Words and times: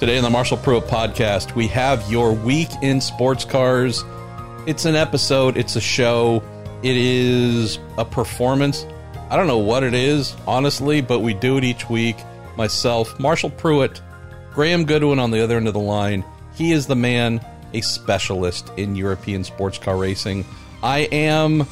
Today 0.00 0.18
on 0.18 0.24
the 0.24 0.30
Marshall 0.30 0.58
Pruett 0.58 0.88
podcast, 0.88 1.54
we 1.54 1.68
have 1.68 2.10
your 2.10 2.32
week 2.32 2.68
in 2.82 3.00
sports 3.00 3.44
cars. 3.44 4.02
It's 4.66 4.86
an 4.86 4.96
episode, 4.96 5.56
it's 5.56 5.76
a 5.76 5.80
show, 5.80 6.42
it 6.82 6.96
is 6.96 7.78
a 7.96 8.04
performance. 8.04 8.86
I 9.30 9.36
don't 9.36 9.46
know 9.46 9.58
what 9.58 9.84
it 9.84 9.94
is, 9.94 10.34
honestly, 10.48 11.00
but 11.00 11.20
we 11.20 11.32
do 11.32 11.58
it 11.58 11.64
each 11.64 11.88
week. 11.88 12.16
Myself, 12.56 13.18
Marshall 13.20 13.50
Pruett, 13.50 14.00
Graham 14.52 14.84
Goodwin 14.84 15.20
on 15.20 15.30
the 15.30 15.40
other 15.40 15.56
end 15.56 15.68
of 15.68 15.74
the 15.74 15.80
line. 15.80 16.24
He 16.56 16.72
is 16.72 16.88
the 16.88 16.96
man, 16.96 17.40
a 17.72 17.80
specialist 17.80 18.72
in 18.76 18.96
European 18.96 19.44
sports 19.44 19.78
car 19.78 19.96
racing. 19.96 20.44
I 20.82 21.08
am 21.12 21.68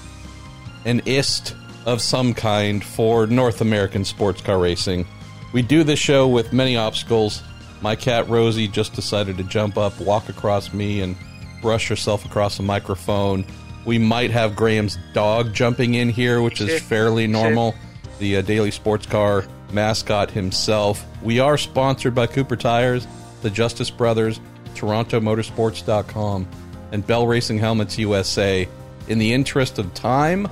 an 0.85 1.03
ist 1.07 1.57
of 1.87 2.01
some 2.01 2.35
kind 2.35 2.85
for 2.85 3.27
North 3.27 3.61
American 3.61 4.05
sports 4.05 4.41
car 4.41 4.61
racing. 4.61 5.07
We 5.53 5.63
do 5.63 5.83
this 5.83 5.99
show 5.99 6.29
with 6.29 6.53
many 6.53 6.77
obstacles. 6.77 7.43
My 7.83 7.97
cat 7.97 8.29
Rosie 8.29 8.69
just 8.69 8.95
decided 8.95 9.37
to 9.39 9.45
jump 9.45 9.77
up, 9.77 10.01
walk 10.01 10.29
across 10.29 10.73
me, 10.73 11.01
and 11.01 11.17
brush 11.61 11.89
herself 11.89 12.25
across 12.25 12.57
the 12.57 12.63
microphone. 12.63 13.45
We 13.85 13.99
might 13.99 14.31
have 14.31 14.55
Graham's 14.55 14.99
dog 15.13 15.53
jumping 15.53 15.95
in 15.95 16.09
here, 16.09 16.41
which 16.41 16.61
is 16.61 16.81
fairly 16.81 17.27
normal. 17.27 17.75
The 18.21 18.37
uh, 18.37 18.43
Daily 18.43 18.71
Sports 18.71 19.07
Car 19.07 19.45
mascot 19.73 20.31
himself. 20.31 21.05
We 21.23 21.41
are 21.41 21.59
sponsored 21.59 22.15
by 22.15 22.29
Cooper 22.29 22.55
Tires, 22.55 23.07
the 23.43 23.51
Justice 23.51 23.91
Brothers, 23.91 24.39
TorontoMotorsports.com, 24.75 26.49
and 26.93 27.07
Bell 27.07 27.27
Racing 27.27 27.59
Helmets 27.59 27.99
USA. 27.99 28.69
In 29.09 29.19
the 29.19 29.33
interest 29.33 29.81
of 29.81 29.93
time 29.95 30.49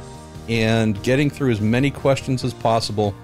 and 0.48 1.00
getting 1.04 1.30
through 1.30 1.52
as 1.52 1.60
many 1.60 1.92
questions 1.92 2.42
as 2.42 2.52
possible, 2.54 3.14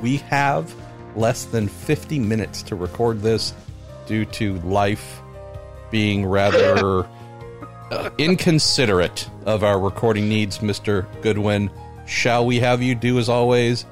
we 0.00 0.16
have 0.16 0.74
less 1.16 1.44
than 1.44 1.68
50 1.68 2.18
minutes 2.18 2.62
to 2.64 2.76
record 2.76 3.22
this 3.22 3.54
due 4.06 4.24
to 4.26 4.58
life 4.60 5.20
being 5.90 6.26
rather 6.26 7.06
uh, 7.90 8.10
inconsiderate 8.18 9.28
of 9.46 9.64
our 9.64 9.80
recording 9.80 10.28
needs, 10.28 10.58
Mr. 10.58 11.06
Goodwin. 11.22 11.70
Shall 12.06 12.46
we 12.46 12.60
have 12.60 12.82
you 12.82 12.94
do 12.94 13.18
as 13.18 13.28
always? 13.28 13.84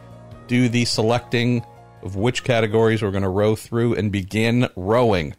Do 0.46 0.68
the 0.68 0.84
selecting 0.84 1.64
of 2.02 2.16
which 2.16 2.44
categories 2.44 3.02
we're 3.02 3.10
going 3.10 3.22
to 3.22 3.28
row 3.28 3.56
through 3.56 3.94
and 3.94 4.10
begin 4.10 4.68
rowing. 4.76 5.34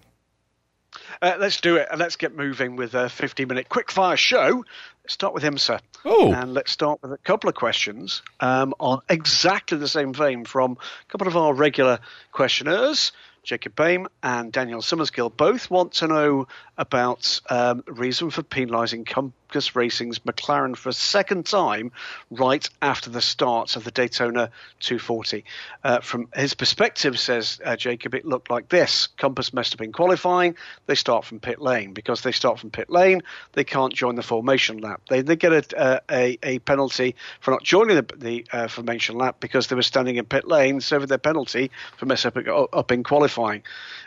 Uh, 1.21 1.35
let's 1.39 1.59
do 1.59 1.75
it 1.75 1.87
and 1.91 1.99
let's 1.99 2.15
get 2.15 2.35
moving 2.35 2.75
with 2.75 2.93
a 2.93 3.09
50 3.09 3.45
minute 3.45 3.67
quickfire 3.69 4.17
show. 4.17 4.63
Start 5.09 5.33
with 5.33 5.41
IMSA. 5.43 5.79
Oh. 6.05 6.31
And 6.31 6.53
let's 6.53 6.71
start 6.71 7.01
with 7.01 7.11
a 7.11 7.17
couple 7.17 7.49
of 7.49 7.55
questions 7.55 8.21
um, 8.39 8.75
on 8.79 9.01
exactly 9.09 9.79
the 9.79 9.87
same 9.87 10.13
vein 10.13 10.45
from 10.45 10.73
a 10.73 11.11
couple 11.11 11.27
of 11.27 11.35
our 11.35 11.51
regular 11.51 11.99
questioners. 12.31 13.11
Jacob 13.43 13.73
Baim 13.75 14.07
and 14.21 14.51
Daniel 14.51 14.81
Summerskill 14.81 15.35
both 15.35 15.71
want 15.71 15.93
to 15.93 16.07
know 16.07 16.47
about 16.79 17.41
um, 17.49 17.83
reason 17.87 18.29
for 18.29 18.41
penalising 18.41 19.05
Compass 19.05 19.75
Racing's 19.75 20.19
McLaren 20.19 20.77
for 20.77 20.87
a 20.87 20.93
second 20.93 21.45
time 21.45 21.91
right 22.31 22.67
after 22.81 23.09
the 23.09 23.19
start 23.19 23.75
of 23.75 23.83
the 23.83 23.91
Daytona 23.91 24.49
240. 24.79 25.43
Uh, 25.83 25.99
from 25.99 26.29
his 26.33 26.53
perspective, 26.53 27.19
says 27.19 27.59
uh, 27.65 27.75
Jacob, 27.75 28.15
it 28.15 28.23
looked 28.23 28.49
like 28.49 28.69
this. 28.69 29.07
Compass 29.17 29.53
messed 29.53 29.73
up 29.73 29.81
in 29.81 29.91
qualifying. 29.91 30.55
They 30.85 30.95
start 30.95 31.25
from 31.25 31.41
pit 31.41 31.59
lane. 31.59 31.93
Because 31.93 32.21
they 32.21 32.31
start 32.31 32.59
from 32.59 32.71
pit 32.71 32.89
lane, 32.89 33.23
they 33.51 33.65
can't 33.65 33.93
join 33.93 34.15
the 34.15 34.23
formation 34.23 34.77
lap. 34.77 35.01
They, 35.09 35.21
they 35.21 35.35
get 35.35 35.51
a, 35.51 35.77
uh, 35.77 35.99
a, 36.09 36.37
a 36.41 36.59
penalty 36.59 37.15
for 37.41 37.51
not 37.51 37.63
joining 37.63 37.97
the, 37.97 38.05
the 38.15 38.45
uh, 38.53 38.67
formation 38.69 39.17
lap 39.17 39.41
because 39.41 39.67
they 39.67 39.75
were 39.75 39.81
standing 39.81 40.15
in 40.15 40.23
pit 40.23 40.47
lane, 40.47 40.79
so 40.79 40.97
with 40.97 41.09
their 41.09 41.17
penalty 41.17 41.71
for 41.97 42.05
mess 42.05 42.25
up, 42.25 42.37
up 42.71 42.91
in 42.93 43.03
qualifying. 43.03 43.63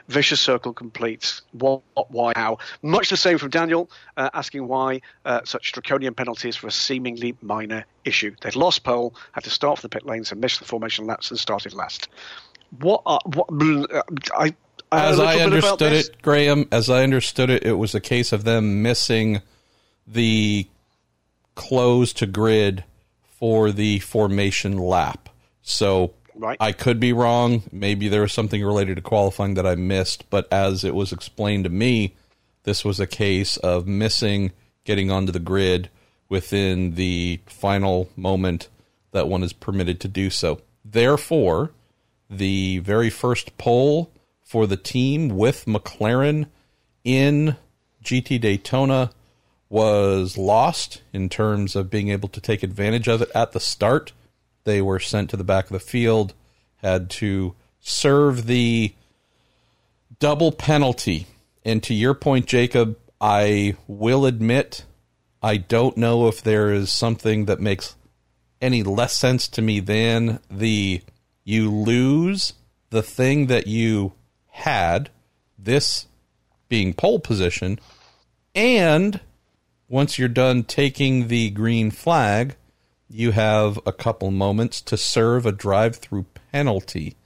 Vicious 0.09 0.41
circle 0.41 0.73
completes. 0.73 1.42
What, 1.53 1.83
why, 2.09 2.33
how? 2.34 2.59
Much 2.83 3.11
the 3.11 3.17
same 3.17 3.39
from 3.39 3.51
Daniel, 3.51 3.91
uh, 4.17 4.31
asking 4.35 4.67
why 4.69 5.01
uh, 5.25 5.41
such 5.45 5.73
draconian 5.73 6.15
penalties 6.15 6.57
for 6.57 6.67
a 6.67 6.73
seemingly 6.73 7.36
minor 7.42 7.85
issue. 8.05 8.35
They'd 8.41 8.57
lost 8.57 8.85
pole, 8.85 9.14
had 9.33 9.45
to 9.45 9.51
start 9.51 9.79
for 9.79 9.83
the 9.83 9.89
pit 9.89 10.07
lanes 10.07 10.33
and 10.33 10.41
missed 10.41 10.59
the 10.59 10.64
formation 10.64 11.07
laps 11.07 11.31
and 11.31 11.39
started 11.39 11.75
last. 11.75 12.09
What? 12.81 13.03
Are, 13.07 13.20
what? 13.25 13.48
I. 14.36 14.55
I 14.91 15.07
as 15.07 15.19
I 15.19 15.41
understood 15.41 15.92
it, 15.95 16.20
Graham, 16.20 16.69
as 16.70 16.91
I 16.91 17.03
understood 17.03 17.48
it, 17.48 17.64
it 17.64 17.73
was 17.73 17.95
a 17.95 18.01
case 18.01 18.31
of 18.31 18.45
them 18.45 18.83
missing 18.83 19.41
the 20.07 20.69
close 21.55 22.13
to 22.15 22.27
grid 22.27 22.85
for 23.23 23.73
the 23.73 24.01
formation 24.01 24.77
lap. 24.77 25.31
So 25.63 26.13
Right. 26.35 26.57
I 26.61 26.73
could 26.73 26.98
be 26.98 27.13
wrong. 27.13 27.63
Maybe 27.70 28.09
there 28.09 28.23
was 28.23 28.33
something 28.33 28.65
related 28.65 28.97
to 28.97 29.03
qualifying 29.03 29.55
that 29.55 29.67
I 29.67 29.75
missed, 29.75 30.29
but 30.31 30.51
as 30.53 30.85
it 30.85 30.95
was 30.95 31.13
explained 31.13 31.65
to 31.65 31.70
me, 31.70 32.17
this 32.64 32.84
was 32.84 33.00
a 33.00 33.06
case 33.06 33.56
of 33.58 33.86
missing 33.86 34.52
getting 34.84 35.11
onto 35.11 35.33
the 35.33 35.40
grid 35.40 35.90
within 36.28 36.95
the 36.95 37.40
final 37.46 38.08
moment 38.17 38.68
that 39.12 39.28
one 39.28 39.42
is 39.42 39.52
permitted 39.52 40.00
to 40.00 40.08
do 40.08 40.30
so. 40.30 40.61
Therefore, 40.84 41.73
the 42.28 42.78
very 42.78 43.11
first 43.11 43.56
pole 43.58 44.11
for 44.42 44.67
the 44.67 44.77
team 44.77 45.28
with 45.28 45.67
McLaren 45.67 46.46
in 47.05 47.56
GT 48.02 48.40
Daytona 48.40 49.11
was 49.68 50.36
lost 50.36 51.02
in 51.12 51.29
terms 51.29 51.74
of 51.77 51.90
being 51.90 52.08
able 52.08 52.29
to 52.29 52.40
take 52.40 52.62
advantage 52.62 53.08
of 53.08 53.23
it 53.23 53.30
at 53.34 53.52
the 53.52 53.61
start. 53.61 54.12
They 54.64 54.83
were 54.83 55.00
sent 55.00 55.30
to 55.30 55.36
the 55.36 55.44
back 55.44 55.64
of 55.67 55.73
the 55.73 55.80
field, 55.80 56.34
had 56.77 57.08
to 57.11 57.55
serve 57.80 58.46
the 58.46 58.94
double 60.18 60.52
penalty. 60.52 61.27
And 61.64 61.83
to 61.84 61.95
your 61.95 62.14
point, 62.14 62.46
Jacob, 62.46 62.98
I 63.20 63.77
will 63.86 64.27
admit 64.27 64.84
I 65.42 65.56
don't 65.56 65.96
know 65.96 66.28
if 66.28 66.42
there 66.42 66.73
is 66.73 66.92
something 66.92 67.46
that 67.46 67.61
makes 67.61 67.96
any 68.61 68.83
less 68.83 69.17
sense 69.17 69.48
to 69.48 69.62
me 69.62 69.80
than 69.80 70.40
the 70.50 71.02
you 71.45 71.70
lose 71.70 72.52
the 72.90 73.02
thing 73.02 73.46
that 73.46 73.67
you 73.67 74.12
had, 74.50 75.11
this 75.58 76.06
being 76.68 76.95
pole 76.95 77.18
position, 77.18 77.80
and 78.55 79.20
once 79.89 80.18
you're 80.18 80.29
done 80.29 80.62
taking 80.62 81.29
the 81.29 81.50
green 81.50 81.90
flag, 81.90 82.55
you 83.08 83.33
have 83.33 83.79
a 83.84 83.92
couple 83.92 84.30
moments 84.30 84.80
to 84.80 84.96
serve 84.96 85.44
a 85.44 85.52
drive 85.52 85.96
through 85.96 86.24
penalty. 86.52 87.17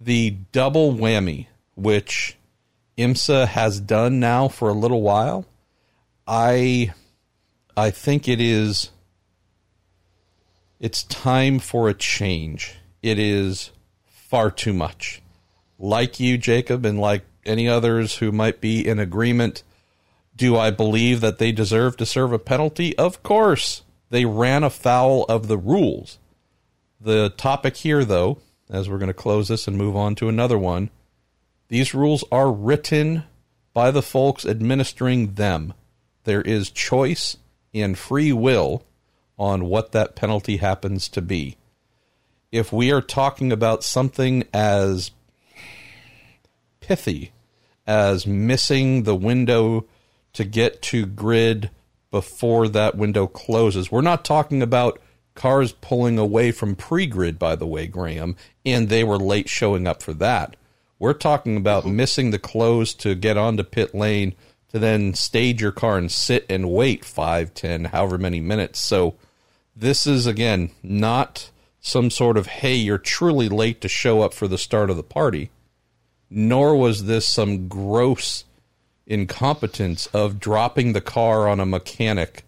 The 0.00 0.30
double 0.52 0.92
whammy, 0.92 1.46
which 1.74 2.36
IMSA 2.98 3.48
has 3.48 3.80
done 3.80 4.20
now 4.20 4.48
for 4.48 4.68
a 4.68 4.74
little 4.74 5.02
while, 5.02 5.46
I 6.26 6.92
I 7.76 7.90
think 7.90 8.28
it 8.28 8.40
is 8.40 8.90
it's 10.78 11.04
time 11.04 11.58
for 11.58 11.88
a 11.88 11.94
change. 11.94 12.76
It 13.02 13.18
is 13.18 13.70
far 14.04 14.50
too 14.50 14.72
much. 14.72 15.22
Like 15.78 16.20
you, 16.20 16.38
Jacob, 16.38 16.84
and 16.84 17.00
like 17.00 17.24
any 17.44 17.68
others 17.68 18.16
who 18.16 18.32
might 18.32 18.60
be 18.60 18.86
in 18.86 18.98
agreement, 18.98 19.62
do 20.34 20.56
I 20.56 20.70
believe 20.70 21.20
that 21.20 21.38
they 21.38 21.52
deserve 21.52 21.96
to 21.98 22.06
serve 22.06 22.32
a 22.32 22.38
penalty? 22.38 22.96
Of 22.98 23.22
course. 23.22 23.82
They 24.10 24.24
ran 24.24 24.62
afoul 24.62 25.24
of 25.24 25.48
the 25.48 25.56
rules. 25.56 26.18
The 27.00 27.30
topic 27.30 27.76
here, 27.78 28.04
though, 28.04 28.38
as 28.68 28.88
we're 28.88 28.98
going 28.98 29.06
to 29.06 29.14
close 29.14 29.48
this 29.48 29.66
and 29.66 29.78
move 29.78 29.96
on 29.96 30.14
to 30.16 30.28
another 30.28 30.58
one, 30.58 30.90
these 31.72 31.94
rules 31.94 32.22
are 32.30 32.52
written 32.52 33.24
by 33.72 33.90
the 33.90 34.02
folks 34.02 34.44
administering 34.44 35.36
them. 35.36 35.72
There 36.24 36.42
is 36.42 36.70
choice 36.70 37.38
and 37.72 37.96
free 37.96 38.30
will 38.30 38.84
on 39.38 39.64
what 39.64 39.92
that 39.92 40.14
penalty 40.14 40.58
happens 40.58 41.08
to 41.08 41.22
be. 41.22 41.56
If 42.50 42.74
we 42.74 42.92
are 42.92 43.00
talking 43.00 43.50
about 43.50 43.84
something 43.84 44.44
as 44.52 45.12
pithy 46.80 47.32
as 47.86 48.26
missing 48.26 49.04
the 49.04 49.16
window 49.16 49.86
to 50.34 50.44
get 50.44 50.82
to 50.82 51.06
grid 51.06 51.70
before 52.10 52.68
that 52.68 52.98
window 52.98 53.26
closes. 53.26 53.90
We're 53.90 54.02
not 54.02 54.26
talking 54.26 54.60
about 54.60 55.00
cars 55.34 55.72
pulling 55.72 56.18
away 56.18 56.52
from 56.52 56.76
pre 56.76 57.06
grid, 57.06 57.38
by 57.38 57.56
the 57.56 57.66
way, 57.66 57.86
Graham, 57.86 58.36
and 58.62 58.90
they 58.90 59.04
were 59.04 59.16
late 59.16 59.48
showing 59.48 59.86
up 59.86 60.02
for 60.02 60.12
that. 60.12 60.54
We're 61.02 61.14
talking 61.14 61.56
about 61.56 61.84
missing 61.84 62.30
the 62.30 62.38
close 62.38 62.94
to 62.94 63.16
get 63.16 63.36
onto 63.36 63.64
pit 63.64 63.92
lane 63.92 64.36
to 64.68 64.78
then 64.78 65.14
stage 65.14 65.60
your 65.60 65.72
car 65.72 65.98
and 65.98 66.08
sit 66.08 66.46
and 66.48 66.70
wait 66.70 67.04
five, 67.04 67.52
ten, 67.54 67.86
however 67.86 68.18
many 68.18 68.38
minutes. 68.38 68.78
So 68.78 69.16
this 69.74 70.06
is, 70.06 70.28
again, 70.28 70.70
not 70.80 71.50
some 71.80 72.08
sort 72.08 72.36
of, 72.36 72.46
hey, 72.46 72.76
you're 72.76 72.98
truly 72.98 73.48
late 73.48 73.80
to 73.80 73.88
show 73.88 74.22
up 74.22 74.32
for 74.32 74.46
the 74.46 74.56
start 74.56 74.90
of 74.90 74.96
the 74.96 75.02
party, 75.02 75.50
nor 76.30 76.76
was 76.76 77.06
this 77.06 77.28
some 77.28 77.66
gross 77.66 78.44
incompetence 79.04 80.06
of 80.14 80.38
dropping 80.38 80.92
the 80.92 81.00
car 81.00 81.48
on 81.48 81.58
a 81.58 81.66
mechanic 81.66 82.44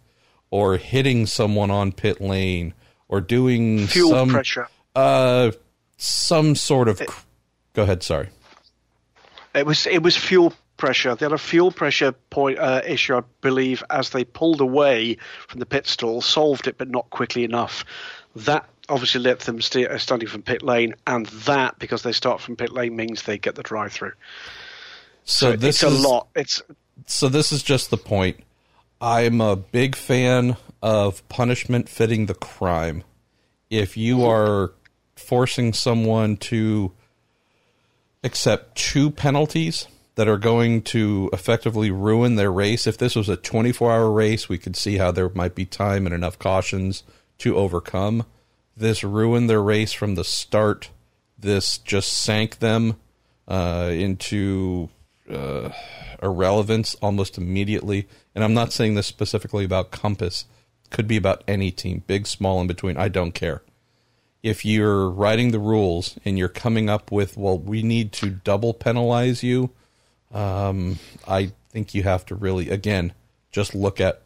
or 0.52 0.76
hitting 0.76 1.26
someone 1.26 1.72
on 1.72 1.90
pit 1.90 2.20
lane 2.20 2.72
or 3.08 3.20
doing 3.20 3.88
Fuel 3.88 4.10
some 4.10 4.28
pressure. 4.28 4.68
uh 4.94 5.50
some 5.96 6.54
sort 6.54 6.86
of 6.86 7.02
go 7.72 7.82
ahead 7.82 8.04
sorry 8.04 8.28
It 9.54 9.66
was 9.66 9.86
it 9.86 10.02
was 10.02 10.16
fuel 10.16 10.52
pressure. 10.76 11.14
They 11.14 11.24
had 11.24 11.32
a 11.32 11.38
fuel 11.38 11.70
pressure 11.70 12.12
point 12.12 12.58
uh, 12.58 12.82
issue, 12.84 13.16
I 13.16 13.22
believe, 13.40 13.84
as 13.90 14.10
they 14.10 14.24
pulled 14.24 14.60
away 14.60 15.18
from 15.48 15.60
the 15.60 15.66
pit 15.66 15.86
stall, 15.86 16.20
solved 16.20 16.66
it, 16.66 16.78
but 16.78 16.88
not 16.88 17.08
quickly 17.10 17.44
enough. 17.44 17.84
That 18.36 18.68
obviously 18.88 19.20
let 19.20 19.40
them 19.40 19.60
st- 19.60 19.88
uh, 19.88 19.98
starting 19.98 20.28
from 20.28 20.42
pit 20.42 20.62
lane, 20.62 20.94
and 21.06 21.26
that 21.26 21.78
because 21.78 22.02
they 22.02 22.12
start 22.12 22.40
from 22.40 22.56
pit 22.56 22.72
lane 22.72 22.96
means 22.96 23.22
they 23.22 23.38
get 23.38 23.54
the 23.54 23.62
drive 23.62 23.92
through. 23.92 24.12
So, 25.24 25.52
So 25.52 25.56
this 25.56 25.82
it's 25.82 25.92
is 25.92 26.04
a 26.04 26.08
lot. 26.08 26.28
It's 26.34 26.62
so 27.06 27.28
this 27.28 27.52
is 27.52 27.62
just 27.62 27.90
the 27.90 27.96
point. 27.96 28.40
I'm 29.00 29.40
a 29.40 29.56
big 29.56 29.96
fan 29.96 30.56
of 30.82 31.26
punishment 31.28 31.88
fitting 31.88 32.26
the 32.26 32.34
crime. 32.34 33.04
If 33.70 33.96
you 33.96 34.24
are 34.24 34.72
forcing 35.16 35.72
someone 35.72 36.36
to 36.36 36.92
accept 38.24 38.76
two 38.76 39.10
penalties 39.10 39.86
that 40.16 40.28
are 40.28 40.38
going 40.38 40.82
to 40.82 41.28
effectively 41.32 41.90
ruin 41.90 42.36
their 42.36 42.50
race, 42.50 42.86
if 42.86 42.98
this 42.98 43.14
was 43.14 43.28
a 43.28 43.36
24 43.36 43.92
hour 43.92 44.10
race, 44.10 44.48
we 44.48 44.58
could 44.58 44.76
see 44.76 44.96
how 44.96 45.10
there 45.10 45.28
might 45.30 45.54
be 45.54 45.66
time 45.66 46.06
and 46.06 46.14
enough 46.14 46.38
cautions 46.38 47.02
to 47.38 47.56
overcome. 47.56 48.24
This 48.76 49.04
ruined 49.04 49.50
their 49.50 49.62
race 49.62 49.92
from 49.92 50.14
the 50.14 50.24
start. 50.24 50.90
This 51.38 51.78
just 51.78 52.12
sank 52.12 52.58
them 52.58 52.96
uh, 53.46 53.90
into 53.92 54.88
uh, 55.30 55.70
irrelevance 56.22 56.94
almost 56.96 57.38
immediately. 57.38 58.08
And 58.34 58.42
I'm 58.42 58.54
not 58.54 58.72
saying 58.72 58.94
this 58.94 59.06
specifically 59.06 59.64
about 59.64 59.90
Compass. 59.90 60.46
Could 60.90 61.08
be 61.08 61.16
about 61.16 61.42
any 61.48 61.70
team, 61.72 62.04
big, 62.06 62.26
small, 62.26 62.60
in 62.60 62.68
between. 62.68 62.96
I 62.96 63.08
don't 63.08 63.32
care. 63.32 63.62
If 64.44 64.62
you're 64.62 65.08
writing 65.08 65.52
the 65.52 65.58
rules 65.58 66.18
and 66.22 66.38
you're 66.38 66.50
coming 66.50 66.90
up 66.90 67.10
with, 67.10 67.34
well, 67.34 67.58
we 67.58 67.82
need 67.82 68.12
to 68.12 68.28
double 68.28 68.74
penalize 68.74 69.42
you, 69.42 69.70
um, 70.30 70.98
I 71.26 71.52
think 71.70 71.94
you 71.94 72.02
have 72.02 72.26
to 72.26 72.34
really, 72.34 72.68
again, 72.68 73.14
just 73.50 73.74
look 73.74 74.02
at 74.02 74.20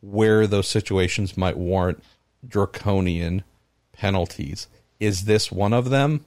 where 0.00 0.46
those 0.46 0.68
situations 0.68 1.36
might 1.36 1.56
warrant 1.56 2.00
draconian 2.46 3.42
penalties. 3.90 4.68
Is 5.00 5.24
this 5.24 5.50
one 5.50 5.72
of 5.72 5.90
them? 5.90 6.24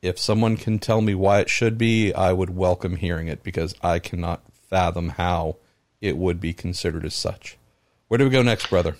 If 0.00 0.16
someone 0.16 0.56
can 0.56 0.78
tell 0.78 1.00
me 1.00 1.16
why 1.16 1.40
it 1.40 1.50
should 1.50 1.76
be, 1.76 2.14
I 2.14 2.32
would 2.32 2.50
welcome 2.50 2.94
hearing 2.94 3.26
it 3.26 3.42
because 3.42 3.74
I 3.82 3.98
cannot 3.98 4.44
fathom 4.52 5.08
how 5.08 5.56
it 6.00 6.16
would 6.16 6.40
be 6.40 6.52
considered 6.52 7.04
as 7.04 7.16
such. 7.16 7.58
Where 8.06 8.18
do 8.18 8.22
we 8.22 8.30
go 8.30 8.42
next, 8.42 8.70
brother? 8.70 8.96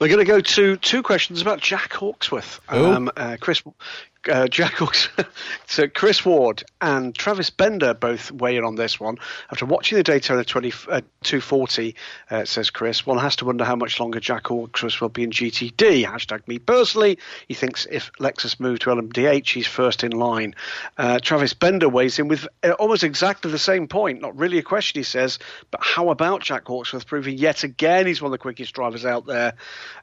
We're 0.00 0.08
going 0.08 0.18
to 0.18 0.24
go 0.24 0.40
to 0.40 0.76
two 0.76 1.02
questions 1.02 1.40
about 1.40 1.60
Jack 1.60 1.92
Hawksworth. 1.92 2.60
Um, 2.68 3.10
uh, 3.16 3.36
Chris, 3.40 3.62
uh, 4.30 4.48
Jack 4.48 4.74
Hawks, 4.74 5.08
so 5.66 5.88
Chris 5.88 6.24
Ward 6.24 6.64
and 6.80 7.14
Travis 7.14 7.50
Bender 7.50 7.94
both 7.94 8.30
weigh 8.30 8.56
in 8.56 8.64
on 8.64 8.74
this 8.74 8.98
one. 8.98 9.18
After 9.50 9.66
watching 9.66 9.96
the 9.96 10.02
Daytona 10.02 10.44
20, 10.44 10.68
uh, 10.88 11.00
240, 11.22 11.94
uh, 12.30 12.44
says 12.44 12.70
Chris, 12.70 13.06
one 13.06 13.18
has 13.18 13.36
to 13.36 13.44
wonder 13.44 13.64
how 13.64 13.76
much 13.76 14.00
longer 14.00 14.20
Jack 14.20 14.48
Hawksworth 14.48 15.00
will 15.00 15.08
be 15.08 15.22
in 15.22 15.30
GTD. 15.30 16.04
Hashtag 16.04 16.46
me 16.48 16.58
personally. 16.58 17.18
He 17.46 17.54
thinks 17.54 17.86
if 17.90 18.10
Lexus 18.18 18.58
moved 18.58 18.82
to 18.82 18.90
LMDH, 18.90 19.52
he's 19.52 19.66
first 19.66 20.04
in 20.04 20.12
line. 20.12 20.54
Uh, 20.96 21.18
Travis 21.20 21.54
Bender 21.54 21.88
weighs 21.88 22.18
in 22.18 22.28
with 22.28 22.48
uh, 22.62 22.72
almost 22.72 23.04
exactly 23.04 23.50
the 23.50 23.58
same 23.58 23.88
point. 23.88 24.20
Not 24.20 24.36
really 24.36 24.58
a 24.58 24.62
question, 24.62 25.00
he 25.00 25.04
says, 25.04 25.38
but 25.70 25.80
how 25.82 26.10
about 26.10 26.42
Jack 26.42 26.66
Hawksworth 26.66 27.06
proving 27.06 27.38
yet 27.38 27.64
again 27.64 28.06
he's 28.06 28.20
one 28.20 28.28
of 28.28 28.32
the 28.32 28.38
quickest 28.38 28.74
drivers 28.74 29.04
out 29.04 29.26
there? 29.26 29.54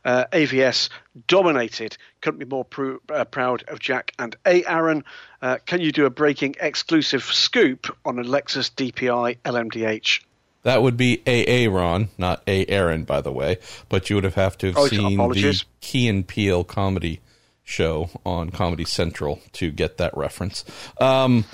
Uh, 0.03 0.25
AVS 0.31 0.89
dominated. 1.27 1.97
Couldn't 2.25 2.39
be 2.39 2.45
more 2.45 2.65
pr- 2.65 2.95
uh, 3.13 3.23
proud 3.25 3.63
of 3.67 3.77
Jack 3.77 4.11
and 4.17 4.35
A. 4.47 4.65
Aaron. 4.65 5.03
Uh, 5.43 5.57
can 5.67 5.79
you 5.79 5.91
do 5.91 6.07
a 6.07 6.09
breaking 6.09 6.55
exclusive 6.59 7.21
scoop 7.23 7.95
on 8.03 8.17
a 8.17 8.23
Lexus 8.23 8.71
DPI 8.71 9.37
LMDH? 9.45 10.23
That 10.63 10.81
would 10.81 10.97
be 10.97 11.21
AA 11.27 11.71
Ron, 11.71 12.09
not 12.17 12.41
A 12.47 12.65
Aaron, 12.65 13.03
by 13.03 13.21
the 13.21 13.31
way. 13.31 13.59
But 13.89 14.09
you 14.09 14.15
would 14.15 14.23
have 14.23 14.33
have 14.33 14.57
to 14.57 14.67
have 14.69 14.77
Oh, 14.77 14.87
seen 14.87 15.07
the 15.07 15.13
apologies. 15.13 15.65
Key 15.81 16.07
and 16.07 16.27
Peele 16.27 16.63
comedy 16.63 17.21
show 17.63 18.09
on 18.25 18.49
Comedy 18.49 18.85
Central 18.85 19.39
to 19.53 19.69
get 19.69 19.97
that 19.97 20.17
reference. 20.17 20.65
Um, 20.99 21.45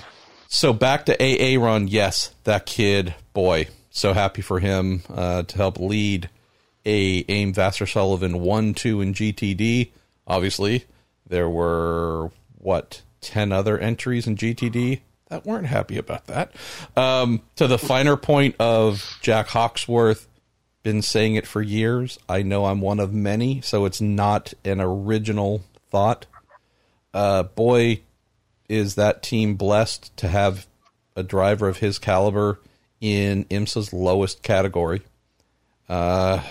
so 0.48 0.72
back 0.72 1.04
to 1.04 1.22
AA 1.22 1.62
Ron. 1.62 1.86
Yes, 1.86 2.34
that 2.44 2.64
kid, 2.64 3.14
boy, 3.34 3.68
so 3.90 4.14
happy 4.14 4.40
for 4.40 4.58
him 4.58 5.02
uh, 5.14 5.42
to 5.42 5.54
help 5.58 5.78
lead 5.78 6.30
a 6.86 7.26
AIM 7.28 7.52
Vasser 7.52 7.86
Sullivan 7.86 8.40
one 8.40 8.72
two 8.72 9.02
in 9.02 9.12
GTD. 9.12 9.90
Obviously, 10.26 10.84
there 11.26 11.48
were 11.48 12.30
what 12.58 13.02
ten 13.20 13.52
other 13.52 13.78
entries 13.78 14.26
in 14.26 14.36
GTD 14.36 15.00
that 15.32 15.46
weren't 15.46 15.66
happy 15.66 15.96
about 15.96 16.26
that. 16.26 16.52
Um, 16.94 17.40
to 17.56 17.66
the 17.66 17.78
finer 17.78 18.18
point 18.18 18.54
of 18.58 19.18
Jack 19.22 19.48
Hawksworth, 19.48 20.28
been 20.82 21.00
saying 21.00 21.36
it 21.36 21.46
for 21.46 21.62
years. 21.62 22.18
I 22.28 22.42
know 22.42 22.66
I'm 22.66 22.82
one 22.82 23.00
of 23.00 23.14
many, 23.14 23.62
so 23.62 23.86
it's 23.86 24.00
not 24.00 24.52
an 24.62 24.80
original 24.80 25.62
thought. 25.90 26.26
Uh, 27.14 27.44
boy, 27.44 28.02
is 28.68 28.94
that 28.96 29.22
team 29.22 29.54
blessed 29.54 30.14
to 30.18 30.28
have 30.28 30.66
a 31.16 31.22
driver 31.22 31.66
of 31.66 31.78
his 31.78 31.98
caliber 31.98 32.60
in 33.00 33.44
IMSA's 33.46 33.92
lowest 33.92 34.42
category. 34.42 35.02
Uh, 35.88 36.42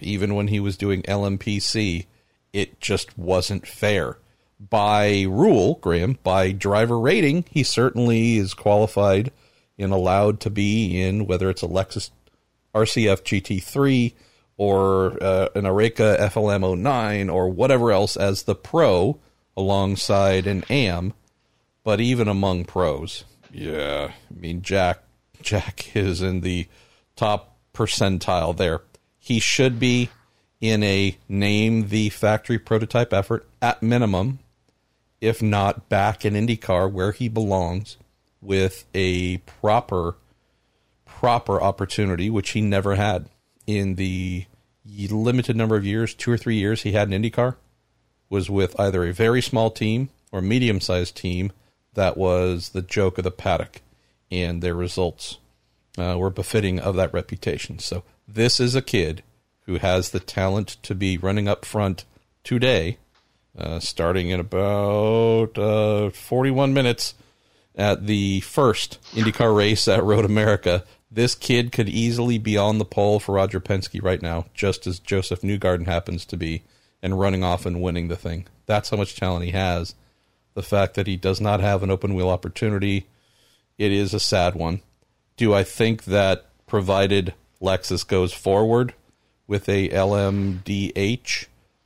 even 0.00 0.34
when 0.34 0.48
he 0.48 0.60
was 0.60 0.76
doing 0.76 1.02
LMPC, 1.02 2.06
it 2.52 2.80
just 2.80 3.16
wasn't 3.18 3.66
fair. 3.66 4.18
By 4.60 5.22
rule, 5.22 5.76
Graham, 5.80 6.18
by 6.22 6.52
driver 6.52 6.98
rating, 6.98 7.44
he 7.50 7.62
certainly 7.62 8.36
is 8.36 8.54
qualified 8.54 9.32
and 9.78 9.92
allowed 9.92 10.40
to 10.40 10.50
be 10.50 11.00
in 11.00 11.26
whether 11.26 11.50
it's 11.50 11.62
a 11.62 11.68
Lexus 11.68 12.10
RCF 12.74 13.22
GT3 13.22 14.12
or 14.56 15.22
uh, 15.22 15.48
an 15.54 15.64
Oreca 15.64 16.18
FLM 16.18 16.78
09 16.78 17.30
or 17.30 17.48
whatever 17.48 17.90
else 17.90 18.16
as 18.16 18.44
the 18.44 18.54
pro 18.54 19.18
alongside 19.56 20.46
an 20.46 20.64
AM. 20.70 21.14
But 21.84 22.00
even 22.00 22.28
among 22.28 22.66
pros, 22.66 23.24
yeah, 23.50 24.12
I 24.12 24.40
mean 24.40 24.62
Jack 24.62 25.02
Jack 25.42 25.96
is 25.96 26.22
in 26.22 26.42
the 26.42 26.68
top 27.16 27.56
percentile 27.74 28.56
there. 28.56 28.82
He 29.18 29.40
should 29.40 29.80
be 29.80 30.10
in 30.62 30.82
a 30.84 31.18
name 31.28 31.88
the 31.88 32.08
factory 32.08 32.58
prototype 32.58 33.12
effort 33.12 33.46
at 33.60 33.82
minimum, 33.82 34.38
if 35.20 35.42
not 35.42 35.88
back 35.88 36.24
in 36.24 36.34
IndyCar 36.34 36.90
where 36.90 37.10
he 37.10 37.28
belongs 37.28 37.98
with 38.40 38.84
a 38.94 39.38
proper 39.38 40.14
proper 41.04 41.60
opportunity, 41.60 42.30
which 42.30 42.50
he 42.50 42.60
never 42.60 42.94
had 42.94 43.28
in 43.66 43.96
the 43.96 44.46
limited 44.84 45.56
number 45.56 45.76
of 45.76 45.84
years, 45.84 46.14
two 46.14 46.32
or 46.32 46.38
three 46.38 46.56
years 46.56 46.82
he 46.82 46.92
had 46.92 47.12
in 47.12 47.22
IndyCar, 47.22 47.56
was 48.30 48.48
with 48.48 48.78
either 48.78 49.04
a 49.04 49.12
very 49.12 49.42
small 49.42 49.70
team 49.70 50.10
or 50.30 50.40
medium 50.40 50.80
sized 50.80 51.16
team 51.16 51.52
that 51.94 52.16
was 52.16 52.70
the 52.70 52.82
joke 52.82 53.18
of 53.18 53.24
the 53.24 53.30
paddock, 53.30 53.82
and 54.30 54.62
their 54.62 54.74
results 54.74 55.38
uh, 55.98 56.16
were 56.16 56.30
befitting 56.30 56.78
of 56.78 56.94
that 56.96 57.12
reputation. 57.12 57.78
So 57.78 58.04
this 58.26 58.60
is 58.60 58.74
a 58.74 58.82
kid 58.82 59.22
who 59.66 59.76
has 59.76 60.10
the 60.10 60.20
talent 60.20 60.76
to 60.82 60.94
be 60.94 61.16
running 61.16 61.48
up 61.48 61.64
front 61.64 62.04
today, 62.44 62.98
uh, 63.56 63.78
starting 63.78 64.30
in 64.30 64.40
about 64.40 65.56
uh, 65.58 66.10
41 66.10 66.74
minutes 66.74 67.14
at 67.74 68.06
the 68.06 68.40
first 68.40 68.98
IndyCar 69.12 69.54
race 69.56 69.88
at 69.88 70.04
Road 70.04 70.24
America. 70.24 70.84
This 71.10 71.34
kid 71.34 71.72
could 71.72 71.88
easily 71.88 72.38
be 72.38 72.56
on 72.56 72.78
the 72.78 72.84
pole 72.84 73.20
for 73.20 73.34
Roger 73.34 73.60
Penske 73.60 74.02
right 74.02 74.22
now, 74.22 74.46
just 74.54 74.86
as 74.86 74.98
Josef 74.98 75.42
Newgarden 75.42 75.86
happens 75.86 76.24
to 76.26 76.36
be, 76.36 76.62
and 77.02 77.18
running 77.18 77.44
off 77.44 77.66
and 77.66 77.82
winning 77.82 78.08
the 78.08 78.16
thing. 78.16 78.46
That's 78.66 78.90
how 78.90 78.96
much 78.96 79.16
talent 79.16 79.44
he 79.44 79.50
has. 79.52 79.94
The 80.54 80.62
fact 80.62 80.94
that 80.94 81.06
he 81.06 81.16
does 81.16 81.40
not 81.40 81.60
have 81.60 81.82
an 81.82 81.90
open 81.90 82.14
wheel 82.14 82.28
opportunity, 82.28 83.06
it 83.78 83.92
is 83.92 84.14
a 84.14 84.20
sad 84.20 84.54
one. 84.54 84.80
Do 85.36 85.54
I 85.54 85.64
think 85.64 86.04
that 86.04 86.46
provided 86.66 87.34
Lexus 87.60 88.06
goes 88.06 88.32
forward 88.32 88.94
with 89.52 89.68
a 89.68 89.90
LMDH, 89.90 91.44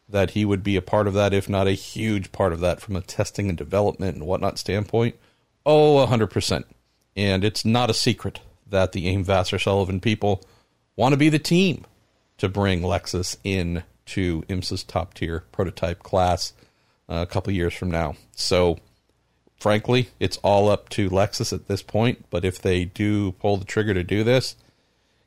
that 0.08 0.30
he 0.30 0.44
would 0.44 0.62
be 0.62 0.76
a 0.76 0.80
part 0.82 1.08
of 1.08 1.14
that, 1.14 1.34
if 1.34 1.48
not 1.48 1.66
a 1.66 1.72
huge 1.72 2.30
part 2.30 2.52
of 2.52 2.60
that 2.60 2.80
from 2.80 2.94
a 2.94 3.00
testing 3.00 3.48
and 3.48 3.58
development 3.58 4.14
and 4.14 4.24
whatnot 4.24 4.56
standpoint? 4.56 5.16
Oh, 5.66 6.06
100%. 6.06 6.62
And 7.16 7.42
it's 7.42 7.64
not 7.64 7.90
a 7.90 7.94
secret 7.94 8.38
that 8.68 8.92
the 8.92 9.08
AIM 9.08 9.24
Vasser 9.24 9.60
Sullivan 9.60 9.98
people 9.98 10.44
want 10.94 11.12
to 11.12 11.16
be 11.16 11.28
the 11.28 11.40
team 11.40 11.84
to 12.38 12.48
bring 12.48 12.82
Lexus 12.82 13.36
in 13.42 13.82
to 14.04 14.42
IMSA's 14.42 14.84
top 14.84 15.14
tier 15.14 15.42
prototype 15.50 16.04
class 16.04 16.52
uh, 17.08 17.16
a 17.16 17.26
couple 17.26 17.52
years 17.52 17.74
from 17.74 17.90
now. 17.90 18.14
So, 18.36 18.78
frankly, 19.58 20.10
it's 20.20 20.36
all 20.36 20.68
up 20.68 20.88
to 20.90 21.10
Lexus 21.10 21.52
at 21.52 21.66
this 21.66 21.82
point. 21.82 22.26
But 22.30 22.44
if 22.44 22.62
they 22.62 22.84
do 22.84 23.32
pull 23.32 23.56
the 23.56 23.64
trigger 23.64 23.92
to 23.92 24.04
do 24.04 24.22
this, 24.22 24.54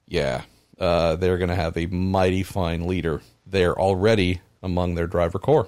yeah, 0.08 0.44
uh, 0.80 1.16
they're 1.16 1.38
going 1.38 1.50
to 1.50 1.56
have 1.56 1.78
a 1.78 1.86
mighty 1.88 2.44
fine 2.44 2.88
leader 2.88 3.22
there 3.46 3.78
already 3.78 4.42
among 4.62 4.96
their 4.96 5.08
driver 5.08 5.40
core. 5.40 5.68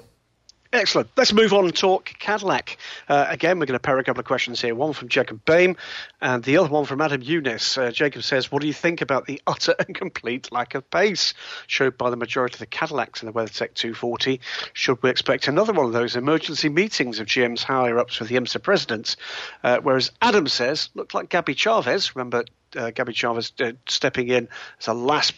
Excellent. 0.73 1.09
Let's 1.17 1.33
move 1.33 1.51
on 1.51 1.65
and 1.65 1.75
talk 1.75 2.13
Cadillac. 2.19 2.77
Uh, 3.09 3.25
again, 3.27 3.59
we're 3.59 3.65
going 3.65 3.77
to 3.77 3.79
pair 3.79 3.99
a 3.99 4.05
couple 4.05 4.21
of 4.21 4.25
questions 4.25 4.61
here. 4.61 4.73
One 4.73 4.93
from 4.93 5.09
Jacob 5.09 5.43
Bain 5.43 5.75
and 6.21 6.41
the 6.45 6.55
other 6.55 6.69
one 6.69 6.85
from 6.85 7.01
Adam 7.01 7.21
Eunice. 7.21 7.77
Uh, 7.77 7.91
Jacob 7.91 8.23
says, 8.23 8.53
What 8.53 8.61
do 8.61 8.67
you 8.67 8.73
think 8.73 9.01
about 9.01 9.25
the 9.25 9.41
utter 9.45 9.75
and 9.79 9.93
complete 9.93 10.49
lack 10.49 10.73
of 10.73 10.89
pace 10.89 11.33
showed 11.67 11.97
by 11.97 12.09
the 12.09 12.15
majority 12.15 12.55
of 12.55 12.59
the 12.59 12.67
Cadillacs 12.67 13.21
in 13.21 13.25
the 13.25 13.33
WeatherTech 13.33 13.73
240? 13.73 14.39
Should 14.71 15.03
we 15.03 15.09
expect 15.09 15.49
another 15.49 15.73
one 15.73 15.87
of 15.87 15.91
those 15.91 16.15
emergency 16.15 16.69
meetings 16.69 17.19
of 17.19 17.27
GM's 17.27 17.63
higher 17.63 17.99
ups 17.99 18.21
with 18.21 18.29
the 18.29 18.35
IMSA 18.35 18.63
presidents? 18.63 19.17
Uh, 19.65 19.79
whereas 19.83 20.11
Adam 20.21 20.47
says, 20.47 20.87
Looked 20.93 21.13
like 21.13 21.27
Gabby 21.27 21.53
Chaves. 21.53 22.15
Remember, 22.15 22.45
uh, 22.75 22.91
Gabby 22.91 23.13
Chaves 23.13 23.51
uh, 23.61 23.73
stepping 23.87 24.29
in 24.29 24.47
as 24.79 24.87
a 24.87 24.93
last 24.93 25.33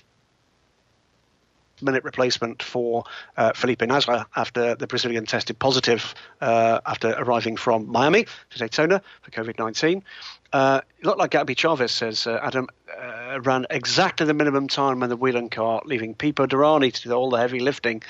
minute 1.84 2.04
replacement 2.04 2.64
for 2.64 3.04
uh, 3.38 3.54
Felipe 3.54 3.82
Nasr 3.82 4.26
after 4.36 4.76
the 4.76 4.88
Brazilian 4.88 5.26
tested 5.26 5.60
positive 5.60 6.16
uh, 6.42 6.80
after 6.86 7.10
arriving 7.10 7.58
from 7.58 7.90
Miami 7.92 8.26
to 8.52 8.60
Daytona 8.60 9.02
for 9.22 9.32
COVID 9.32 9.60
19. 9.60 10.04
Uh, 10.52 10.82
it 11.00 11.06
looked 11.06 11.20
like 11.20 11.32
Gabby 11.32 11.56
Chaves 11.56 11.90
says 11.90 12.28
uh, 12.28 12.40
Adam 12.42 12.68
uh, 12.96 13.40
ran 13.42 13.66
exactly 13.70 14.26
the 14.26 14.34
minimum 14.34 14.68
time 14.68 15.04
in 15.04 15.10
the 15.10 15.18
Whelen 15.18 15.50
car, 15.50 15.82
leaving 15.86 16.16
Pipo 16.16 16.48
Derani 16.48 16.94
to 16.94 17.02
do 17.04 17.12
all 17.12 17.30
the 17.30 17.38
heavy 17.38 17.60
lifting. 17.60 18.04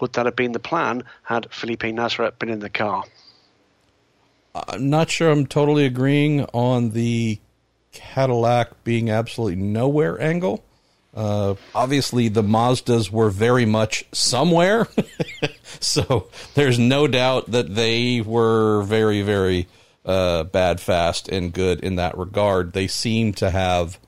Would 0.00 0.12
that 0.14 0.26
have 0.26 0.36
been 0.36 0.52
the 0.52 0.58
plan 0.58 1.04
had 1.22 1.52
Felipe 1.52 1.84
Nasr 1.84 2.30
been 2.32 2.48
in 2.48 2.58
the 2.58 2.70
car? 2.70 3.04
I'm 4.54 4.90
not 4.90 5.10
sure 5.10 5.30
I'm 5.30 5.46
totally 5.46 5.84
agreeing 5.84 6.44
on 6.46 6.90
the 6.90 7.40
Cadillac 7.94 8.84
being 8.84 9.08
absolutely 9.08 9.56
nowhere 9.56 10.20
angle. 10.20 10.64
Uh, 11.14 11.54
obviously, 11.74 12.28
the 12.28 12.42
Mazdas 12.42 13.08
were 13.10 13.30
very 13.30 13.64
much 13.64 14.04
somewhere, 14.10 14.88
so 15.80 16.28
there's 16.54 16.78
no 16.78 17.06
doubt 17.06 17.52
that 17.52 17.72
they 17.74 18.20
were 18.20 18.82
very, 18.82 19.22
very 19.22 19.68
uh, 20.04 20.42
bad, 20.42 20.80
fast, 20.80 21.28
and 21.28 21.52
good 21.52 21.80
in 21.80 21.96
that 21.96 22.18
regard. 22.18 22.72
They 22.72 22.88
seem 22.88 23.32
to 23.34 23.50
have 23.50 23.98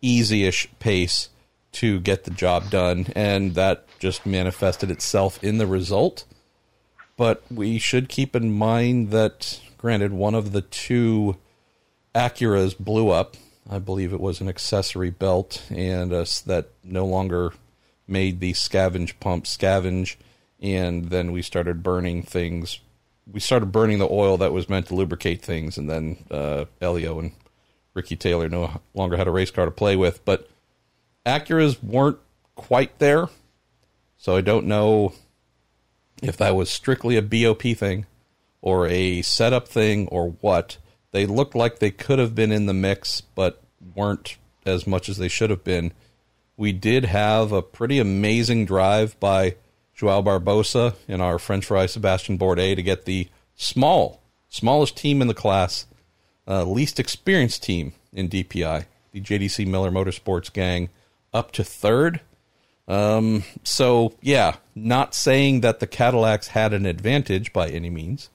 easy-ish 0.00 0.68
pace 0.78 1.28
to 1.72 2.00
get 2.00 2.24
the 2.24 2.30
job 2.30 2.70
done, 2.70 3.06
and 3.14 3.54
that 3.54 3.86
just 3.98 4.24
manifested 4.24 4.90
itself 4.90 5.42
in 5.44 5.58
the 5.58 5.66
result. 5.66 6.24
But 7.18 7.42
we 7.50 7.78
should 7.78 8.08
keep 8.08 8.34
in 8.34 8.52
mind 8.52 9.10
that, 9.10 9.60
granted, 9.76 10.12
one 10.12 10.34
of 10.34 10.52
the 10.52 10.62
two 10.62 11.36
Acuras 12.14 12.78
blew 12.78 13.10
up 13.10 13.36
I 13.68 13.78
believe 13.78 14.12
it 14.12 14.20
was 14.20 14.40
an 14.40 14.48
accessory 14.48 15.10
belt, 15.10 15.62
and 15.70 16.12
uh, 16.12 16.24
that 16.46 16.68
no 16.82 17.06
longer 17.06 17.52
made 18.06 18.40
the 18.40 18.52
scavenge 18.52 19.18
pump 19.20 19.44
scavenge. 19.44 20.16
And 20.60 21.06
then 21.06 21.32
we 21.32 21.42
started 21.42 21.82
burning 21.82 22.22
things. 22.22 22.80
We 23.30 23.40
started 23.40 23.72
burning 23.72 23.98
the 23.98 24.08
oil 24.10 24.36
that 24.38 24.52
was 24.52 24.68
meant 24.68 24.86
to 24.88 24.94
lubricate 24.94 25.42
things, 25.42 25.78
and 25.78 25.88
then 25.88 26.18
uh, 26.30 26.66
Elio 26.80 27.18
and 27.18 27.32
Ricky 27.94 28.16
Taylor 28.16 28.48
no 28.48 28.80
longer 28.92 29.16
had 29.16 29.28
a 29.28 29.32
race 29.32 29.50
car 29.50 29.64
to 29.64 29.70
play 29.70 29.96
with. 29.96 30.24
But 30.24 30.48
Acuras 31.24 31.82
weren't 31.82 32.18
quite 32.54 32.98
there, 32.98 33.28
so 34.18 34.36
I 34.36 34.42
don't 34.42 34.66
know 34.66 35.14
if 36.22 36.36
that 36.36 36.54
was 36.54 36.68
strictly 36.68 37.16
a 37.16 37.22
BOP 37.22 37.62
thing 37.62 38.04
or 38.60 38.86
a 38.86 39.22
setup 39.22 39.68
thing 39.68 40.06
or 40.08 40.32
what. 40.42 40.76
They 41.14 41.26
looked 41.26 41.54
like 41.54 41.78
they 41.78 41.92
could 41.92 42.18
have 42.18 42.34
been 42.34 42.50
in 42.50 42.66
the 42.66 42.74
mix, 42.74 43.20
but 43.20 43.62
weren't 43.94 44.36
as 44.66 44.84
much 44.84 45.08
as 45.08 45.16
they 45.16 45.28
should 45.28 45.48
have 45.48 45.62
been. 45.62 45.92
We 46.56 46.72
did 46.72 47.04
have 47.04 47.52
a 47.52 47.62
pretty 47.62 48.00
amazing 48.00 48.66
drive 48.66 49.18
by 49.20 49.54
Joao 49.94 50.22
Barbosa 50.22 50.96
and 51.06 51.22
our 51.22 51.38
French 51.38 51.66
fry 51.66 51.84
Sébastien 51.84 52.36
Bourdais 52.36 52.74
to 52.74 52.82
get 52.82 53.04
the 53.04 53.28
small, 53.54 54.22
smallest 54.48 54.96
team 54.96 55.22
in 55.22 55.28
the 55.28 55.34
class, 55.34 55.86
uh, 56.48 56.64
least 56.64 56.98
experienced 56.98 57.62
team 57.62 57.92
in 58.12 58.28
DPI, 58.28 58.86
the 59.12 59.20
JDC 59.20 59.68
Miller 59.68 59.92
Motorsports 59.92 60.52
gang, 60.52 60.88
up 61.32 61.52
to 61.52 61.62
third. 61.62 62.22
Um, 62.88 63.44
so, 63.62 64.14
yeah, 64.20 64.56
not 64.74 65.14
saying 65.14 65.60
that 65.60 65.78
the 65.78 65.86
Cadillacs 65.86 66.48
had 66.48 66.72
an 66.72 66.86
advantage 66.86 67.52
by 67.52 67.68
any 67.68 67.88
means, 67.88 68.30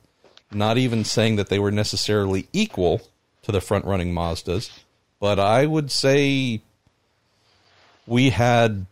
not 0.51 0.77
even 0.77 1.03
saying 1.03 1.35
that 1.35 1.49
they 1.49 1.59
were 1.59 1.71
necessarily 1.71 2.47
equal 2.53 3.01
to 3.43 3.51
the 3.51 3.61
front 3.61 3.85
running 3.85 4.13
Mazdas, 4.13 4.69
but 5.19 5.39
I 5.39 5.65
would 5.65 5.91
say 5.91 6.61
we 8.07 8.31
had 8.31 8.85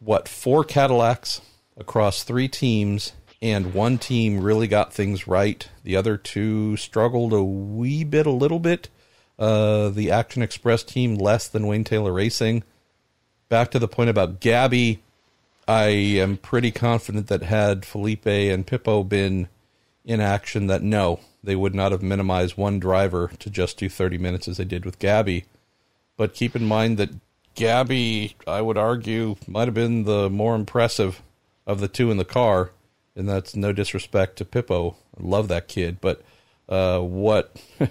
what 0.00 0.28
four 0.28 0.64
Cadillacs 0.64 1.40
across 1.76 2.22
three 2.22 2.48
teams, 2.48 3.12
and 3.40 3.74
one 3.74 3.98
team 3.98 4.40
really 4.40 4.68
got 4.68 4.92
things 4.92 5.26
right. 5.26 5.68
The 5.82 5.96
other 5.96 6.16
two 6.16 6.76
struggled 6.76 7.32
a 7.32 7.42
wee 7.42 8.04
bit, 8.04 8.26
a 8.26 8.30
little 8.30 8.58
bit. 8.58 8.88
Uh, 9.38 9.88
the 9.88 10.10
Action 10.10 10.42
Express 10.42 10.84
team 10.84 11.16
less 11.16 11.48
than 11.48 11.66
Wayne 11.66 11.84
Taylor 11.84 12.12
Racing. 12.12 12.62
Back 13.48 13.70
to 13.72 13.78
the 13.78 13.88
point 13.88 14.10
about 14.10 14.40
Gabby, 14.40 15.02
I 15.66 15.86
am 15.86 16.36
pretty 16.36 16.70
confident 16.70 17.26
that 17.28 17.42
had 17.42 17.84
Felipe 17.84 18.26
and 18.26 18.66
Pipo 18.66 19.08
been 19.08 19.48
in 20.04 20.20
action, 20.20 20.66
that 20.66 20.82
no, 20.82 21.20
they 21.42 21.56
would 21.56 21.74
not 21.74 21.92
have 21.92 22.02
minimized 22.02 22.56
one 22.56 22.78
driver 22.78 23.30
to 23.38 23.50
just 23.50 23.78
do 23.78 23.88
30 23.88 24.18
minutes 24.18 24.48
as 24.48 24.58
they 24.58 24.64
did 24.64 24.84
with 24.84 24.98
Gabby. 24.98 25.44
But 26.16 26.34
keep 26.34 26.54
in 26.54 26.64
mind 26.64 26.98
that 26.98 27.10
Gabby, 27.54 28.36
I 28.46 28.60
would 28.60 28.76
argue, 28.76 29.36
might 29.46 29.68
have 29.68 29.74
been 29.74 30.04
the 30.04 30.28
more 30.28 30.54
impressive 30.54 31.22
of 31.66 31.80
the 31.80 31.88
two 31.88 32.10
in 32.10 32.16
the 32.16 32.24
car. 32.24 32.70
And 33.16 33.28
that's 33.28 33.54
no 33.54 33.72
disrespect 33.72 34.36
to 34.36 34.44
Pipo. 34.44 34.96
I 35.18 35.22
love 35.22 35.48
that 35.48 35.68
kid. 35.68 36.00
But 36.00 36.22
uh, 36.68 37.00
what 37.00 37.56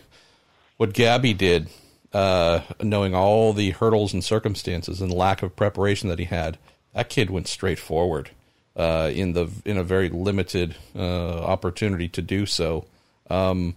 what 0.77 0.93
Gabby 0.93 1.33
did, 1.33 1.69
uh, 2.11 2.61
knowing 2.81 3.15
all 3.15 3.53
the 3.53 3.71
hurdles 3.71 4.13
and 4.13 4.23
circumstances 4.23 5.01
and 5.01 5.13
lack 5.13 5.41
of 5.41 5.55
preparation 5.55 6.09
that 6.09 6.19
he 6.19 6.25
had, 6.25 6.57
that 6.93 7.09
kid 7.09 7.29
went 7.29 7.47
straight 7.47 7.79
forward 7.79 8.31
uh, 8.75 9.11
in 9.13 9.33
the 9.33 9.49
in 9.65 9.77
a 9.77 9.83
very 9.83 10.09
limited 10.09 10.75
uh, 10.95 11.39
opportunity 11.39 12.07
to 12.09 12.21
do 12.21 12.45
so. 12.45 12.85
Um, 13.29 13.75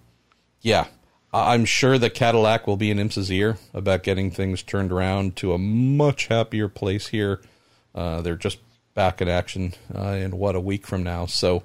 yeah, 0.62 0.86
I'm 1.32 1.64
sure 1.64 1.98
that 1.98 2.14
Cadillac 2.14 2.66
will 2.66 2.76
be 2.76 2.90
in 2.90 2.98
IMSA's 2.98 3.30
ear 3.30 3.58
about 3.74 4.02
getting 4.02 4.30
things 4.30 4.62
turned 4.62 4.90
around 4.90 5.36
to 5.36 5.52
a 5.52 5.58
much 5.58 6.26
happier 6.26 6.68
place 6.68 7.08
here. 7.08 7.40
Uh, 7.94 8.22
they're 8.22 8.36
just 8.36 8.58
back 8.94 9.20
in 9.20 9.28
action 9.28 9.74
uh, 9.94 10.08
in 10.08 10.38
what 10.38 10.56
a 10.56 10.60
week 10.60 10.86
from 10.86 11.02
now. 11.02 11.26
So, 11.26 11.62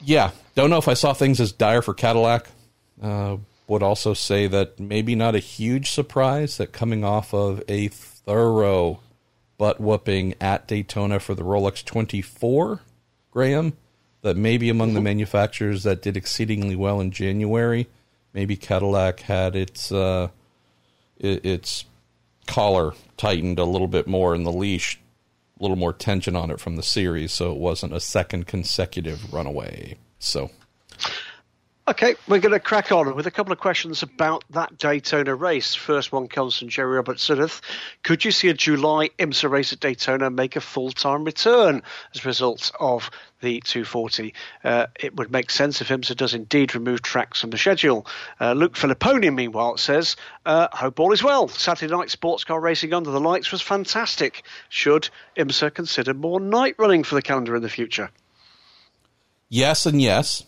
yeah, 0.00 0.30
don't 0.54 0.70
know 0.70 0.78
if 0.78 0.88
I 0.88 0.94
saw 0.94 1.12
things 1.12 1.40
as 1.40 1.52
dire 1.52 1.82
for 1.82 1.94
Cadillac. 1.94 2.46
Uh, 3.02 3.38
would 3.68 3.82
also 3.82 4.14
say 4.14 4.46
that 4.46 4.78
maybe 4.78 5.16
not 5.16 5.34
a 5.34 5.40
huge 5.40 5.90
surprise 5.90 6.56
that 6.58 6.72
coming 6.72 7.04
off 7.04 7.34
of 7.34 7.62
a 7.68 7.88
thorough 7.88 9.00
butt 9.58 9.80
whooping 9.80 10.34
at 10.40 10.66
Daytona 10.68 11.20
for 11.20 11.34
the 11.34 11.42
Rolex 11.42 11.84
24, 11.84 12.80
Graham 13.30 13.74
that 14.26 14.36
may 14.36 14.58
be 14.58 14.68
among 14.68 14.92
the 14.92 14.98
mm-hmm. 14.98 15.04
manufacturers 15.04 15.84
that 15.84 16.02
did 16.02 16.16
exceedingly 16.16 16.74
well 16.74 17.00
in 17.00 17.12
January, 17.12 17.86
maybe 18.32 18.56
Cadillac 18.56 19.20
had 19.20 19.54
its 19.54 19.92
uh, 19.92 20.28
its 21.18 21.84
collar 22.46 22.92
tightened 23.16 23.60
a 23.60 23.64
little 23.64 23.86
bit 23.86 24.08
more 24.08 24.34
in 24.34 24.42
the 24.42 24.52
leash, 24.52 24.98
a 25.58 25.62
little 25.62 25.76
more 25.76 25.92
tension 25.92 26.34
on 26.34 26.50
it 26.50 26.58
from 26.58 26.74
the 26.74 26.82
series, 26.82 27.32
so 27.32 27.52
it 27.52 27.58
wasn't 27.58 27.92
a 27.92 28.00
second 28.00 28.48
consecutive 28.48 29.32
runaway. 29.32 29.96
So. 30.18 30.50
Okay, 31.88 32.16
we're 32.26 32.40
going 32.40 32.52
to 32.52 32.58
crack 32.58 32.90
on 32.90 33.14
with 33.14 33.28
a 33.28 33.30
couple 33.30 33.52
of 33.52 33.60
questions 33.60 34.02
about 34.02 34.42
that 34.50 34.76
Daytona 34.76 35.36
race. 35.36 35.76
First 35.76 36.10
one 36.10 36.26
comes 36.26 36.58
from 36.58 36.68
Jerry 36.68 36.96
Robert 36.96 37.18
Sudduth. 37.18 37.60
Could 38.02 38.24
you 38.24 38.32
see 38.32 38.48
a 38.48 38.54
July 38.54 39.10
IMSA 39.20 39.48
race 39.48 39.72
at 39.72 39.78
Daytona 39.78 40.28
make 40.28 40.56
a 40.56 40.60
full 40.60 40.90
time 40.90 41.22
return 41.22 41.84
as 42.12 42.24
a 42.24 42.26
result 42.26 42.72
of 42.80 43.08
the 43.40 43.60
240? 43.60 44.34
Uh, 44.64 44.88
it 44.98 45.14
would 45.14 45.30
make 45.30 45.48
sense 45.48 45.80
if 45.80 45.86
IMSA 45.86 46.16
does 46.16 46.34
indeed 46.34 46.74
remove 46.74 47.02
tracks 47.02 47.40
from 47.40 47.50
the 47.50 47.58
schedule. 47.58 48.04
Uh, 48.40 48.52
Luke 48.54 48.74
Filipponi, 48.74 49.32
meanwhile, 49.32 49.76
says, 49.76 50.16
uh, 50.44 50.66
Hope 50.72 50.98
all 50.98 51.12
is 51.12 51.22
well. 51.22 51.46
Saturday 51.46 51.94
night 51.94 52.10
sports 52.10 52.42
car 52.42 52.60
racing 52.60 52.94
under 52.94 53.12
the 53.12 53.20
lights 53.20 53.52
was 53.52 53.62
fantastic. 53.62 54.42
Should 54.70 55.08
IMSA 55.36 55.72
consider 55.72 56.14
more 56.14 56.40
night 56.40 56.74
running 56.78 57.04
for 57.04 57.14
the 57.14 57.22
calendar 57.22 57.54
in 57.54 57.62
the 57.62 57.68
future? 57.68 58.10
Yes, 59.48 59.86
and 59.86 60.02
yes. 60.02 60.42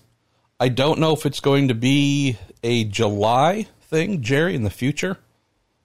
I 0.61 0.69
don't 0.69 0.99
know 0.99 1.13
if 1.13 1.25
it's 1.25 1.39
going 1.39 1.69
to 1.69 1.75
be 1.75 2.37
a 2.65 2.83
July 2.83 3.69
thing, 3.81 4.23
Jerry, 4.23 4.57
in 4.57 4.65
the 4.65 4.71
future, 4.71 5.19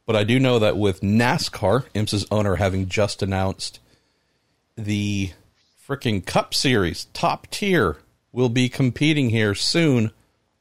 but 0.07 0.15
I 0.15 0.23
do 0.23 0.39
know 0.39 0.57
that 0.57 0.77
with 0.77 1.01
NASCAR, 1.01 1.85
IMSA's 1.93 2.25
owner 2.31 2.55
having 2.55 2.89
just 2.89 3.21
announced 3.21 3.79
the 4.75 5.31
freaking 5.87 6.25
Cup 6.25 6.55
Series, 6.55 7.05
top 7.13 7.45
tier, 7.51 7.97
will 8.31 8.49
be 8.49 8.67
competing 8.67 9.29
here 9.29 9.53
soon 9.53 10.09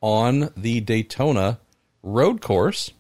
on 0.02 0.52
the 0.59 0.81
Daytona 0.81 1.59
road 2.02 2.42
course. 2.42 2.90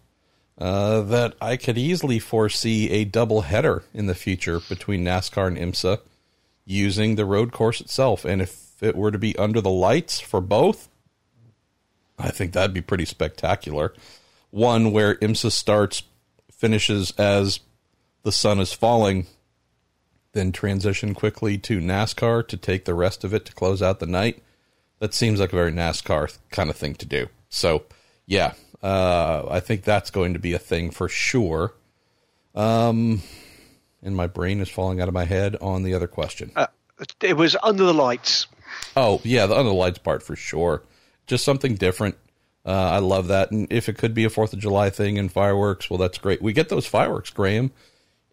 Uh, 0.56 1.00
that 1.00 1.34
I 1.40 1.56
could 1.56 1.76
easily 1.76 2.20
foresee 2.20 2.88
a 2.90 3.04
double 3.04 3.40
header 3.40 3.82
in 3.92 4.06
the 4.06 4.14
future 4.14 4.60
between 4.60 5.04
NASCAR 5.04 5.48
and 5.48 5.58
IMSA 5.58 5.98
using 6.64 7.16
the 7.16 7.24
road 7.24 7.52
course 7.52 7.80
itself. 7.80 8.24
And 8.24 8.40
if 8.40 8.82
it 8.82 8.94
were 8.94 9.10
to 9.10 9.18
be 9.18 9.36
under 9.36 9.60
the 9.60 9.70
lights 9.70 10.20
for 10.20 10.40
both, 10.40 10.88
I 12.22 12.30
think 12.30 12.52
that'd 12.52 12.74
be 12.74 12.80
pretty 12.80 13.04
spectacular. 13.04 13.92
One 14.50 14.92
where 14.92 15.16
IMSA 15.16 15.50
starts, 15.52 16.02
finishes 16.52 17.10
as 17.12 17.60
the 18.22 18.32
sun 18.32 18.60
is 18.60 18.72
falling, 18.72 19.26
then 20.32 20.52
transition 20.52 21.14
quickly 21.14 21.58
to 21.58 21.80
NASCAR 21.80 22.46
to 22.48 22.56
take 22.56 22.84
the 22.84 22.94
rest 22.94 23.24
of 23.24 23.34
it 23.34 23.44
to 23.46 23.52
close 23.52 23.82
out 23.82 23.98
the 23.98 24.06
night. 24.06 24.42
That 25.00 25.14
seems 25.14 25.40
like 25.40 25.52
a 25.52 25.56
very 25.56 25.72
NASCAR 25.72 26.38
kind 26.50 26.70
of 26.70 26.76
thing 26.76 26.94
to 26.94 27.06
do. 27.06 27.28
So, 27.48 27.84
yeah, 28.24 28.54
uh, 28.82 29.46
I 29.50 29.60
think 29.60 29.82
that's 29.82 30.10
going 30.10 30.32
to 30.34 30.38
be 30.38 30.52
a 30.52 30.58
thing 30.58 30.90
for 30.90 31.08
sure. 31.08 31.74
Um, 32.54 33.22
and 34.02 34.14
my 34.14 34.26
brain 34.26 34.60
is 34.60 34.68
falling 34.68 35.00
out 35.00 35.08
of 35.08 35.14
my 35.14 35.24
head 35.24 35.56
on 35.60 35.82
the 35.82 35.94
other 35.94 36.06
question. 36.06 36.52
Uh, 36.54 36.66
it 37.20 37.36
was 37.36 37.56
under 37.62 37.84
the 37.84 37.94
lights. 37.94 38.46
Oh 38.96 39.20
yeah, 39.24 39.46
the 39.46 39.54
under 39.54 39.70
the 39.70 39.74
lights 39.74 39.98
part 39.98 40.22
for 40.22 40.36
sure. 40.36 40.82
Just 41.32 41.46
something 41.46 41.76
different. 41.76 42.16
Uh, 42.62 42.72
I 42.72 42.98
love 42.98 43.28
that, 43.28 43.52
and 43.52 43.66
if 43.72 43.88
it 43.88 43.96
could 43.96 44.12
be 44.12 44.24
a 44.24 44.28
Fourth 44.28 44.52
of 44.52 44.58
July 44.58 44.90
thing 44.90 45.18
and 45.18 45.32
fireworks, 45.32 45.88
well, 45.88 45.96
that's 45.96 46.18
great. 46.18 46.42
We 46.42 46.52
get 46.52 46.68
those 46.68 46.86
fireworks, 46.86 47.30
Graham, 47.30 47.70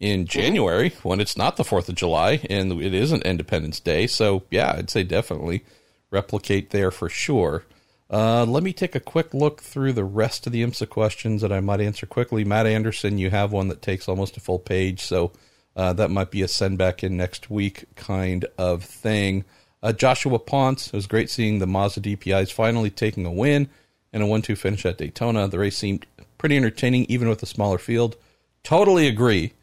in 0.01 0.25
January 0.25 0.89
when 1.01 1.22
it's 1.22 1.38
not 1.38 1.56
the 1.56 1.63
Fourth 1.63 1.88
of 1.88 1.96
July 1.96 2.41
and 2.50 2.74
it 2.82 2.94
isn't 2.94 3.24
Independence 3.24 3.79
Day. 3.79 4.06
So 4.06 4.44
yeah, 4.51 4.74
I'd 4.77 4.89
say 4.89 5.03
definitely 5.03 5.63
replicate 6.12 6.72
there 6.72 6.91
for 6.91 7.08
sure. 7.08 7.63
Uh, 8.10 8.44
let 8.44 8.63
me 8.63 8.74
take 8.74 8.96
a 8.96 9.00
quick 9.00 9.34
look 9.34 9.62
through 9.62 9.94
the 9.94 10.03
rest 10.03 10.46
of 10.46 10.51
the 10.51 10.62
IMSA 10.62 10.89
questions 10.89 11.41
that 11.41 11.53
I 11.53 11.62
might 11.62 11.79
answer 11.79 12.06
quickly. 12.06 12.44
Matt 12.44 12.68
Anderson, 12.68 13.18
you 13.18 13.29
have 13.29 13.53
one 13.53 13.70
that 13.70 13.82
takes 13.82 14.10
almost 14.10 14.36
a 14.36 14.41
full 14.41 14.60
page, 14.60 15.01
so 15.01 15.32
uh, 15.77 15.94
that 15.94 16.12
might 16.12 16.32
be 16.32 16.41
a 16.41 16.50
send 16.50 16.77
back 16.77 17.01
in 17.01 17.15
next 17.15 17.50
week 17.50 17.86
kind 17.96 18.46
of 18.58 18.84
thing. 18.84 19.46
Uh, 19.82 19.94
Joshua 19.94 20.40
Ponce, 20.40 20.88
it 20.88 20.94
was 20.94 21.08
great 21.08 21.30
seeing 21.30 21.60
the 21.60 21.68
Mazda 21.68 22.02
DPIs 22.02 22.52
finally 22.52 22.90
taking 22.90 23.26
a 23.26 23.32
win 23.32 23.70
and 24.12 24.24
a 24.24 24.26
1 24.26 24.42
2 24.42 24.56
finish 24.56 24.86
at 24.86 24.98
Daytona. 24.98 25.48
The 25.48 25.60
race 25.60 25.78
seemed 25.78 26.06
pretty 26.38 26.58
entertaining, 26.58 27.06
even 27.06 27.30
with 27.30 27.42
a 27.44 27.46
smaller 27.48 27.78
field. 27.78 28.16
Totally 28.64 29.08
agree. 29.08 29.54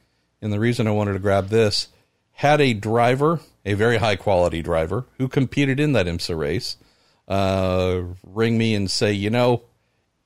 And 0.40 0.52
the 0.52 0.60
reason 0.60 0.86
I 0.86 0.92
wanted 0.92 1.14
to 1.14 1.18
grab 1.18 1.48
this 1.48 1.88
had 2.32 2.60
a 2.60 2.74
driver, 2.74 3.40
a 3.64 3.74
very 3.74 3.96
high 3.98 4.16
quality 4.16 4.62
driver, 4.62 5.06
who 5.18 5.28
competed 5.28 5.80
in 5.80 5.92
that 5.92 6.06
IMSA 6.06 6.38
race 6.38 6.76
uh, 7.28 8.02
ring 8.22 8.56
me 8.56 8.74
and 8.74 8.90
say, 8.90 9.12
you 9.12 9.30
know, 9.30 9.62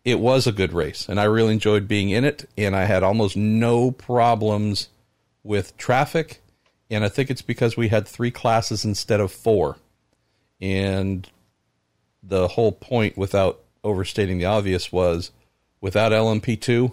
it 0.04 0.18
was 0.18 0.46
a 0.46 0.52
good 0.52 0.72
race 0.72 1.08
and 1.08 1.20
I 1.20 1.24
really 1.24 1.52
enjoyed 1.52 1.86
being 1.86 2.10
in 2.10 2.24
it 2.24 2.48
and 2.56 2.74
I 2.74 2.84
had 2.84 3.02
almost 3.02 3.36
no 3.36 3.90
problems 3.90 4.88
with 5.42 5.76
traffic. 5.76 6.42
And 6.90 7.04
I 7.04 7.08
think 7.08 7.30
it's 7.30 7.42
because 7.42 7.76
we 7.76 7.88
had 7.88 8.06
three 8.06 8.30
classes 8.30 8.84
instead 8.84 9.20
of 9.20 9.30
four. 9.30 9.76
And 10.60 11.28
the 12.22 12.48
whole 12.48 12.72
point, 12.72 13.16
without 13.16 13.60
overstating 13.84 14.38
the 14.38 14.46
obvious, 14.46 14.90
was 14.90 15.30
without 15.80 16.12
LMP2, 16.12 16.92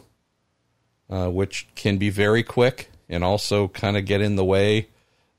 uh, 1.10 1.30
which 1.30 1.68
can 1.76 1.98
be 1.98 2.10
very 2.10 2.44
quick 2.44 2.90
and 3.10 3.24
also 3.24 3.68
kind 3.70 3.98
of 3.98 4.06
get 4.06 4.22
in 4.22 4.36
the 4.36 4.46
way, 4.46 4.88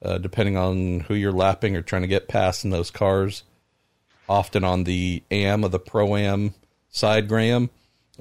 uh, 0.02 0.18
depending 0.18 0.56
on 0.56 1.00
who 1.00 1.14
you're 1.14 1.32
lapping 1.32 1.76
or 1.76 1.82
trying 1.82 2.02
to 2.02 2.08
get 2.08 2.28
past 2.28 2.64
in 2.64 2.70
those 2.70 2.90
cars 2.90 3.44
often 4.28 4.64
on 4.64 4.84
the 4.84 5.22
AM 5.30 5.64
of 5.64 5.70
the 5.70 5.78
Pro 5.78 6.16
Am 6.16 6.54
side, 6.90 7.28
Graham. 7.28 7.70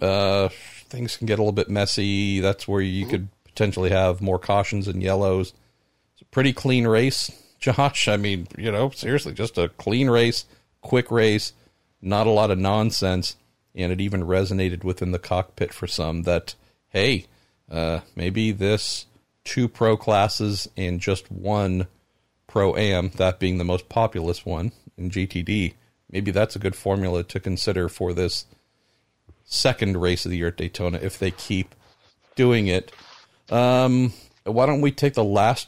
Uh, 0.01 0.49
things 0.89 1.17
can 1.17 1.27
get 1.27 1.39
a 1.39 1.41
little 1.41 1.51
bit 1.51 1.69
messy. 1.69 2.39
That's 2.39 2.67
where 2.67 2.81
you 2.81 3.05
could 3.05 3.27
potentially 3.43 3.89
have 3.89 4.21
more 4.21 4.39
cautions 4.39 4.87
and 4.87 5.03
yellows. 5.03 5.53
Pretty 6.37 6.53
clean 6.53 6.85
race, 6.85 7.31
Josh. 7.59 8.07
I 8.07 8.15
mean, 8.15 8.47
you 8.59 8.71
know, 8.71 8.91
seriously, 8.91 9.33
just 9.33 9.57
a 9.57 9.69
clean 9.69 10.07
race, 10.07 10.45
quick 10.81 11.09
race, 11.09 11.53
not 11.99 12.27
a 12.27 12.29
lot 12.29 12.51
of 12.51 12.59
nonsense. 12.59 13.37
And 13.73 13.91
it 13.91 13.99
even 13.99 14.21
resonated 14.21 14.83
within 14.83 15.09
the 15.09 15.17
cockpit 15.17 15.73
for 15.73 15.87
some 15.87 16.21
that, 16.23 16.53
hey, 16.89 17.25
uh, 17.71 18.01
maybe 18.15 18.51
this 18.51 19.07
two 19.45 19.67
pro 19.67 19.97
classes 19.97 20.69
and 20.77 20.99
just 20.99 21.31
one 21.31 21.87
pro 22.45 22.75
am, 22.75 23.09
that 23.15 23.39
being 23.39 23.57
the 23.57 23.63
most 23.63 23.89
populous 23.89 24.45
one 24.45 24.73
in 24.95 25.09
GTD, 25.09 25.73
maybe 26.11 26.29
that's 26.29 26.55
a 26.55 26.59
good 26.59 26.75
formula 26.75 27.23
to 27.23 27.39
consider 27.39 27.89
for 27.89 28.13
this 28.13 28.45
second 29.43 29.97
race 29.97 30.23
of 30.23 30.29
the 30.29 30.37
year 30.37 30.49
at 30.49 30.57
Daytona 30.57 30.99
if 31.01 31.17
they 31.17 31.31
keep 31.31 31.73
doing 32.35 32.67
it. 32.67 32.91
Um, 33.49 34.13
why 34.43 34.67
don't 34.67 34.81
we 34.81 34.91
take 34.91 35.15
the 35.15 35.23
last 35.23 35.67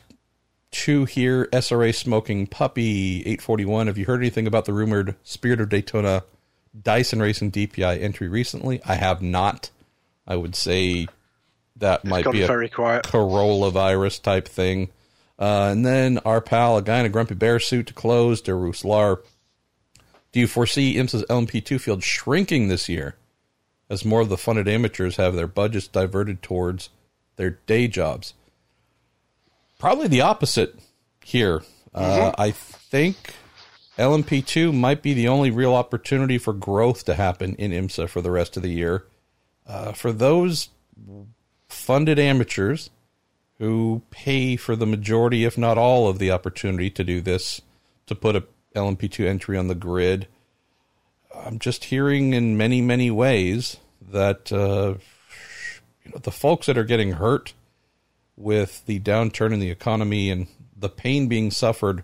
two 0.72 1.06
here? 1.06 1.48
SRA 1.52 1.94
smoking 1.94 2.48
puppy 2.48 3.20
841. 3.22 3.88
Have 3.88 3.98
you 3.98 4.06
heard 4.06 4.22
anything 4.22 4.48
about 4.48 4.66
the 4.66 4.74
rumored 4.74 5.16
Spirit 5.24 5.62
of 5.62 5.70
Daytona 5.70 6.24
Dyson 6.80 7.22
Racing 7.22 7.52
DPI 7.52 8.02
entry 8.02 8.28
recently? 8.28 8.82
I 8.86 8.96
have 8.96 9.22
not. 9.22 9.72
I 10.28 10.36
would 10.36 10.56
say 10.56 11.08
that 11.78 12.02
It's 12.02 12.10
might 12.10 12.32
be 12.32 12.44
a 12.44 12.48
very 12.48 12.70
quiet. 12.70 13.04
Corolla 13.04 13.72
virus 13.72 14.20
type 14.20 14.48
thing. 14.48 14.90
Uh, 15.40 15.70
and 15.72 15.86
then 15.86 16.18
our 16.20 16.42
pal, 16.42 16.78
a 16.78 16.82
guy 16.82 17.00
in 17.00 17.06
a 17.06 17.10
grumpy 17.10 17.34
bear 17.34 17.60
suit 17.60 17.88
to 17.88 17.94
close, 17.94 18.42
to 18.42 18.52
Ruslar. 18.52 19.20
Do 20.32 20.40
you 20.40 20.48
foresee 20.48 20.96
IMSA's 20.96 21.26
LMP2 21.30 21.80
field 21.80 22.04
shrinking 22.04 22.68
this 22.68 22.88
year 22.90 23.16
as 23.90 24.06
more 24.06 24.22
of 24.22 24.30
the 24.30 24.38
funded 24.38 24.68
amateurs 24.68 25.16
have 25.16 25.36
their 25.36 25.48
budgets 25.48 25.88
diverted 25.88 26.44
towards 26.44 26.90
their 27.38 27.52
day 27.52 27.88
jobs? 27.88 28.34
Probably 29.80 30.08
the 30.08 30.22
opposite 30.22 30.78
here. 31.24 31.64
Uh, 31.96 32.34
I 32.38 32.52
think 32.52 33.34
LMP2 33.98 34.74
might 34.74 35.02
be 35.02 35.14
the 35.14 35.30
only 35.30 35.50
real 35.50 35.74
opportunity 35.74 36.38
for 36.38 36.54
growth 36.54 37.06
to 37.06 37.16
happen 37.16 37.56
in 37.56 37.72
IMSA 37.72 38.10
for 38.10 38.22
the 38.22 38.30
rest 38.30 38.58
of 38.58 38.64
the 38.64 38.72
year. 38.72 39.06
Uh, 39.66 39.94
for 39.94 40.12
those 40.12 40.70
funded 41.70 42.20
amateurs 42.20 42.90
who 43.58 44.02
pay 44.12 44.58
for 44.58 44.76
the 44.76 44.86
majority, 44.86 45.46
if 45.46 45.58
not 45.58 45.78
all, 45.78 46.10
of 46.10 46.20
the 46.20 46.30
opportunity 46.30 46.90
to 46.90 47.04
do 47.04 47.22
this, 47.22 47.62
to 48.06 48.16
put 48.16 48.36
a 48.36 48.44
LMP2 48.76 49.26
entry 49.26 49.58
on 49.58 49.70
the 49.70 49.76
grid. 49.76 50.28
I'm 51.34 51.58
just 51.58 51.86
hearing 51.86 52.34
in 52.34 52.58
many, 52.58 52.82
many 52.82 53.10
ways 53.12 53.78
that 54.02 54.52
uh, 54.52 54.96
you 56.04 56.12
know 56.12 56.20
the 56.22 56.32
folks 56.32 56.68
that 56.68 56.78
are 56.78 56.84
getting 56.84 57.14
hurt 57.14 57.54
with 58.40 58.86
the 58.86 59.00
downturn 59.00 59.54
in 59.54 59.60
the 59.60 59.70
economy 59.70 60.32
and 60.32 60.48
the 60.76 60.90
pain 60.90 61.28
being 61.28 61.52
suffered 61.52 62.04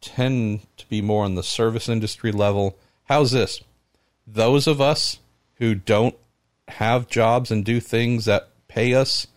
tend 0.00 0.66
to 0.76 0.86
be 0.88 1.00
more 1.00 1.24
on 1.24 1.36
the 1.36 1.42
service 1.42 1.88
industry 1.88 2.32
level. 2.32 2.76
How's 3.04 3.30
this? 3.30 3.60
Those 4.26 4.66
of 4.66 4.80
us 4.80 5.20
who 5.54 5.74
don't 5.74 6.16
have 6.68 7.08
jobs 7.08 7.50
and 7.50 7.64
do 7.64 7.78
things 7.80 8.24
that 8.24 8.48
pay 8.66 8.92
us 8.94 9.28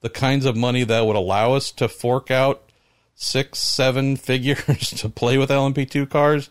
the 0.00 0.10
kinds 0.10 0.44
of 0.44 0.56
money 0.56 0.84
that 0.84 1.06
would 1.06 1.16
allow 1.16 1.54
us 1.54 1.70
to 1.72 1.88
fork 1.88 2.30
out 2.30 2.70
six, 3.14 3.58
seven 3.58 4.16
figures 4.18 4.90
to 4.90 5.08
play 5.08 5.38
with 5.38 5.50
LMP2 5.50 6.08
cars, 6.10 6.50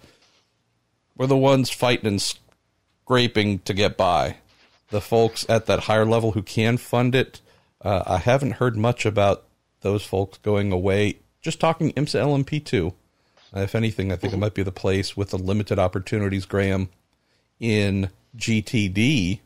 we're 1.15 1.27
the 1.27 1.37
ones 1.37 1.69
fighting 1.69 2.07
and 2.07 2.35
scraping 3.03 3.59
to 3.59 3.73
get 3.73 3.97
by. 3.97 4.37
The 4.89 5.01
folks 5.01 5.45
at 5.49 5.65
that 5.67 5.81
higher 5.81 6.05
level 6.05 6.31
who 6.31 6.41
can 6.41 6.77
fund 6.77 7.15
it, 7.15 7.41
uh, 7.83 8.03
I 8.05 8.17
haven't 8.17 8.53
heard 8.53 8.77
much 8.77 9.05
about 9.05 9.45
those 9.81 10.05
folks 10.05 10.37
going 10.39 10.71
away. 10.71 11.19
Just 11.41 11.59
talking 11.59 11.91
IMSA 11.93 12.45
LMP2. 12.45 12.93
Uh, 13.55 13.59
if 13.59 13.75
anything, 13.75 14.11
I 14.11 14.15
think 14.15 14.33
it 14.33 14.37
might 14.37 14.53
be 14.53 14.63
the 14.63 14.71
place 14.71 15.15
with 15.15 15.29
the 15.29 15.37
limited 15.37 15.77
opportunities, 15.77 16.45
Graham, 16.45 16.89
in 17.59 18.09
GTD 18.37 19.41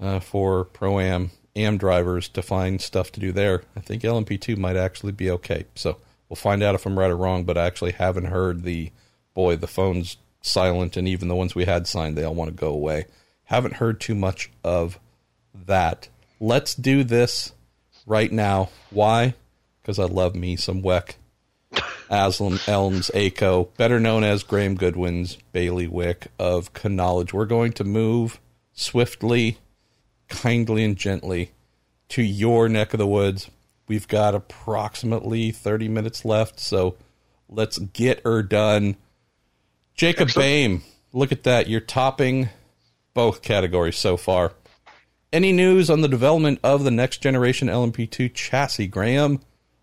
uh, 0.00 0.20
for 0.20 0.64
Pro 0.64 0.98
Am 0.98 1.30
AM 1.56 1.78
drivers 1.78 2.28
to 2.28 2.42
find 2.42 2.80
stuff 2.80 3.10
to 3.12 3.20
do 3.20 3.32
there. 3.32 3.62
I 3.74 3.80
think 3.80 4.02
LMP2 4.02 4.56
might 4.58 4.76
actually 4.76 5.12
be 5.12 5.30
okay. 5.30 5.64
So 5.74 5.96
we'll 6.28 6.36
find 6.36 6.62
out 6.62 6.74
if 6.74 6.86
I'm 6.86 6.98
right 6.98 7.10
or 7.10 7.16
wrong, 7.16 7.44
but 7.44 7.56
I 7.56 7.66
actually 7.66 7.92
haven't 7.92 8.26
heard 8.26 8.62
the 8.62 8.92
boy, 9.34 9.56
the 9.56 9.66
phone's 9.66 10.18
silent, 10.42 10.96
and 10.96 11.08
even 11.08 11.28
the 11.28 11.34
ones 11.34 11.54
we 11.54 11.64
had 11.64 11.86
signed, 11.86 12.16
they 12.16 12.24
all 12.24 12.34
want 12.34 12.50
to 12.50 12.56
go 12.56 12.68
away. 12.68 13.06
Haven't 13.44 13.74
heard 13.74 14.00
too 14.00 14.14
much 14.14 14.50
of 14.62 15.00
that. 15.54 16.08
Let's 16.38 16.74
do 16.74 17.02
this 17.02 17.52
right 18.06 18.32
now. 18.32 18.70
Why? 18.90 19.34
Because 19.82 19.98
I 19.98 20.04
love 20.04 20.34
me 20.34 20.56
some 20.56 20.82
WEC. 20.82 21.16
AsLMS 22.08 22.68
ELMS 22.68 23.10
ACO, 23.14 23.64
better 23.76 23.98
known 23.98 24.22
as 24.22 24.44
Graham 24.44 24.76
Goodwin's 24.76 25.38
bailiwick 25.52 26.28
of 26.38 26.70
knowledge. 26.84 27.34
We're 27.34 27.46
going 27.46 27.72
to 27.72 27.84
move 27.84 28.40
swiftly, 28.72 29.58
kindly, 30.28 30.84
and 30.84 30.96
gently 30.96 31.50
to 32.10 32.22
your 32.22 32.68
neck 32.68 32.94
of 32.94 32.98
the 32.98 33.06
woods. 33.06 33.50
We've 33.88 34.06
got 34.06 34.34
approximately 34.34 35.50
30 35.50 35.88
minutes 35.88 36.24
left, 36.24 36.60
so 36.60 36.96
let's 37.48 37.78
get 37.78 38.20
her 38.24 38.42
done. 38.42 38.96
Jacob 39.94 40.28
Bame, 40.34 40.82
look 41.12 41.32
at 41.32 41.42
that. 41.44 41.68
You're 41.68 41.80
topping 41.80 42.50
both 43.14 43.42
categories 43.42 43.98
so 43.98 44.16
far. 44.16 44.52
Any 45.36 45.52
news 45.52 45.90
on 45.90 46.00
the 46.00 46.08
development 46.08 46.60
of 46.64 46.82
the 46.82 46.90
next 46.90 47.18
generation 47.18 47.68
LMP2 47.68 48.32
chassis, 48.32 48.86
Graham? 48.86 49.40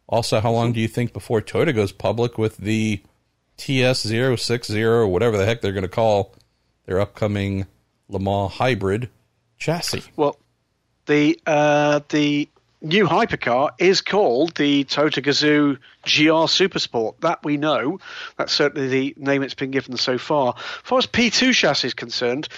Also, 0.07 0.39
how 0.39 0.51
long 0.51 0.73
do 0.73 0.79
you 0.79 0.87
think 0.87 1.13
before 1.13 1.43
Toyota 1.43 1.75
goes 1.75 1.91
public 1.91 2.39
with 2.39 2.57
the 2.57 3.03
TS060 3.59 4.81
or 4.81 5.05
whatever 5.05 5.37
the 5.37 5.45
heck 5.45 5.61
they're 5.61 5.71
going 5.71 5.83
to 5.83 5.87
call 5.87 6.33
their 6.87 6.99
upcoming 6.99 7.67
Le 8.09 8.17
Mans 8.19 8.51
hybrid 8.53 9.11
chassis. 9.59 10.01
Well, 10.15 10.39
the 11.05 11.39
uh, 11.45 11.99
the 12.09 12.49
new 12.81 13.05
hypercar 13.05 13.73
is 13.77 14.01
called 14.01 14.55
the 14.55 14.85
Toyota 14.85 15.23
Gazoo 15.23 15.75
GR 16.03 16.47
Supersport. 16.49 17.19
That 17.19 17.45
we 17.45 17.57
know. 17.57 17.99
That's 18.37 18.53
certainly 18.53 18.87
the 18.87 19.13
name 19.17 19.43
it's 19.43 19.53
been 19.53 19.69
given 19.69 19.97
so 19.97 20.17
far. 20.17 20.55
As 20.57 20.81
far 20.83 20.97
as 20.97 21.05
P2 21.05 21.53
chassis 21.53 21.89
is 21.89 21.93
concerned, 21.93 22.49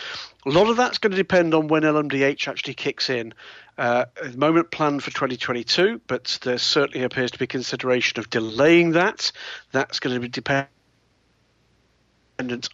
a 0.46 0.50
lot 0.50 0.70
of 0.70 0.78
that's 0.78 1.00
going 1.00 1.12
to 1.12 1.18
depend 1.18 1.54
on 1.54 1.68
when 1.68 1.84
LMDH 1.84 2.48
actually 2.48 2.76
kicks 2.76 3.10
in. 3.10 3.34
Uh, 3.78 4.06
at 4.24 4.32
the 4.34 4.38
moment, 4.38 4.72
planned 4.72 5.04
for 5.04 5.12
2022, 5.12 6.02
but 6.08 6.40
there 6.44 6.58
certainly 6.58 7.04
appears 7.04 7.32
to 7.32 7.40
be 7.40 7.48
consideration 7.48 8.20
of 8.20 8.30
delaying 8.30 8.92
that. 8.92 9.32
That's 9.72 10.00
going 10.00 10.14
to 10.14 10.20
be 10.20 10.30
dependent 10.30 10.70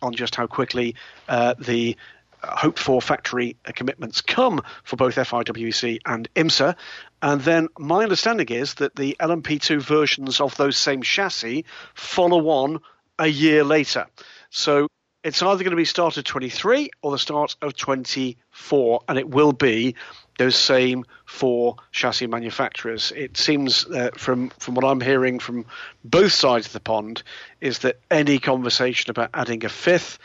on 0.02 0.14
just 0.14 0.36
how 0.36 0.48
quickly 0.48 0.96
uh, 1.28 1.56
the 1.58 1.96
hoped 2.44 2.80
for 2.80 3.02
factory 3.02 3.56
commitments 3.76 4.22
come 4.22 4.62
for 4.84 4.96
both 4.96 5.16
FIA 5.16 5.24
WEC 5.44 6.00
and 6.06 6.28
IMSA. 6.36 6.76
And 7.22 7.42
then 7.42 7.68
my 7.78 8.04
understanding 8.04 8.48
is 8.50 8.76
that 8.76 8.96
the 8.96 9.16
LMP2 9.20 9.82
versions 9.82 10.42
of 10.42 10.56
those 10.58 10.78
same 10.78 11.04
chassis 11.04 11.66
follow 11.94 12.50
on 12.50 12.82
a 13.20 13.28
year 13.28 13.64
later. 13.64 14.08
So 14.50 14.88
it's 15.24 15.42
either 15.42 15.64
going 15.64 15.72
to 15.72 15.78
be 15.78 15.86
start 15.86 16.18
of 16.18 16.24
23 16.24 16.90
or 17.02 17.12
the 17.12 17.20
start 17.20 17.56
of 17.62 17.76
24, 17.76 19.04
and 19.08 19.20
it 19.20 19.30
will 19.30 19.52
be 19.52 19.96
those 20.38 20.56
same 20.56 21.06
four 21.26 21.76
chassis 21.92 22.28
manufacturers. 22.28 23.12
It 23.16 23.38
seems 23.38 23.86
uh, 23.86 24.10
from 24.16 24.50
from 24.58 24.74
what 24.76 24.86
I'm 24.86 25.02
hearing 25.02 25.40
from 25.40 25.66
both 26.04 26.32
sides 26.32 26.68
of 26.68 26.74
the 26.74 26.80
pond 26.80 27.22
is 27.60 27.80
that 27.80 28.00
any 28.10 28.40
conversation 28.40 29.12
about 29.12 29.30
adding 29.34 29.64
a 29.64 29.70
fifth 29.70 30.18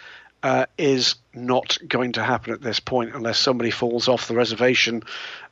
uh, 0.42 0.66
is 0.78 1.16
not 1.35 1.76
going 1.87 2.12
to 2.12 2.22
happen 2.22 2.52
at 2.52 2.62
this 2.62 2.80
point 2.80 3.14
unless 3.14 3.38
somebody 3.38 3.70
falls 3.70 4.09
off 4.09 4.28
the 4.28 4.35
reservation. 4.35 5.02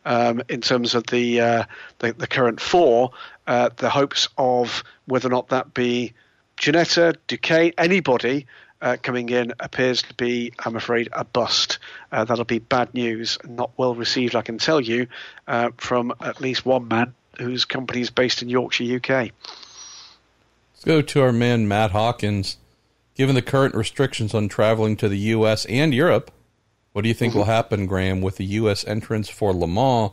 Um, 0.06 0.42
in 0.48 0.60
terms 0.60 0.94
of 0.94 1.06
the, 1.06 1.40
uh, 1.40 1.64
the, 2.00 2.12
the 2.12 2.26
current 2.26 2.60
four, 2.60 3.12
uh, 3.46 3.70
the 3.76 3.88
hopes 3.88 4.28
of 4.36 4.84
whether 5.06 5.28
or 5.28 5.30
not 5.30 5.48
that 5.48 5.72
be 5.72 6.12
Ginetta, 6.58 7.16
Duqueine, 7.26 7.72
anybody 7.78 8.46
uh, 8.84 8.98
coming 9.00 9.30
in 9.30 9.54
appears 9.58 10.02
to 10.02 10.14
be, 10.14 10.52
I'm 10.58 10.76
afraid, 10.76 11.08
a 11.12 11.24
bust. 11.24 11.78
Uh, 12.12 12.24
that'll 12.24 12.44
be 12.44 12.58
bad 12.58 12.92
news, 12.92 13.38
not 13.42 13.70
well 13.78 13.94
received, 13.94 14.36
I 14.36 14.42
can 14.42 14.58
tell 14.58 14.78
you, 14.78 15.06
uh, 15.48 15.70
from 15.78 16.12
at 16.20 16.42
least 16.42 16.66
one 16.66 16.86
man 16.86 17.14
whose 17.38 17.64
company 17.64 18.02
is 18.02 18.10
based 18.10 18.42
in 18.42 18.50
Yorkshire, 18.50 18.96
UK. 18.96 19.08
Let's 19.08 20.84
go 20.84 21.00
to 21.00 21.22
our 21.22 21.32
man, 21.32 21.66
Matt 21.66 21.92
Hawkins. 21.92 22.58
Given 23.14 23.34
the 23.34 23.42
current 23.42 23.74
restrictions 23.74 24.34
on 24.34 24.48
traveling 24.48 24.96
to 24.98 25.08
the 25.08 25.18
U.S. 25.18 25.64
and 25.64 25.94
Europe, 25.94 26.30
what 26.92 27.02
do 27.02 27.08
you 27.08 27.14
think 27.14 27.30
mm-hmm. 27.30 27.38
will 27.38 27.46
happen, 27.46 27.86
Graham, 27.86 28.20
with 28.20 28.36
the 28.36 28.44
U.S. 28.44 28.84
entrance 28.86 29.30
for 29.30 29.54
Le 29.54 29.66
Mans? 29.66 30.10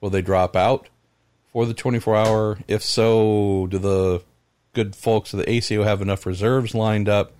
Will 0.00 0.10
they 0.10 0.22
drop 0.22 0.56
out 0.56 0.88
for 1.52 1.66
the 1.66 1.74
24 1.74 2.16
hour? 2.16 2.58
If 2.68 2.82
so, 2.82 3.66
do 3.68 3.76
the 3.78 4.22
good 4.72 4.96
folks 4.96 5.34
of 5.34 5.40
the 5.40 5.50
ACO 5.50 5.82
have 5.82 6.00
enough 6.00 6.24
reserves 6.24 6.74
lined 6.74 7.08
up? 7.08 7.32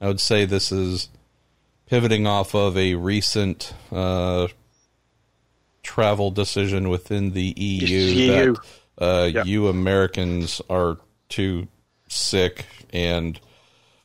I 0.00 0.08
would 0.08 0.20
say 0.20 0.44
this 0.44 0.72
is 0.72 1.08
pivoting 1.86 2.26
off 2.26 2.54
of 2.54 2.76
a 2.76 2.94
recent 2.94 3.74
uh, 3.92 4.48
travel 5.82 6.30
decision 6.30 6.88
within 6.88 7.32
the 7.32 7.52
EU, 7.56 8.54
that 8.54 8.60
uh, 8.98 9.30
yep. 9.32 9.46
you 9.46 9.68
Americans 9.68 10.62
are 10.70 10.98
too 11.28 11.68
sick 12.08 12.66
and 12.92 13.40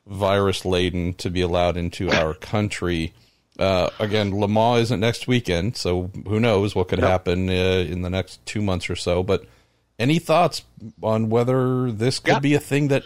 virus 0.07 0.65
laden 0.65 1.13
to 1.15 1.29
be 1.29 1.41
allowed 1.41 1.77
into 1.77 2.09
our 2.11 2.33
country. 2.33 3.13
Uh, 3.57 3.89
again, 3.99 4.37
Le 4.37 4.47
Mans 4.47 4.81
isn't 4.81 4.99
next 4.99 5.27
weekend, 5.27 5.77
so 5.77 6.11
who 6.27 6.39
knows 6.39 6.75
what 6.75 6.87
could 6.87 6.99
yep. 6.99 7.07
happen 7.07 7.49
uh, 7.49 7.53
in 7.87 8.01
the 8.01 8.09
next 8.09 8.45
two 8.45 8.61
months 8.61 8.89
or 8.89 8.95
so. 8.95 9.23
But 9.23 9.45
any 9.97 10.19
thoughts 10.19 10.63
on 11.01 11.29
whether 11.29 11.91
this 11.91 12.19
could 12.19 12.33
yep. 12.33 12.41
be 12.41 12.53
a 12.53 12.59
thing 12.59 12.89
that 12.89 13.03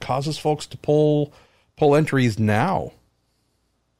causes 0.00 0.36
folks 0.36 0.66
to 0.66 0.76
pull 0.76 1.32
pull 1.76 1.94
entries 1.94 2.38
now? 2.38 2.92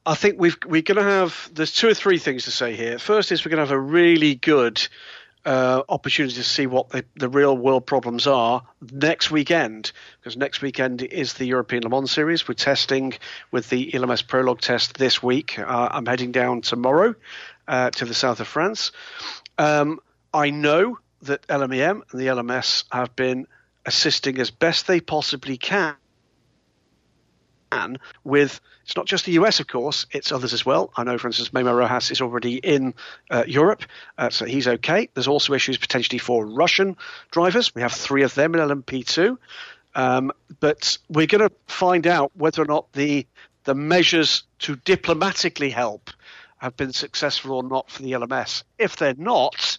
I 0.05 0.15
think 0.15 0.39
we've 0.39 0.57
we're 0.65 0.81
going 0.81 0.97
to 0.97 1.03
have. 1.03 1.49
There's 1.53 1.73
two 1.73 1.89
or 1.89 1.93
three 1.93 2.17
things 2.17 2.45
to 2.45 2.51
say 2.51 2.75
here. 2.75 2.97
First 2.97 3.31
is 3.31 3.43
we're 3.43 3.49
going 3.49 3.57
to 3.57 3.65
have 3.65 3.71
a 3.71 3.79
really 3.79 4.35
good 4.35 4.87
uh, 5.45 5.83
opportunity 5.89 6.35
to 6.35 6.43
see 6.43 6.65
what 6.65 6.89
the, 6.89 7.05
the 7.15 7.27
real 7.27 7.55
world 7.57 7.85
problems 7.85 8.25
are 8.25 8.63
next 8.91 9.31
weekend, 9.31 9.91
because 10.19 10.37
next 10.37 10.61
weekend 10.61 11.01
is 11.01 11.33
the 11.33 11.45
European 11.45 11.83
Le 11.83 11.89
Mans 11.89 12.09
Series. 12.09 12.47
We're 12.47 12.53
testing 12.53 13.13
with 13.51 13.69
the 13.69 13.91
LMS 13.91 14.25
Prologue 14.25 14.61
test 14.61 14.97
this 14.97 15.21
week. 15.21 15.59
Uh, 15.59 15.89
I'm 15.91 16.05
heading 16.05 16.31
down 16.31 16.61
tomorrow 16.61 17.15
uh, 17.67 17.89
to 17.91 18.05
the 18.05 18.13
south 18.13 18.39
of 18.39 18.47
France. 18.47 18.93
Um, 19.57 19.99
I 20.33 20.51
know 20.51 20.99
that 21.23 21.45
LMEM 21.47 22.01
and 22.11 22.21
the 22.21 22.27
LMS 22.27 22.85
have 22.91 23.13
been 23.15 23.47
assisting 23.85 24.39
as 24.39 24.51
best 24.51 24.87
they 24.87 25.01
possibly 25.01 25.57
can 25.57 25.95
with 28.23 28.59
it's 28.83 28.95
not 28.95 29.05
just 29.05 29.25
the 29.25 29.33
US, 29.33 29.59
of 29.59 29.67
course, 29.67 30.05
it's 30.11 30.31
others 30.31 30.53
as 30.53 30.65
well. 30.65 30.91
I 30.95 31.03
know, 31.03 31.17
for 31.17 31.27
instance, 31.27 31.51
Memo 31.51 31.73
Rojas 31.73 32.11
is 32.11 32.21
already 32.21 32.57
in 32.57 32.93
uh, 33.29 33.43
Europe, 33.47 33.83
uh, 34.17 34.29
so 34.29 34.45
he's 34.45 34.67
okay. 34.67 35.09
There's 35.13 35.27
also 35.27 35.53
issues 35.53 35.77
potentially 35.77 36.19
for 36.19 36.45
Russian 36.45 36.95
drivers. 37.31 37.75
We 37.75 37.81
have 37.81 37.93
three 37.93 38.23
of 38.23 38.33
them 38.35 38.55
in 38.55 38.61
LMP2. 38.61 39.37
Um, 39.95 40.31
but 40.59 40.97
we're 41.09 41.27
going 41.27 41.49
to 41.49 41.53
find 41.67 42.05
out 42.05 42.31
whether 42.35 42.61
or 42.61 42.65
not 42.65 42.93
the 42.93 43.25
the 43.63 43.75
measures 43.75 44.43
to 44.59 44.77
diplomatically 44.77 45.69
help 45.69 46.09
have 46.57 46.77
been 46.77 46.93
successful 46.93 47.51
or 47.51 47.63
not 47.63 47.91
for 47.91 48.01
the 48.01 48.13
LMS. 48.13 48.63
If 48.77 48.95
they're 48.95 49.13
not, 49.15 49.77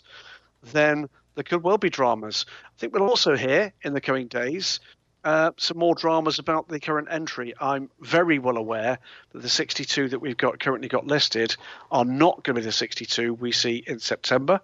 then 0.73 1.09
there 1.35 1.45
could 1.45 1.63
well 1.63 1.79
be 1.79 1.89
dramas. 1.89 2.45
I 2.67 2.79
think 2.79 2.93
we'll 2.93 3.09
also 3.09 3.37
hear 3.37 3.73
in 3.83 3.95
the 3.95 4.01
coming 4.01 4.27
days 4.27 4.81
uh, 5.25 5.51
some 5.57 5.79
more 5.79 5.95
dramas 5.95 6.39
about 6.39 6.69
the 6.69 6.81
current 6.81 7.09
entry. 7.11 7.55
I'm 7.61 7.91
very 8.01 8.39
well 8.39 8.57
aware 8.57 8.99
that 9.33 9.43
the 9.43 9.49
62 9.49 10.09
that 10.11 10.21
we've 10.21 10.37
got 10.37 10.61
currently 10.61 10.89
got 10.89 11.07
listed 11.07 11.57
are 11.91 12.05
not 12.05 12.43
going 12.45 12.55
to 12.55 12.61
be 12.61 12.65
the 12.65 12.73
62 12.73 13.35
we 13.35 13.53
see 13.53 13.83
in 13.87 13.99
September. 13.99 14.61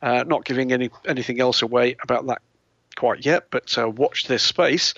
Uh, 0.00 0.24
not 0.26 0.44
giving 0.44 0.72
any 0.72 0.90
anything 1.06 1.40
else 1.40 1.62
away 1.62 1.96
about 2.02 2.26
that 2.26 2.42
quite 2.96 3.24
yet, 3.24 3.46
but 3.50 3.76
uh, 3.78 3.88
watch 3.88 4.26
this 4.26 4.42
space 4.42 4.94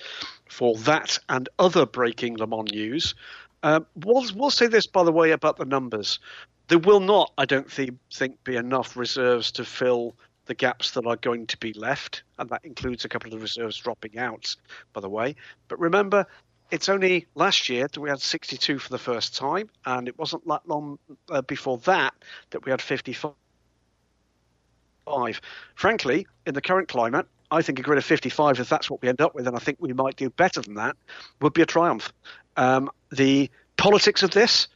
for 0.49 0.75
that 0.77 1.19
and 1.29 1.49
other 1.59 1.85
breaking 1.85 2.37
Le 2.37 2.47
Mans 2.47 2.71
news. 2.71 3.15
Uh, 3.63 3.81
we'll, 3.95 4.25
we'll 4.35 4.49
say 4.49 4.67
this, 4.67 4.87
by 4.87 5.03
the 5.03 5.11
way, 5.11 5.31
about 5.31 5.57
the 5.57 5.65
numbers. 5.65 6.19
There 6.67 6.79
will 6.79 6.99
not, 6.99 7.31
I 7.37 7.45
don't 7.45 7.71
think, 7.71 7.97
think 8.11 8.43
be 8.43 8.55
enough 8.55 8.97
reserves 8.97 9.51
to 9.53 9.65
fill 9.65 10.15
the 10.51 10.55
gaps 10.55 10.91
that 10.91 11.07
are 11.07 11.15
going 11.15 11.47
to 11.47 11.57
be 11.59 11.71
left, 11.71 12.23
and 12.37 12.49
that 12.49 12.65
includes 12.65 13.05
a 13.05 13.07
couple 13.07 13.31
of 13.31 13.39
the 13.39 13.41
reserves 13.41 13.77
dropping 13.77 14.17
out, 14.17 14.53
by 14.91 14.99
the 14.99 15.07
way. 15.07 15.33
But 15.69 15.79
remember, 15.79 16.27
it's 16.71 16.89
only 16.89 17.25
last 17.35 17.69
year 17.69 17.87
that 17.87 17.97
we 17.97 18.09
had 18.09 18.19
62 18.19 18.77
for 18.77 18.89
the 18.89 18.97
first 18.97 19.33
time, 19.33 19.69
and 19.85 20.09
it 20.09 20.19
wasn't 20.19 20.45
that 20.49 20.67
long 20.67 20.99
uh, 21.29 21.41
before 21.43 21.77
that 21.85 22.13
that 22.49 22.65
we 22.65 22.71
had 22.71 22.81
55. 22.81 23.31
Frankly, 25.75 26.27
in 26.45 26.53
the 26.53 26.61
current 26.61 26.89
climate, 26.89 27.27
I 27.49 27.61
think 27.61 27.79
a 27.79 27.81
grid 27.81 27.97
of 27.97 28.03
55, 28.03 28.59
if 28.59 28.67
that's 28.67 28.89
what 28.89 29.01
we 29.01 29.07
end 29.07 29.21
up 29.21 29.33
with, 29.33 29.47
and 29.47 29.55
I 29.55 29.59
think 29.59 29.77
we 29.79 29.93
might 29.93 30.17
do 30.17 30.29
better 30.29 30.61
than 30.61 30.73
that, 30.73 30.97
would 31.39 31.53
be 31.53 31.61
a 31.61 31.65
triumph. 31.65 32.11
Um, 32.57 32.91
the 33.09 33.49
politics 33.77 34.21
of 34.21 34.31
this 34.31 34.67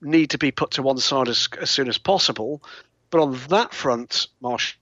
need 0.00 0.30
to 0.30 0.38
be 0.38 0.52
put 0.52 0.70
to 0.70 0.82
one 0.82 0.96
side 0.96 1.28
as, 1.28 1.50
as 1.60 1.70
soon 1.70 1.88
as 1.88 1.98
possible. 1.98 2.62
But 3.10 3.20
on 3.20 3.38
that 3.48 3.74
front, 3.74 4.28
Marsh, 4.40 4.76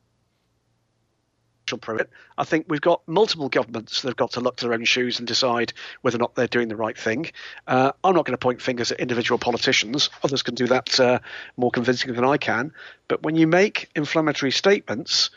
Pruett. 1.75 2.07
I 2.39 2.45
think 2.45 2.67
we've 2.69 2.81
got 2.81 3.03
multiple 3.09 3.49
governments 3.49 4.03
that 4.03 4.09
have 4.09 4.17
got 4.17 4.33
to 4.33 4.41
look 4.41 4.57
to 4.57 4.67
their 4.67 4.75
own 4.75 4.85
shoes 4.85 5.19
and 5.19 5.27
decide 5.27 5.73
whether 6.03 6.17
or 6.17 6.21
not 6.21 6.35
they're 6.37 6.47
doing 6.47 6.69
the 6.69 6.77
right 6.77 6.97
thing. 6.97 7.31
Uh, 7.67 7.93
I'm 8.05 8.15
not 8.15 8.25
going 8.25 8.35
to 8.35 8.39
point 8.39 8.63
fingers 8.63 8.93
at 8.93 9.01
individual 9.01 9.39
politicians. 9.39 10.11
Others 10.23 10.43
can 10.43 10.55
do 10.55 10.69
that 10.69 11.01
uh, 11.01 11.19
more 11.57 11.71
convincingly 11.71 12.15
than 12.15 12.25
I 12.25 12.37
can. 12.37 12.73
But 13.09 13.23
when 13.23 13.35
you 13.35 13.47
make 13.47 13.91
inflammatory 13.97 14.53
statements, 14.53 15.31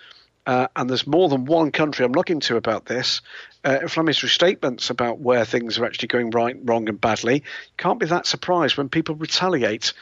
uh, 0.46 0.68
and 0.76 0.90
there's 0.90 1.06
more 1.06 1.30
than 1.30 1.46
one 1.46 1.72
country 1.72 2.06
I'm 2.06 2.12
looking 2.12 2.40
to 2.42 2.56
about 2.56 2.86
this, 2.86 3.22
uh, 3.64 3.80
inflammatory 3.82 4.30
statements 4.30 4.90
about 4.90 5.20
where 5.20 5.46
things 5.46 5.78
are 5.78 5.86
actually 5.86 6.08
going 6.08 6.32
right, 6.32 6.56
wrong, 6.64 6.90
and 6.90 7.00
badly, 7.00 7.36
you 7.36 7.42
can't 7.78 8.00
be 8.00 8.08
that 8.08 8.26
surprised 8.26 8.78
when 8.78 8.90
people 8.90 9.16
retaliate. 9.16 9.94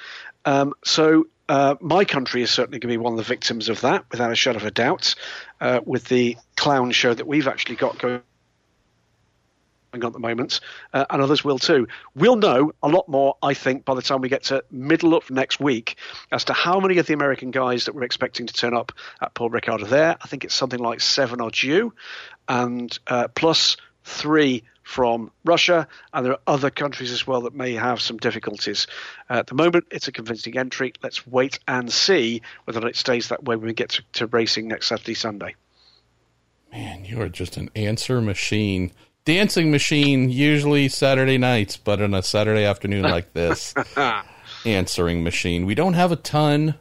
Um, 0.46 0.74
so 0.86 1.28
uh, 1.50 1.76
my 1.82 2.06
country 2.06 2.42
is 2.42 2.52
certainly 2.52 2.80
going 2.80 2.92
to 2.92 2.98
be 2.98 3.04
one 3.04 3.14
of 3.14 3.18
the 3.18 3.24
victims 3.24 3.70
of 3.70 3.82
that, 3.82 4.06
without 4.12 4.32
a 4.32 4.36
shadow 4.36 4.58
of 4.58 4.66
a 4.66 4.72
doubt, 4.72 5.16
uh, 5.62 5.80
with 5.86 6.06
the 6.06 6.38
clown 6.56 6.92
show 6.92 7.14
that 7.14 7.28
we've 7.28 7.48
actually 7.48 7.76
got 7.76 7.98
going 8.00 8.22
on 9.94 10.04
at 10.04 10.14
the 10.14 10.20
moment, 10.20 10.60
uh, 10.94 11.06
and 11.10 11.22
others 11.22 11.44
will 11.44 11.58
too. 11.58 11.88
We'll 12.14 12.36
know 12.36 12.74
a 12.84 12.90
lot 12.90 13.08
more, 13.08 13.38
I 13.42 13.54
think, 13.54 13.86
by 13.86 13.96
the 13.96 14.02
time 14.02 14.22
we 14.22 14.30
get 14.30 14.44
to 14.46 14.64
middle 14.70 15.16
of 15.16 15.32
next 15.32 15.60
week 15.60 15.96
as 16.32 16.44
to 16.46 16.54
how 16.54 16.80
many 16.80 16.98
of 16.98 17.08
the 17.08 17.14
American 17.14 17.52
guys 17.52 17.86
that 17.86 17.96
we're 17.96 18.04
expecting 18.04 18.46
to 18.48 18.54
turn 18.54 18.76
up 18.76 18.92
at 19.22 19.34
Paul 19.34 19.50
Ricard 19.50 19.82
are 19.82 19.88
there. 19.88 20.18
I 20.22 20.28
think 20.28 20.44
it's 20.44 20.54
something 20.54 20.80
like 20.80 21.02
seven 21.02 21.42
or 21.42 21.50
due, 21.50 21.94
and 22.48 22.98
uh, 23.08 23.30
plus 23.30 23.78
three 24.08 24.64
from 24.84 25.32
Russia, 25.44 25.88
and 26.14 26.26
there 26.26 26.34
are 26.34 26.40
other 26.48 26.70
countries 26.70 27.12
as 27.12 27.28
well 27.28 27.42
that 27.42 27.54
may 27.54 27.74
have 27.74 28.02
some 28.02 28.18
difficulties. 28.18 28.88
Uh, 29.30 29.34
at 29.34 29.48
the 29.48 29.54
moment, 29.54 29.86
it's 29.92 30.08
a 30.08 30.14
convincing 30.14 30.58
entry. 30.58 30.94
Let's 31.04 31.28
wait 31.28 31.60
and 31.68 31.92
see 31.92 32.42
whether 32.64 32.88
it 32.88 32.96
stays 32.96 33.28
that 33.30 33.44
way 33.44 33.58
when 33.58 33.68
we 33.68 33.74
get 33.74 33.90
to, 33.90 34.04
to 34.14 34.28
racing 34.28 34.70
next 34.70 34.88
Saturday, 34.88 35.14
Sunday. 35.14 35.56
Man, 36.72 37.04
you 37.04 37.22
are 37.22 37.30
just 37.30 37.58
an 37.58 37.70
answer 37.76 38.22
machine. 38.22 38.92
Dancing 39.26 39.72
machine, 39.72 40.30
usually 40.30 40.88
Saturday 40.88 41.38
nights, 41.38 41.76
but 41.76 42.02
on 42.02 42.14
a 42.14 42.24
Saturday 42.24 42.64
afternoon 42.64 43.02
like 43.04 43.34
this, 43.34 43.74
answering 44.66 45.22
machine. 45.22 45.66
We 45.66 45.76
don't 45.76 45.96
have 45.96 46.14
a 46.14 46.18
ton 46.18 46.76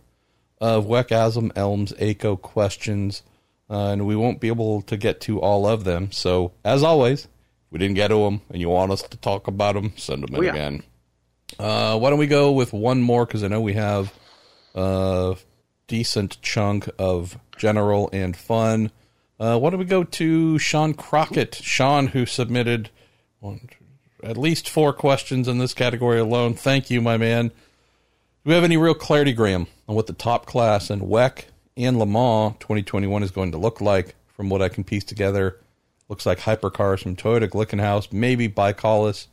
of 0.61 0.87
Wekasm 0.87 1.51
ELMS 1.57 1.93
ACO 1.99 2.37
questions, 2.37 3.23
uh, 3.69 3.89
and 3.89 4.07
we 4.07 4.17
won't 4.17 4.41
be 4.41 4.49
able 4.49 4.83
to 4.83 4.97
get 4.97 5.21
to 5.23 5.41
all 5.41 5.67
of 5.67 5.85
them. 5.85 6.13
So, 6.13 6.53
as 6.65 6.83
always, 6.83 7.29
we 7.71 7.79
didn't 7.79 7.97
get 7.97 8.09
to 8.09 8.25
them 8.25 8.43
and 8.51 8.61
you 8.61 8.69
want 8.69 8.93
us 8.93 9.03
to 9.03 9.17
talk 9.17 9.49
about 9.49 9.75
them, 9.75 9.93
send 9.97 10.23
them 10.23 10.35
in 10.35 10.41
oh, 10.41 10.43
yeah. 10.43 10.53
again. 10.53 10.83
Uh, 11.59 11.99
why 11.99 12.11
don't 12.11 12.19
we 12.19 12.27
go 12.27 12.53
with 12.53 12.73
one 12.73 13.01
more? 13.01 13.27
Because 13.27 13.45
I 13.45 13.49
know 13.49 13.61
we 13.61 13.75
have 13.75 14.13
a 14.75 15.37
decent 15.89 16.41
chunk 16.43 16.89
of 16.99 17.39
general 17.57 18.11
and 18.13 18.37
fun. 18.37 18.91
Uh, 19.39 19.59
why 19.59 19.71
don't 19.71 19.79
we 19.79 19.85
go 19.85 20.05
to 20.05 20.59
Sean 20.59 20.95
Crockett? 20.95 21.57
Sean, 21.57 22.09
who 22.09 22.27
submitted 22.27 22.91
one, 23.41 23.69
at 24.23 24.37
least 24.37 24.69
four 24.69 24.93
questions 24.93 25.47
in 25.47 25.59
this 25.59 25.75
category 25.75 26.19
alone. 26.19 26.55
Thank 26.55 26.91
you, 26.91 27.01
my 27.01 27.17
man. 27.17 27.49
Do 27.49 28.51
we 28.51 28.55
have 28.55 28.65
any 28.65 28.77
real 28.77 28.95
clarity, 28.95 29.33
Graham, 29.33 29.67
on 29.89 29.95
what 29.95 30.07
the 30.07 30.13
top 30.13 30.47
class 30.47 30.91
and 30.91 31.03
WEC 31.03 31.45
and 31.77 31.99
Le 31.99 32.07
Mans 32.07 32.55
2021 32.61 33.23
is 33.23 33.31
going 33.31 33.53
to 33.53 33.59
look 33.59 33.81
like 33.81 34.15
from 34.29 34.49
what 34.49 34.63
I 34.63 34.69
can 34.69 34.85
piece 34.85 35.05
together? 35.05 35.61
Looks 36.09 36.27
like 36.27 36.41
hypercars 36.41 37.03
from 37.03 37.17
Toyota 37.17 37.49
Glickenhaus, 37.49 38.13
maybe 38.13 38.49
ByKolles, 38.49 39.27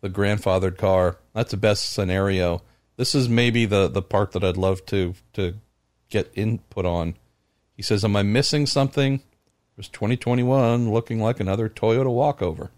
the 0.00 0.10
grandfathered 0.10 0.76
car. 0.76 1.18
That's 1.32 1.52
the 1.52 1.56
best 1.56 1.92
scenario. 1.92 2.62
This 2.96 3.14
is 3.14 3.28
maybe 3.28 3.64
the, 3.64 3.88
the 3.88 4.02
part 4.02 4.32
that 4.32 4.44
I'd 4.44 4.56
love 4.56 4.84
to 4.86 5.14
to 5.34 5.54
get 6.10 6.30
input 6.34 6.84
on. 6.84 7.14
He 7.76 7.82
says, 7.82 8.04
Am 8.04 8.16
I 8.16 8.22
missing 8.22 8.66
something? 8.66 9.22
Was 9.76 9.88
2021 9.88 10.90
looking 10.90 11.20
like 11.20 11.38
another 11.38 11.68
Toyota 11.68 12.12
walkover? 12.12 12.72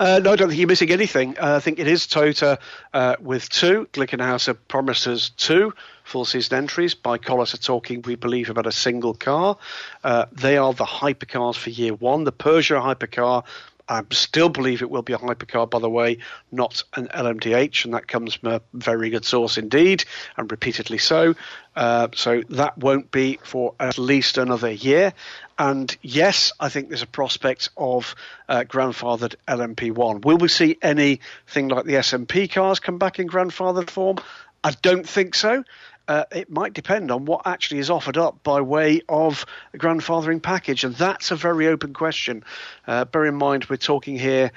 Uh, 0.00 0.18
no, 0.22 0.32
I 0.32 0.36
don't 0.36 0.48
think 0.48 0.58
you're 0.58 0.66
missing 0.66 0.90
anything. 0.90 1.36
Uh, 1.38 1.56
I 1.56 1.60
think 1.60 1.78
it 1.78 1.86
is 1.86 2.06
Toyota 2.06 2.58
uh, 2.94 3.16
with 3.20 3.50
two. 3.50 3.86
Glickenhaus 3.92 4.56
promises 4.68 5.30
two 5.30 5.74
full 6.06 6.24
season 6.24 6.58
entries. 6.58 6.94
ByKolles 6.94 7.52
are 7.52 7.58
talking, 7.58 8.02
we 8.02 8.14
believe, 8.14 8.48
about 8.48 8.66
a 8.66 8.72
single 8.72 9.12
car. 9.12 9.58
Uh, 10.02 10.26
they 10.32 10.56
are 10.56 10.72
the 10.72 10.84
hypercars 10.84 11.56
for 11.56 11.70
year 11.70 11.94
one. 11.94 12.24
The 12.24 12.32
Peugeot 12.32 12.80
hypercar 12.80 13.44
I 13.88 14.02
still 14.10 14.48
believe 14.48 14.82
it 14.82 14.90
will 14.90 15.02
be 15.02 15.12
a 15.12 15.18
hypercar, 15.18 15.70
by 15.70 15.78
the 15.78 15.88
way, 15.88 16.18
not 16.50 16.82
an 16.96 17.06
LMDH, 17.08 17.84
and 17.84 17.94
that 17.94 18.08
comes 18.08 18.34
from 18.34 18.54
a 18.54 18.60
very 18.72 19.10
good 19.10 19.24
source 19.24 19.58
indeed, 19.58 20.04
and 20.36 20.50
repeatedly 20.50 20.98
so. 20.98 21.34
Uh, 21.76 22.08
so 22.14 22.42
that 22.50 22.78
won't 22.78 23.10
be 23.10 23.38
for 23.44 23.74
at 23.78 23.96
least 23.96 24.38
another 24.38 24.70
year. 24.70 25.12
And 25.58 25.94
yes, 26.02 26.52
I 26.58 26.68
think 26.68 26.88
there's 26.88 27.02
a 27.02 27.06
prospect 27.06 27.68
of 27.76 28.16
uh, 28.48 28.64
grandfathered 28.66 29.36
LMP1. 29.46 30.24
Will 30.24 30.38
we 30.38 30.48
see 30.48 30.76
anything 30.82 31.68
like 31.68 31.84
the 31.84 31.94
SMP 31.94 32.50
cars 32.50 32.80
come 32.80 32.98
back 32.98 33.20
in 33.20 33.28
grandfathered 33.28 33.90
form? 33.90 34.16
I 34.64 34.72
don't 34.82 35.08
think 35.08 35.36
so 35.36 35.62
uh, 36.08 36.24
it 36.32 36.50
might 36.50 36.72
depend 36.72 37.10
on 37.10 37.24
what 37.24 37.46
actually 37.46 37.80
is 37.80 37.90
offered 37.90 38.16
up 38.16 38.42
by 38.42 38.60
way 38.60 39.02
of 39.08 39.44
a 39.74 39.78
grandfathering 39.78 40.42
package, 40.42 40.84
and 40.84 40.94
that's 40.94 41.30
a 41.30 41.36
very 41.36 41.66
open 41.68 41.92
question. 41.92 42.44
Uh, 42.86 43.04
bear 43.04 43.26
in 43.26 43.34
mind, 43.34 43.66
we're 43.66 43.76
talking 43.76 44.18
here 44.18 44.52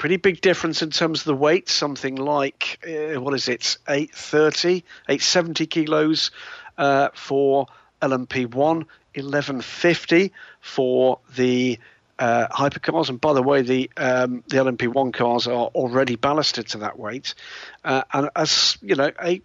pretty 0.00 0.16
big 0.16 0.40
difference 0.40 0.80
in 0.80 0.90
terms 0.90 1.20
of 1.20 1.24
the 1.26 1.34
weight, 1.34 1.68
something 1.68 2.16
like 2.16 2.82
uh, 2.88 3.20
what 3.20 3.34
is 3.34 3.48
it, 3.48 3.76
830, 3.86 4.76
870 5.08 5.66
kilos 5.66 6.30
uh, 6.78 7.10
for 7.12 7.66
LMP1, 8.00 8.54
1150 8.54 10.32
for 10.60 11.18
the 11.36 11.78
uh, 12.18 12.48
hypercars. 12.48 13.10
And 13.10 13.20
by 13.20 13.34
the 13.34 13.42
way, 13.42 13.60
the 13.60 13.90
um, 13.98 14.42
the 14.48 14.56
LMP1 14.56 15.12
cars 15.12 15.46
are 15.46 15.66
already 15.66 16.16
ballasted 16.16 16.68
to 16.68 16.78
that 16.78 16.98
weight, 16.98 17.34
uh, 17.84 18.02
and 18.12 18.30
as 18.34 18.78
you 18.80 18.94
know, 18.94 19.10
a 19.22 19.42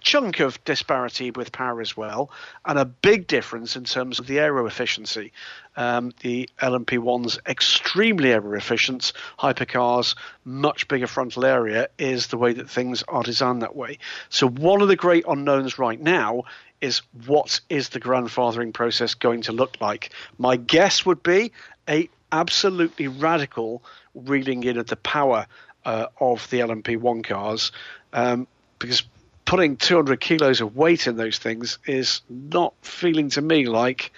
chunk 0.00 0.40
of 0.40 0.62
disparity 0.64 1.30
with 1.30 1.52
power 1.52 1.80
as 1.80 1.96
well, 1.96 2.30
and 2.64 2.78
a 2.78 2.84
big 2.84 3.26
difference 3.26 3.76
in 3.76 3.84
terms 3.84 4.18
of 4.18 4.26
the 4.26 4.38
aero 4.38 4.66
efficiency. 4.66 5.32
Um, 5.76 6.12
the 6.20 6.48
LMP1's 6.60 7.38
extremely 7.46 8.32
aero 8.32 8.52
efficient, 8.54 9.12
hypercars, 9.38 10.14
much 10.44 10.88
bigger 10.88 11.06
frontal 11.06 11.44
area 11.44 11.88
is 11.98 12.28
the 12.28 12.36
way 12.36 12.52
that 12.52 12.68
things 12.68 13.02
are 13.08 13.22
designed 13.22 13.62
that 13.62 13.76
way. 13.76 13.98
So, 14.28 14.48
one 14.48 14.82
of 14.82 14.88
the 14.88 14.96
great 14.96 15.24
unknowns 15.28 15.78
right 15.78 16.00
now 16.00 16.44
is 16.80 17.02
what 17.26 17.60
is 17.68 17.90
the 17.90 18.00
grandfathering 18.00 18.72
process 18.72 19.14
going 19.14 19.42
to 19.42 19.52
look 19.52 19.80
like? 19.80 20.10
My 20.38 20.56
guess 20.56 21.04
would 21.04 21.22
be 21.22 21.52
a 21.88 22.08
absolutely 22.32 23.08
radical 23.08 23.82
reeling 24.14 24.64
in 24.64 24.78
of 24.78 24.86
the 24.86 24.96
power 24.96 25.46
uh, 25.84 26.06
of 26.20 26.48
the 26.50 26.60
LMP1 26.60 27.24
cars. 27.24 27.72
Um, 28.12 28.46
because 28.78 29.02
putting 29.44 29.76
200 29.76 30.20
kilos 30.20 30.60
of 30.60 30.76
weight 30.76 31.06
in 31.06 31.16
those 31.16 31.38
things 31.38 31.78
is 31.86 32.22
not 32.28 32.74
feeling 32.82 33.30
to 33.30 33.42
me 33.42 33.66
like 33.66 34.12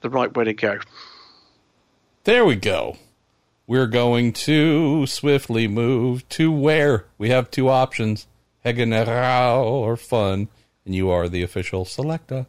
the 0.00 0.10
right 0.10 0.34
way 0.34 0.44
to 0.44 0.54
go. 0.54 0.78
There 2.24 2.44
we 2.44 2.56
go. 2.56 2.96
We're 3.66 3.86
going 3.86 4.32
to 4.32 5.06
swiftly 5.06 5.68
move 5.68 6.28
to 6.30 6.50
where 6.50 7.06
we 7.18 7.30
have 7.30 7.50
two 7.50 7.68
options 7.68 8.26
Hegenerau 8.64 9.64
or 9.64 9.96
fun, 9.96 10.48
and 10.84 10.94
you 10.94 11.10
are 11.10 11.28
the 11.28 11.42
official 11.42 11.84
selector. 11.84 12.46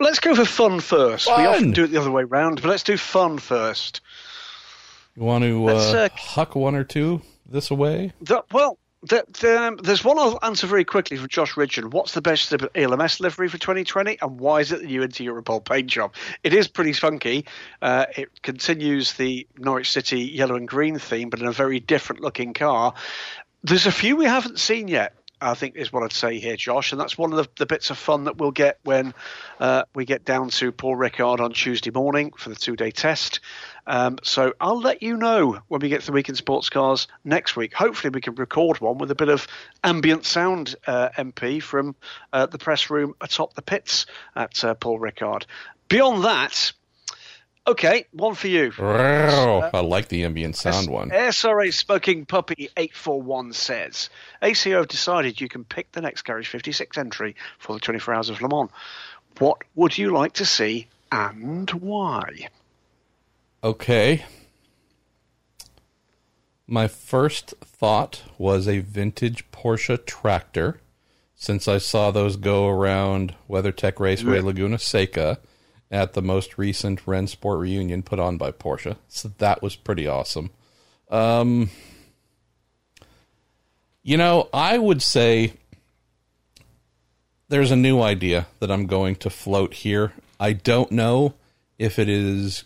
Let's 0.00 0.20
go 0.20 0.34
for 0.34 0.44
fun 0.44 0.80
first. 0.80 1.26
Fun. 1.26 1.40
We 1.40 1.46
often 1.46 1.70
do 1.72 1.84
it 1.84 1.88
the 1.88 2.00
other 2.00 2.10
way 2.10 2.22
around, 2.22 2.60
but 2.62 2.68
let's 2.68 2.82
do 2.82 2.96
fun 2.96 3.38
first. 3.38 4.00
You 5.16 5.22
want 5.22 5.44
to 5.44 5.68
uh, 5.68 5.72
uh, 5.72 6.08
huck 6.14 6.54
one 6.54 6.74
or 6.74 6.84
two 6.84 7.22
this 7.46 7.70
away? 7.70 8.12
The, 8.20 8.42
well, 8.52 8.78
the, 9.04 9.24
the, 9.40 9.62
um, 9.62 9.76
there's 9.82 10.02
one 10.02 10.18
I'll 10.18 10.38
answer 10.42 10.66
very 10.66 10.84
quickly 10.84 11.16
from 11.16 11.28
Josh 11.28 11.56
Ridgeon. 11.56 11.90
What's 11.90 12.12
the 12.12 12.22
best 12.22 12.52
ELMS 12.74 13.20
livery 13.20 13.48
for 13.48 13.58
2020, 13.58 14.18
and 14.20 14.40
why 14.40 14.60
is 14.60 14.72
it 14.72 14.80
the 14.80 14.96
Inter 14.96 15.24
Europol 15.24 15.64
paint 15.64 15.88
job? 15.88 16.14
It 16.42 16.54
is 16.54 16.68
pretty 16.68 16.94
funky. 16.94 17.44
Uh, 17.82 18.06
it 18.16 18.42
continues 18.42 19.12
the 19.14 19.46
Norwich 19.58 19.92
City 19.92 20.20
yellow 20.20 20.56
and 20.56 20.66
green 20.66 20.98
theme, 20.98 21.28
but 21.28 21.40
in 21.40 21.46
a 21.46 21.52
very 21.52 21.80
different 21.80 22.22
looking 22.22 22.54
car. 22.54 22.94
There's 23.62 23.86
a 23.86 23.92
few 23.92 24.16
we 24.16 24.24
haven't 24.24 24.58
seen 24.58 24.88
yet. 24.88 25.14
I 25.40 25.54
think 25.54 25.76
is 25.76 25.92
what 25.92 26.02
I'd 26.02 26.12
say 26.12 26.38
here, 26.38 26.56
Josh, 26.56 26.92
and 26.92 27.00
that's 27.00 27.18
one 27.18 27.32
of 27.32 27.36
the, 27.36 27.48
the 27.58 27.66
bits 27.66 27.90
of 27.90 27.98
fun 27.98 28.24
that 28.24 28.38
we'll 28.38 28.50
get 28.50 28.78
when 28.84 29.12
uh, 29.60 29.82
we 29.94 30.06
get 30.06 30.24
down 30.24 30.48
to 30.50 30.72
Paul 30.72 30.96
Ricard 30.96 31.40
on 31.40 31.52
Tuesday 31.52 31.90
morning 31.90 32.32
for 32.36 32.48
the 32.48 32.54
two 32.54 32.76
day 32.76 32.90
test. 32.90 33.40
Um, 33.86 34.18
so 34.22 34.54
I'll 34.60 34.80
let 34.80 35.02
you 35.02 35.16
know 35.16 35.58
when 35.68 35.80
we 35.80 35.88
get 35.88 36.00
to 36.00 36.06
the 36.06 36.12
weekend 36.12 36.38
sports 36.38 36.70
cars 36.70 37.06
next 37.24 37.56
week. 37.56 37.74
Hopefully, 37.74 38.10
we 38.10 38.20
can 38.20 38.34
record 38.34 38.80
one 38.80 38.98
with 38.98 39.10
a 39.10 39.14
bit 39.14 39.28
of 39.28 39.46
ambient 39.82 40.24
sound, 40.24 40.74
uh, 40.86 41.10
MP, 41.16 41.62
from 41.62 41.94
uh, 42.32 42.46
the 42.46 42.58
press 42.58 42.90
room 42.90 43.14
atop 43.20 43.54
the 43.54 43.62
pits 43.62 44.06
at 44.34 44.64
uh, 44.64 44.74
Paul 44.74 44.98
Ricard. 44.98 45.44
Beyond 45.88 46.24
that, 46.24 46.72
Okay, 47.66 48.04
one 48.12 48.34
for 48.34 48.48
you. 48.48 48.72
Uh, 48.78 49.70
I 49.72 49.80
like 49.80 50.08
the 50.08 50.24
ambient 50.24 50.54
sound 50.54 50.90
one. 50.90 51.08
SRA 51.08 51.72
Smoking 51.72 52.26
Puppy 52.26 52.68
841 52.76 53.54
says 53.54 54.10
ACO 54.42 54.80
have 54.80 54.88
decided 54.88 55.40
you 55.40 55.48
can 55.48 55.64
pick 55.64 55.90
the 55.92 56.02
next 56.02 56.22
Garage 56.22 56.46
56 56.46 56.98
entry 56.98 57.36
for 57.58 57.72
the 57.72 57.80
24 57.80 58.12
Hours 58.12 58.28
of 58.28 58.42
Le 58.42 58.48
Mans. 58.48 58.70
What 59.38 59.62
would 59.74 59.96
you 59.96 60.12
like 60.12 60.34
to 60.34 60.44
see 60.44 60.88
and 61.10 61.70
why? 61.70 62.48
Okay. 63.64 64.26
My 66.66 66.86
first 66.86 67.54
thought 67.62 68.22
was 68.36 68.68
a 68.68 68.80
vintage 68.80 69.50
Porsche 69.52 70.04
tractor, 70.04 70.82
since 71.34 71.66
I 71.66 71.78
saw 71.78 72.10
those 72.10 72.36
go 72.36 72.68
around 72.68 73.34
WeatherTech 73.48 73.98
Raceway 73.98 74.40
Laguna 74.40 74.78
Seca 74.78 75.38
at 75.90 76.12
the 76.12 76.20
most 76.20 76.58
recent 76.58 77.06
Rennsport 77.06 77.58
reunion 77.58 78.02
put 78.02 78.20
on 78.20 78.36
by 78.36 78.50
Porsche. 78.50 78.98
So 79.08 79.32
that 79.38 79.62
was 79.62 79.76
pretty 79.76 80.06
awesome. 80.06 80.50
Um, 81.08 81.70
you 84.02 84.18
know, 84.18 84.50
I 84.52 84.76
would 84.76 85.00
say 85.00 85.54
there's 87.48 87.70
a 87.70 87.76
new 87.76 88.02
idea 88.02 88.46
that 88.60 88.70
I'm 88.70 88.86
going 88.86 89.16
to 89.16 89.30
float 89.30 89.72
here. 89.72 90.12
I 90.38 90.52
don't 90.52 90.92
know 90.92 91.32
if 91.78 91.98
it 91.98 92.10
is 92.10 92.64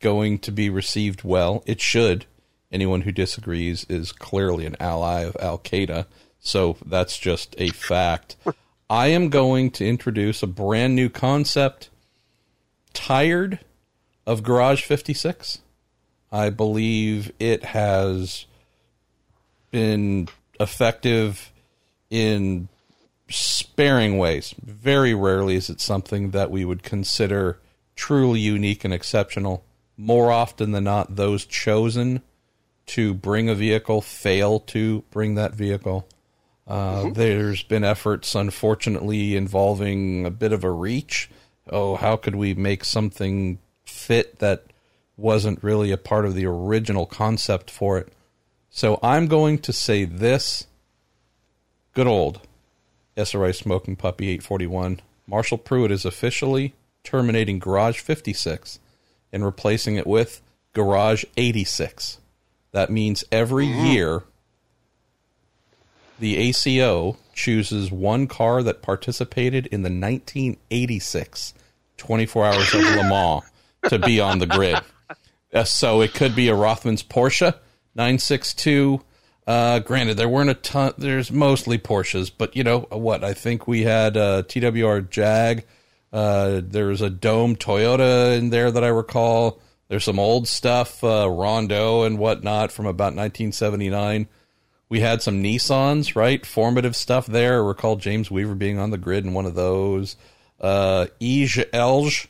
going 0.00 0.38
to 0.40 0.50
be 0.52 0.70
received 0.70 1.22
well. 1.24 1.62
It 1.66 1.80
should. 1.80 2.26
Anyone 2.72 3.02
who 3.02 3.12
disagrees 3.12 3.84
is 3.88 4.12
clearly 4.12 4.66
an 4.66 4.76
ally 4.80 5.22
of 5.22 5.36
Al 5.40 5.58
Qaeda. 5.58 6.06
So 6.38 6.76
that's 6.84 7.18
just 7.18 7.54
a 7.58 7.68
fact. 7.68 8.36
I 8.88 9.08
am 9.08 9.28
going 9.28 9.70
to 9.72 9.86
introduce 9.86 10.42
a 10.42 10.46
brand 10.46 10.96
new 10.96 11.08
concept 11.08 11.90
tired 12.92 13.60
of 14.26 14.42
Garage 14.42 14.82
56. 14.82 15.60
I 16.32 16.50
believe 16.50 17.32
it 17.38 17.64
has 17.64 18.46
been 19.70 20.28
effective 20.58 21.52
in 22.08 22.68
sparing 23.28 24.18
ways. 24.18 24.54
Very 24.62 25.14
rarely 25.14 25.56
is 25.56 25.70
it 25.70 25.80
something 25.80 26.30
that 26.30 26.50
we 26.50 26.64
would 26.64 26.82
consider 26.82 27.58
truly 27.96 28.40
unique 28.40 28.84
and 28.84 28.94
exceptional. 28.94 29.64
More 30.00 30.32
often 30.32 30.72
than 30.72 30.84
not, 30.84 31.16
those 31.16 31.44
chosen 31.44 32.22
to 32.86 33.12
bring 33.12 33.50
a 33.50 33.54
vehicle 33.54 34.00
fail 34.00 34.58
to 34.60 35.04
bring 35.10 35.34
that 35.34 35.54
vehicle. 35.54 36.08
Uh, 36.66 37.02
mm-hmm. 37.02 37.12
There's 37.12 37.62
been 37.62 37.84
efforts, 37.84 38.34
unfortunately, 38.34 39.36
involving 39.36 40.24
a 40.24 40.30
bit 40.30 40.54
of 40.54 40.64
a 40.64 40.70
reach. 40.70 41.28
Oh, 41.68 41.96
how 41.96 42.16
could 42.16 42.34
we 42.34 42.54
make 42.54 42.82
something 42.82 43.58
fit 43.84 44.38
that 44.38 44.64
wasn't 45.18 45.62
really 45.62 45.92
a 45.92 45.98
part 45.98 46.24
of 46.24 46.34
the 46.34 46.46
original 46.46 47.04
concept 47.04 47.70
for 47.70 47.98
it? 47.98 48.10
So 48.70 48.98
I'm 49.02 49.26
going 49.26 49.58
to 49.58 49.72
say 49.72 50.04
this 50.06 50.66
good 51.92 52.06
old 52.06 52.40
SRI 53.18 53.52
Smoking 53.52 53.96
Puppy 53.96 54.28
841. 54.28 55.02
Marshall 55.26 55.58
Pruett 55.58 55.90
is 55.90 56.06
officially 56.06 56.72
terminating 57.04 57.58
Garage 57.58 58.00
56 58.00 58.78
and 59.32 59.44
replacing 59.44 59.96
it 59.96 60.06
with 60.06 60.40
Garage 60.72 61.24
86. 61.36 62.18
That 62.72 62.90
means 62.90 63.24
every 63.32 63.66
mm-hmm. 63.66 63.86
year 63.86 64.22
the 66.18 66.36
ACO 66.36 67.16
chooses 67.34 67.90
one 67.90 68.26
car 68.26 68.62
that 68.62 68.82
participated 68.82 69.66
in 69.66 69.82
the 69.82 69.88
1986 69.88 71.54
24 71.96 72.46
Hours 72.46 72.74
of 72.74 72.80
Le 72.80 73.08
Mans 73.08 73.42
to 73.88 73.98
be 73.98 74.20
on 74.20 74.38
the 74.38 74.46
grid. 74.46 74.80
Uh, 75.52 75.64
so 75.64 76.00
it 76.00 76.14
could 76.14 76.36
be 76.36 76.48
a 76.48 76.54
Rothmans 76.54 77.04
Porsche 77.04 77.52
962. 77.94 79.02
Uh, 79.46 79.80
granted, 79.80 80.16
there 80.16 80.28
weren't 80.28 80.50
a 80.50 80.54
ton. 80.54 80.92
There's 80.96 81.32
mostly 81.32 81.78
Porsches, 81.78 82.30
but 82.36 82.54
you 82.54 82.62
know 82.62 82.80
what? 82.90 83.24
I 83.24 83.34
think 83.34 83.66
we 83.66 83.82
had 83.82 84.16
a 84.16 84.44
TWR 84.44 85.10
Jag. 85.10 85.64
Uh, 86.12 86.60
there's 86.64 87.00
a 87.00 87.10
Dome 87.10 87.56
Toyota 87.56 88.36
in 88.36 88.50
there 88.50 88.70
that 88.70 88.84
I 88.84 88.88
recall. 88.88 89.60
There's 89.88 90.04
some 90.04 90.18
old 90.18 90.46
stuff, 90.48 91.02
uh, 91.02 91.28
Rondeau 91.28 92.04
and 92.06 92.18
whatnot 92.18 92.72
from 92.72 92.86
about 92.86 93.14
1979. 93.14 94.28
We 94.88 95.00
had 95.00 95.22
some 95.22 95.42
Nissans, 95.42 96.16
right? 96.16 96.44
Formative 96.44 96.96
stuff 96.96 97.26
there. 97.26 97.54
I 97.54 97.66
recall 97.66 97.96
James 97.96 98.30
Weaver 98.30 98.54
being 98.54 98.78
on 98.78 98.90
the 98.90 98.98
grid 98.98 99.24
in 99.24 99.32
one 99.32 99.46
of 99.46 99.54
those. 99.54 100.16
Uh, 100.60 101.06
Eje 101.20 101.64
Elgh, 101.70 102.26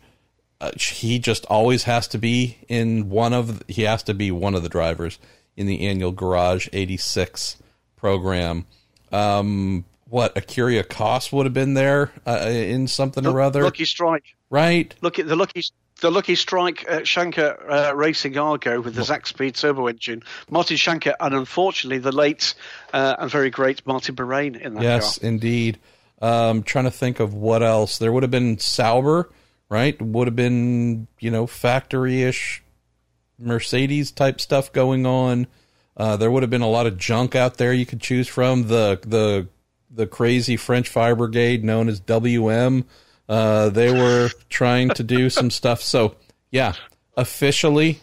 uh, 0.60 0.70
he 0.78 1.18
just 1.18 1.46
always 1.46 1.84
has 1.84 2.06
to 2.08 2.18
be 2.18 2.58
in 2.68 3.08
one 3.08 3.32
of. 3.32 3.62
He 3.66 3.82
has 3.82 4.02
to 4.04 4.14
be 4.14 4.30
one 4.30 4.54
of 4.54 4.62
the 4.62 4.68
drivers 4.68 5.18
in 5.56 5.66
the 5.66 5.86
annual 5.86 6.12
Garage 6.12 6.68
86 6.72 7.56
program. 7.96 8.66
Um, 9.10 9.84
what 10.10 10.36
Akira 10.36 10.84
Koss 10.84 11.32
would 11.32 11.46
have 11.46 11.54
been 11.54 11.74
there 11.74 12.12
uh, 12.26 12.48
in 12.48 12.88
something 12.88 13.26
or 13.26 13.40
other. 13.40 13.62
Lucky 13.62 13.84
Strike, 13.84 14.34
right? 14.50 14.94
Look 15.00 15.18
at 15.18 15.26
the 15.26 15.36
Lucky 15.36 15.62
the 16.00 16.10
Lucky 16.10 16.34
Strike 16.34 16.84
uh, 16.88 17.00
Schanche 17.00 17.38
uh, 17.38 17.94
Racing 17.94 18.36
Argo 18.36 18.80
with 18.80 18.94
the 18.94 19.02
Zakspeed 19.02 19.58
turbo 19.58 19.86
engine. 19.86 20.22
Martin 20.50 20.76
Schanche, 20.76 21.14
and 21.20 21.34
unfortunately 21.34 21.98
the 21.98 22.12
late 22.12 22.54
uh, 22.92 23.16
and 23.18 23.30
very 23.30 23.50
great 23.50 23.86
Martin 23.86 24.16
Birrane 24.16 24.60
in 24.60 24.74
that 24.74 24.82
yes, 24.82 25.18
car. 25.18 25.28
indeed. 25.28 25.78
Um, 26.20 26.64
trying 26.64 26.84
to 26.84 26.90
think 26.90 27.18
of 27.18 27.32
what 27.32 27.62
else. 27.62 27.96
There 27.96 28.12
would 28.12 28.22
have 28.22 28.30
been 28.30 28.58
Sauber, 28.58 29.30
right? 29.70 30.00
Would 30.02 30.26
have 30.26 30.36
been 30.36 31.06
you 31.18 31.30
know 31.30 31.46
factory 31.46 32.22
ish 32.22 32.62
Mercedes 33.38 34.10
type 34.10 34.40
stuff 34.40 34.72
going 34.72 35.06
on. 35.06 35.46
Uh, 35.96 36.16
there 36.16 36.30
would 36.30 36.42
have 36.42 36.50
been 36.50 36.62
a 36.62 36.68
lot 36.68 36.86
of 36.86 36.98
junk 36.98 37.34
out 37.34 37.56
there 37.56 37.72
you 37.72 37.86
could 37.86 38.00
choose 38.00 38.28
from. 38.28 38.68
The 38.68 39.00
the 39.06 39.48
the 39.90 40.06
crazy 40.06 40.56
French 40.56 40.88
fire 40.88 41.16
brigade 41.16 41.64
known 41.64 41.88
as 41.88 42.00
WM. 42.00 42.84
Uh, 43.28 43.68
they 43.70 43.92
were 43.92 44.30
trying 44.48 44.88
to 44.90 45.02
do 45.02 45.30
some 45.30 45.50
stuff. 45.50 45.82
So 45.82 46.16
yeah, 46.50 46.74
officially 47.16 48.00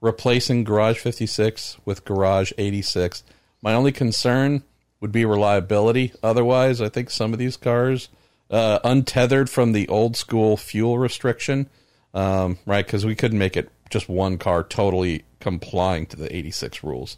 replacing 0.00 0.64
Garage 0.64 0.98
56 0.98 1.78
with 1.84 2.04
Garage 2.04 2.52
86. 2.58 3.24
My 3.62 3.74
only 3.74 3.92
concern 3.92 4.62
would 5.00 5.12
be 5.12 5.24
reliability. 5.24 6.12
Otherwise, 6.22 6.80
I 6.80 6.88
think 6.88 7.10
some 7.10 7.32
of 7.32 7.38
these 7.38 7.56
cars, 7.56 8.08
uh, 8.50 8.78
untethered 8.84 9.50
from 9.50 9.72
the 9.72 9.88
old 9.88 10.16
school 10.16 10.56
fuel 10.56 10.98
restriction, 10.98 11.68
um, 12.14 12.58
right? 12.66 12.86
Because 12.86 13.04
we 13.04 13.14
couldn't 13.14 13.38
make 13.38 13.56
it 13.56 13.70
just 13.90 14.08
one 14.08 14.38
car 14.38 14.62
totally 14.62 15.24
complying 15.40 16.06
to 16.06 16.16
the 16.16 16.34
86 16.34 16.82
rules. 16.82 17.16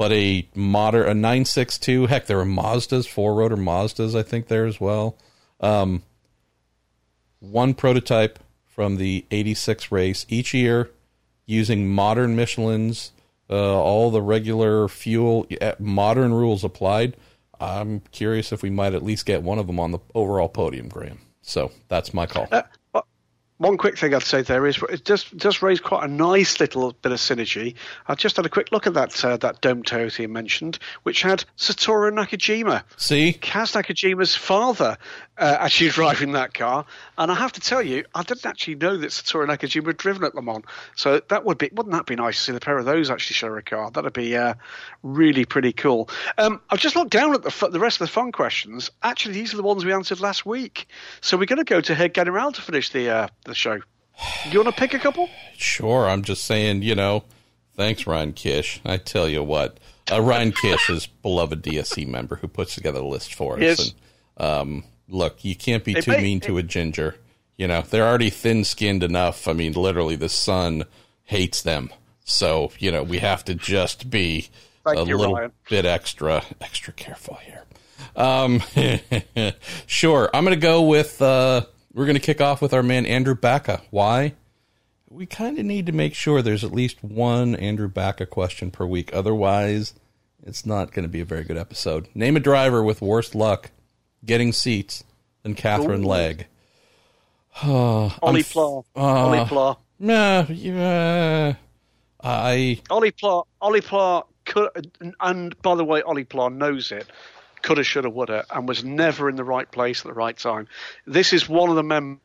But 0.00 0.12
a 0.12 0.48
modern, 0.54 1.02
a 1.02 1.12
962, 1.12 2.06
heck, 2.06 2.24
there 2.24 2.40
are 2.40 2.46
Mazdas, 2.46 3.06
four 3.06 3.34
rotor 3.34 3.58
Mazdas, 3.58 4.18
I 4.18 4.22
think, 4.22 4.48
there 4.48 4.64
as 4.64 4.80
well. 4.80 5.18
Um, 5.60 6.04
one 7.40 7.74
prototype 7.74 8.38
from 8.66 8.96
the 8.96 9.26
86 9.30 9.92
race 9.92 10.24
each 10.30 10.54
year 10.54 10.90
using 11.44 11.86
modern 11.86 12.34
Michelin's, 12.34 13.12
uh, 13.50 13.78
all 13.78 14.10
the 14.10 14.22
regular 14.22 14.88
fuel, 14.88 15.46
modern 15.78 16.32
rules 16.32 16.64
applied. 16.64 17.14
I'm 17.60 18.00
curious 18.10 18.52
if 18.52 18.62
we 18.62 18.70
might 18.70 18.94
at 18.94 19.04
least 19.04 19.26
get 19.26 19.42
one 19.42 19.58
of 19.58 19.66
them 19.66 19.78
on 19.78 19.90
the 19.90 19.98
overall 20.14 20.48
podium, 20.48 20.88
Graham. 20.88 21.18
So 21.42 21.72
that's 21.88 22.14
my 22.14 22.24
call. 22.24 22.48
Uh, 22.50 22.62
one 23.60 23.76
quick 23.76 23.98
thing 23.98 24.14
I'd 24.14 24.22
say 24.22 24.40
there 24.40 24.66
is 24.66 24.82
it 24.88 25.04
just 25.04 25.36
just 25.36 25.60
raised 25.60 25.82
quite 25.82 26.02
a 26.02 26.08
nice 26.08 26.60
little 26.60 26.92
bit 27.02 27.12
of 27.12 27.18
synergy. 27.18 27.74
I 28.08 28.14
just 28.14 28.36
had 28.36 28.46
a 28.46 28.48
quick 28.48 28.72
look 28.72 28.86
at 28.86 28.94
that 28.94 29.22
uh, 29.22 29.36
that 29.36 29.60
Dome 29.60 29.82
Toyota 29.82 30.20
you 30.20 30.28
mentioned, 30.28 30.78
which 31.02 31.20
had 31.20 31.44
Satoru 31.58 32.10
Nakajima. 32.10 32.82
See, 32.96 33.34
Kaz 33.34 33.76
Nakajima's 33.76 34.34
father 34.34 34.96
uh, 35.40 35.56
actually 35.60 35.90
driving 35.90 36.32
that 36.32 36.54
car, 36.54 36.84
and 37.18 37.30
I 37.30 37.34
have 37.34 37.52
to 37.52 37.60
tell 37.60 37.82
you, 37.82 38.04
I 38.14 38.22
didn't 38.22 38.46
actually 38.46 38.76
know 38.76 38.96
that 38.98 39.10
Satoru 39.10 39.46
Nakajima 39.46 39.86
had 39.86 39.96
driven 39.96 40.24
at 40.24 40.34
Le 40.34 40.42
Mans. 40.42 40.64
So 40.96 41.20
that 41.28 41.44
would 41.44 41.58
be 41.58 41.70
wouldn't 41.72 41.94
that 41.94 42.06
be 42.06 42.14
nice 42.14 42.36
to 42.36 42.42
see 42.42 42.52
the 42.52 42.60
pair 42.60 42.78
of 42.78 42.84
those 42.84 43.10
actually 43.10 43.34
share 43.34 43.56
a 43.56 43.62
car? 43.62 43.90
That'd 43.90 44.12
be 44.12 44.36
uh, 44.36 44.54
really 45.02 45.44
pretty 45.44 45.72
cool. 45.72 46.08
Um, 46.38 46.60
I've 46.70 46.80
just 46.80 46.94
looked 46.94 47.10
down 47.10 47.34
at 47.34 47.42
the 47.42 47.68
the 47.68 47.80
rest 47.80 48.00
of 48.00 48.06
the 48.06 48.12
fun 48.12 48.32
questions. 48.32 48.90
Actually, 49.02 49.34
these 49.34 49.54
are 49.54 49.56
the 49.56 49.62
ones 49.62 49.84
we 49.84 49.92
answered 49.92 50.20
last 50.20 50.44
week. 50.44 50.86
So 51.20 51.36
we're 51.36 51.46
going 51.46 51.58
to 51.58 51.64
go 51.64 51.80
to 51.80 51.94
Herr 51.94 52.08
General 52.08 52.52
to 52.52 52.60
finish 52.60 52.90
the 52.90 53.08
uh, 53.10 53.28
the 53.44 53.54
show. 53.54 53.80
Do 54.44 54.50
you 54.50 54.62
want 54.62 54.74
to 54.74 54.80
pick 54.80 54.94
a 54.94 54.98
couple? 54.98 55.28
Sure. 55.56 56.08
I'm 56.08 56.22
just 56.22 56.44
saying, 56.44 56.82
you 56.82 56.94
know, 56.94 57.24
thanks, 57.74 58.06
Ryan 58.06 58.32
Kish. 58.32 58.80
I 58.84 58.98
tell 58.98 59.28
you 59.28 59.42
what, 59.42 59.78
uh, 60.10 60.20
Ryan 60.20 60.52
Kish 60.52 60.90
is 60.90 61.06
beloved 61.06 61.62
DSC 61.62 62.06
member 62.06 62.36
who 62.36 62.48
puts 62.48 62.74
together 62.74 62.98
the 62.98 63.06
list 63.06 63.34
for 63.34 63.54
us. 63.54 63.60
Yes. 63.60 63.94
And, 64.36 64.46
um, 64.46 64.84
look, 65.10 65.44
you 65.44 65.54
can't 65.54 65.84
be 65.84 65.94
too 65.94 66.12
mean 66.12 66.40
to 66.40 66.58
a 66.58 66.62
ginger. 66.62 67.16
You 67.56 67.68
know, 67.68 67.82
they're 67.82 68.06
already 68.06 68.30
thin 68.30 68.64
skinned 68.64 69.02
enough. 69.02 69.46
I 69.46 69.52
mean, 69.52 69.74
literally, 69.74 70.16
the 70.16 70.28
sun 70.28 70.84
hates 71.24 71.62
them. 71.62 71.90
So, 72.24 72.72
you 72.78 72.90
know, 72.90 73.02
we 73.02 73.18
have 73.18 73.44
to 73.46 73.54
just 73.54 74.08
be 74.08 74.48
a 74.86 75.04
you, 75.04 75.16
little 75.16 75.34
Ryan. 75.34 75.52
bit 75.68 75.84
extra 75.84 76.42
extra 76.60 76.92
careful 76.92 77.38
here. 77.44 77.64
Um, 78.16 78.62
sure, 79.86 80.30
I'm 80.32 80.44
going 80.44 80.56
to 80.56 80.60
go 80.60 80.82
with 80.82 81.20
uh, 81.20 81.66
we're 81.92 82.06
going 82.06 82.14
to 82.14 82.20
kick 82.20 82.40
off 82.40 82.62
with 82.62 82.72
our 82.72 82.82
man 82.82 83.04
Andrew 83.04 83.34
Baca. 83.34 83.82
Why? 83.90 84.34
We 85.08 85.26
kind 85.26 85.58
of 85.58 85.66
need 85.66 85.86
to 85.86 85.92
make 85.92 86.14
sure 86.14 86.40
there's 86.40 86.62
at 86.62 86.72
least 86.72 87.02
one 87.02 87.56
Andrew 87.56 87.88
Baca 87.88 88.26
question 88.26 88.70
per 88.70 88.86
week. 88.86 89.10
Otherwise, 89.12 89.94
it's 90.46 90.64
not 90.64 90.92
going 90.92 91.02
to 91.02 91.08
be 91.08 91.20
a 91.20 91.24
very 91.24 91.42
good 91.42 91.56
episode. 91.56 92.08
Name 92.14 92.36
a 92.36 92.40
driver 92.40 92.82
with 92.82 93.02
worse 93.02 93.34
luck 93.34 93.72
getting 94.24 94.52
seats 94.52 95.04
than 95.42 95.54
Catherine 95.54 96.04
Ooh. 96.04 96.06
Oh, 97.62 98.16
Ollie 98.22 98.42
Pla. 98.42 98.82
Uh, 98.96 99.00
Ollie 99.00 99.44
Pla. 99.46 99.76
Nah, 99.98 100.46
yeah. 100.48 101.54
I. 102.22 102.80
Ollie 102.90 103.10
Pla. 103.10 103.42
Ollie 103.60 103.80
Pla 103.80 104.22
could, 104.44 104.90
and 105.20 105.60
by 105.62 105.74
the 105.74 105.84
way, 105.84 106.02
Ollie 106.02 106.24
Pla 106.24 106.48
knows 106.48 106.92
it 106.92 107.06
coulda, 107.62 107.84
shoulda, 107.84 108.10
woulda, 108.10 108.44
and 108.50 108.68
was 108.68 108.84
never 108.84 109.28
in 109.28 109.36
the 109.36 109.44
right 109.44 109.70
place 109.70 110.00
at 110.00 110.06
the 110.06 110.14
right 110.14 110.36
time. 110.36 110.68
This 111.06 111.32
is 111.32 111.48
one 111.48 111.70
of 111.70 111.76
the 111.76 111.82
men, 111.82 112.20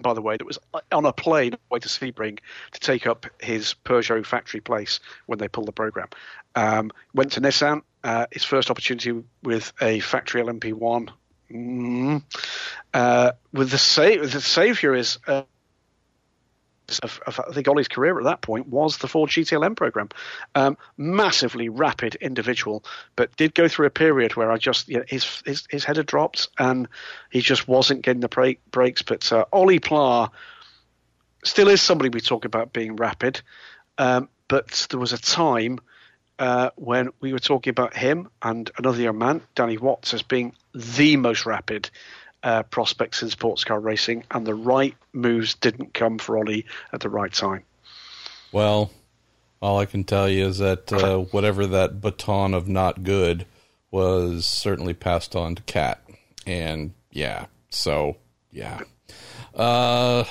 by 0.00 0.14
the 0.14 0.22
way, 0.22 0.36
that 0.36 0.44
was 0.44 0.58
on 0.92 1.04
a 1.04 1.12
plane 1.12 1.54
way 1.70 1.78
to 1.78 1.88
Sebring 1.88 2.38
to 2.72 2.80
take 2.80 3.06
up 3.06 3.26
his 3.40 3.74
Peugeot 3.84 4.24
factory 4.24 4.60
place 4.60 5.00
when 5.26 5.38
they 5.38 5.48
pulled 5.48 5.68
the 5.68 5.72
program. 5.72 6.08
Um, 6.54 6.90
went 7.14 7.32
to 7.32 7.40
Nissan, 7.40 7.82
uh, 8.06 8.26
his 8.30 8.44
first 8.44 8.70
opportunity 8.70 9.24
with 9.42 9.72
a 9.80 9.98
factory 9.98 10.40
LMP1. 10.40 11.08
Mm. 11.50 12.22
Uh, 12.94 13.32
with 13.52 13.70
the, 13.70 13.78
sa- 13.78 14.22
the 14.22 14.40
savior 14.40 14.94
is. 14.94 15.18
Uh, 15.26 15.42
of, 17.02 17.20
of, 17.26 17.40
I 17.40 17.52
think 17.52 17.66
Ollie's 17.66 17.88
career 17.88 18.16
at 18.16 18.24
that 18.26 18.42
point 18.42 18.68
was 18.68 18.98
the 18.98 19.08
Ford 19.08 19.28
GTLM 19.28 19.76
program. 19.76 20.08
Um, 20.54 20.78
massively 20.96 21.68
rapid 21.68 22.14
individual, 22.14 22.84
but 23.16 23.34
did 23.34 23.56
go 23.56 23.66
through 23.66 23.86
a 23.86 23.90
period 23.90 24.36
where 24.36 24.52
I 24.52 24.56
just 24.56 24.88
you 24.88 24.98
know, 24.98 25.04
his, 25.08 25.42
his, 25.44 25.64
his 25.68 25.82
head 25.82 25.96
had 25.96 26.06
dropped 26.06 26.48
and 26.60 26.86
he 27.28 27.40
just 27.40 27.66
wasn't 27.66 28.02
getting 28.02 28.20
the 28.20 28.28
break, 28.28 28.64
breaks. 28.70 29.02
But 29.02 29.32
uh, 29.32 29.46
Ollie 29.52 29.80
Pla 29.80 30.28
still 31.42 31.66
is 31.66 31.82
somebody 31.82 32.08
we 32.08 32.20
talk 32.20 32.44
about 32.44 32.72
being 32.72 32.94
rapid, 32.94 33.40
um, 33.98 34.28
but 34.46 34.86
there 34.90 35.00
was 35.00 35.12
a 35.12 35.18
time 35.18 35.80
uh, 36.38 36.70
when 36.76 37.10
we 37.20 37.32
were 37.32 37.38
talking 37.38 37.70
about 37.70 37.96
him 37.96 38.28
and 38.42 38.70
another 38.76 39.00
young 39.00 39.18
man, 39.18 39.40
Danny 39.54 39.78
Watts, 39.78 40.14
as 40.14 40.22
being 40.22 40.52
the 40.74 41.16
most 41.16 41.46
rapid 41.46 41.90
uh, 42.42 42.62
prospects 42.64 43.22
in 43.22 43.30
sports 43.30 43.64
car 43.64 43.80
racing, 43.80 44.24
and 44.30 44.46
the 44.46 44.54
right 44.54 44.94
moves 45.12 45.54
didn't 45.54 45.94
come 45.94 46.18
for 46.18 46.38
Ollie 46.38 46.66
at 46.92 47.00
the 47.00 47.08
right 47.08 47.32
time. 47.32 47.64
Well, 48.52 48.90
all 49.60 49.78
I 49.78 49.86
can 49.86 50.04
tell 50.04 50.28
you 50.28 50.46
is 50.46 50.58
that 50.58 50.92
uh, 50.92 51.18
whatever 51.18 51.66
that 51.66 52.00
baton 52.00 52.54
of 52.54 52.68
not 52.68 53.02
good 53.02 53.46
was 53.90 54.46
certainly 54.46 54.94
passed 54.94 55.34
on 55.34 55.54
to 55.54 55.62
Cat, 55.62 56.02
and 56.46 56.92
yeah, 57.10 57.46
so 57.70 58.16
yeah. 58.52 58.80
Uh, 59.54 60.24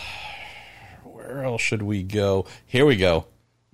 where 1.03 1.43
else 1.43 1.62
should 1.62 1.82
we 1.82 2.03
go? 2.03 2.45
Here 2.66 2.86
we 2.86 2.95
go. 2.95 3.26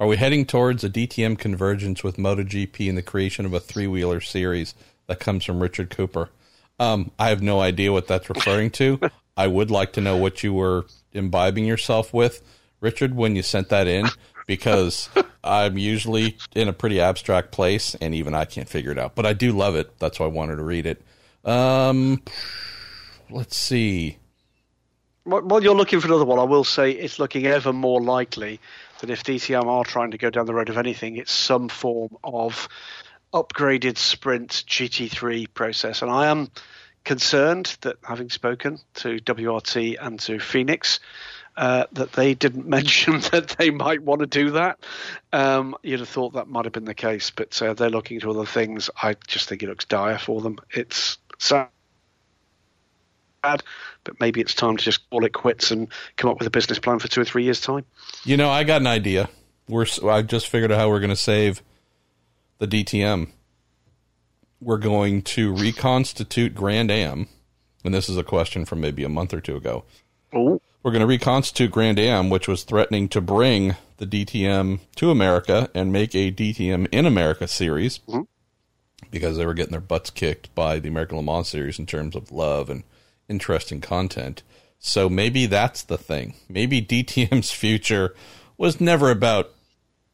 Are 0.02 0.08
we 0.08 0.18
heading 0.18 0.46
towards 0.46 0.84
a 0.84 0.90
DTM 0.90 1.38
convergence 1.38 2.04
with 2.04 2.18
MotoGP 2.18 2.90
and 2.90 2.98
the 2.98 3.04
creation 3.04 3.46
of 3.46 3.54
a 3.54 3.60
three 3.60 3.86
wheeler 3.86 4.20
series 4.20 4.74
that 5.06 5.20
comes 5.20 5.46
from 5.46 5.62
Richard 5.62 5.92
Cooper? 5.92 6.32
Um, 6.80 7.12
I 7.20 7.30
have 7.30 7.44
no 7.44 7.60
idea 7.60 7.92
what 7.92 8.08
that's 8.08 8.28
referring 8.28 8.72
to. 8.72 9.00
I 9.38 9.46
would 9.46 9.70
like 9.70 9.94
to 9.94 10.02
know 10.02 10.18
what 10.18 10.42
you 10.42 10.56
were 10.56 10.88
imbibing 11.14 11.66
yourself 11.66 12.16
with, 12.16 12.42
Richard, 12.80 13.16
when 13.16 13.36
you 13.36 13.44
sent 13.44 13.70
that 13.70 13.86
in, 13.86 14.08
because 14.48 15.08
I'm 15.44 15.78
usually 15.78 16.36
in 16.56 16.68
a 16.68 16.74
pretty 16.74 17.00
abstract 17.00 17.52
place, 17.52 17.94
and 18.02 18.16
even 18.16 18.34
I 18.34 18.46
can't 18.46 18.68
figure 18.68 18.92
it 18.92 18.98
out. 18.98 19.14
But 19.14 19.28
I 19.28 19.34
do 19.34 19.52
love 19.52 19.76
it. 19.76 20.00
That's 20.00 20.20
why 20.20 20.26
I 20.26 20.30
wanted 20.30 20.56
to 20.56 20.64
read 20.64 20.88
it. 20.88 21.00
Um, 21.46 22.24
let's 23.30 23.56
see. 23.56 24.18
While 25.26 25.62
you're 25.62 25.76
looking 25.76 26.00
for 26.00 26.08
another 26.08 26.26
one, 26.26 26.40
I 26.40 26.44
will 26.44 26.64
say 26.64 26.90
it's 26.90 27.20
looking 27.20 27.46
ever 27.46 27.72
more 27.72 28.02
likely 28.02 28.60
that 29.02 29.10
if 29.10 29.24
DTM 29.24 29.66
are 29.66 29.84
trying 29.84 30.12
to 30.12 30.18
go 30.18 30.30
down 30.30 30.46
the 30.46 30.54
road 30.54 30.70
of 30.70 30.78
anything, 30.78 31.18
it's 31.18 31.32
some 31.32 31.70
form 31.70 32.16
of 32.24 32.70
upgraded 33.34 33.98
Sprint 33.98 34.64
GT3 34.68 35.54
process. 35.54 36.02
And 36.02 36.10
I 36.10 36.28
am 36.28 36.50
concerned 37.04 37.78
that 37.82 37.98
having 38.04 38.30
spoken 38.30 38.80
to 38.96 39.18
WRT 39.18 39.98
and 40.00 40.20
to 40.22 40.40
Phoenix, 40.40 41.00
uh, 41.58 41.86
that 41.94 42.14
they 42.14 42.34
didn't 42.34 42.68
mention 42.80 43.20
that 43.32 43.50
they 43.58 43.70
might 43.70 44.02
want 44.02 44.22
to 44.22 44.28
do 44.28 44.52
that. 44.52 44.80
Um, 45.34 45.76
you'd 45.84 46.00
have 46.00 46.10
thought 46.10 46.34
that 46.34 46.48
might 46.48 46.66
have 46.66 46.74
been 46.74 46.86
the 46.86 46.94
case, 46.94 47.32
but 47.32 47.62
uh, 47.62 47.74
they're 47.74 47.90
looking 47.90 48.20
to 48.22 48.32
other 48.32 48.46
things. 48.46 48.90
I 49.02 49.16
just 49.28 49.50
think 49.50 49.64
it 49.64 49.70
looks 49.70 49.86
dire 49.86 50.18
for 50.18 50.42
them. 50.42 50.60
It's 50.72 51.18
sad 51.40 51.70
but 53.42 54.20
maybe 54.20 54.42
it's 54.42 54.54
time 54.54 54.78
to 54.78 54.84
just 54.84 55.10
call 55.10 55.26
it 55.26 55.34
quits 55.34 55.72
and 55.72 55.88
come 56.16 56.30
up 56.30 56.40
with 56.40 56.48
a 56.48 56.52
business 56.52 56.80
plan 56.80 57.00
for 57.00 57.08
two 57.08 57.22
or 57.22 57.26
three 57.26 57.44
years' 57.44 57.62
time. 57.62 57.86
You 58.24 58.38
know, 58.38 58.50
I 58.50 58.64
got 58.64 58.82
an 58.82 58.88
idea. 58.88 59.30
We're 59.68 59.86
I 60.04 60.22
just 60.22 60.48
figured 60.48 60.72
out 60.72 60.80
how 60.80 60.90
we're 60.90 61.00
going 61.00 61.10
to 61.10 61.16
save 61.16 61.62
the 62.60 62.68
DTM. 62.68 63.30
We're 64.60 64.78
going 64.78 65.24
to 65.24 65.54
reconstitute 65.56 66.54
Grand 66.54 66.92
Am, 66.92 67.28
and 67.84 67.94
this 67.94 68.10
is 68.10 68.18
a 68.18 68.24
question 68.24 68.66
from 68.66 68.82
maybe 68.82 69.04
a 69.04 69.10
month 69.10 69.34
or 69.34 69.42
two 69.42 69.56
ago. 69.56 69.86
Oh. 70.34 70.62
We're 70.84 70.92
going 70.92 71.02
to 71.02 71.08
reconstitute 71.08 71.72
Grand 71.72 72.00
Am, 72.00 72.30
which 72.30 72.48
was 72.48 72.64
threatening 72.64 73.08
to 73.10 73.22
bring 73.22 73.76
the 73.98 74.08
DTM 74.08 74.80
to 74.96 75.12
America 75.12 75.70
and 75.76 75.92
make 75.92 76.16
a 76.16 76.32
DTM 76.32 76.88
in 76.92 77.06
America 77.06 77.48
series 77.48 78.00
mm-hmm. 78.00 78.22
because 79.12 79.38
they 79.38 79.46
were 79.46 79.54
getting 79.54 79.72
their 79.72 79.80
butts 79.80 80.10
kicked 80.10 80.54
by 80.56 80.80
the 80.80 80.90
American 80.90 81.18
Le 81.18 81.24
Mans 81.24 81.48
series 81.48 81.78
in 81.78 81.86
terms 81.86 82.16
of 82.16 82.32
love 82.32 82.70
and 82.70 82.84
interesting 83.32 83.82
content. 83.82 84.44
So 84.78 85.10
maybe 85.10 85.46
that's 85.48 85.82
the 85.82 85.98
thing. 85.98 86.36
Maybe 86.50 86.82
DTM's 86.82 87.52
future 87.64 88.14
was 88.58 88.80
never 88.80 89.10
about 89.10 89.52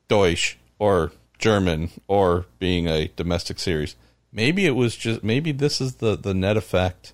Deutsch 0.08 0.58
or 0.80 1.12
German 1.38 1.90
or 2.08 2.46
being 2.60 2.88
a 2.88 3.08
domestic 3.16 3.60
series. 3.60 3.96
Maybe 4.32 4.66
it 4.66 4.76
was 4.76 4.96
just 4.96 5.24
maybe 5.24 5.52
this 5.52 5.82
is 5.82 5.96
the 5.96 6.16
the 6.16 6.34
net 6.34 6.58
effect 6.58 7.14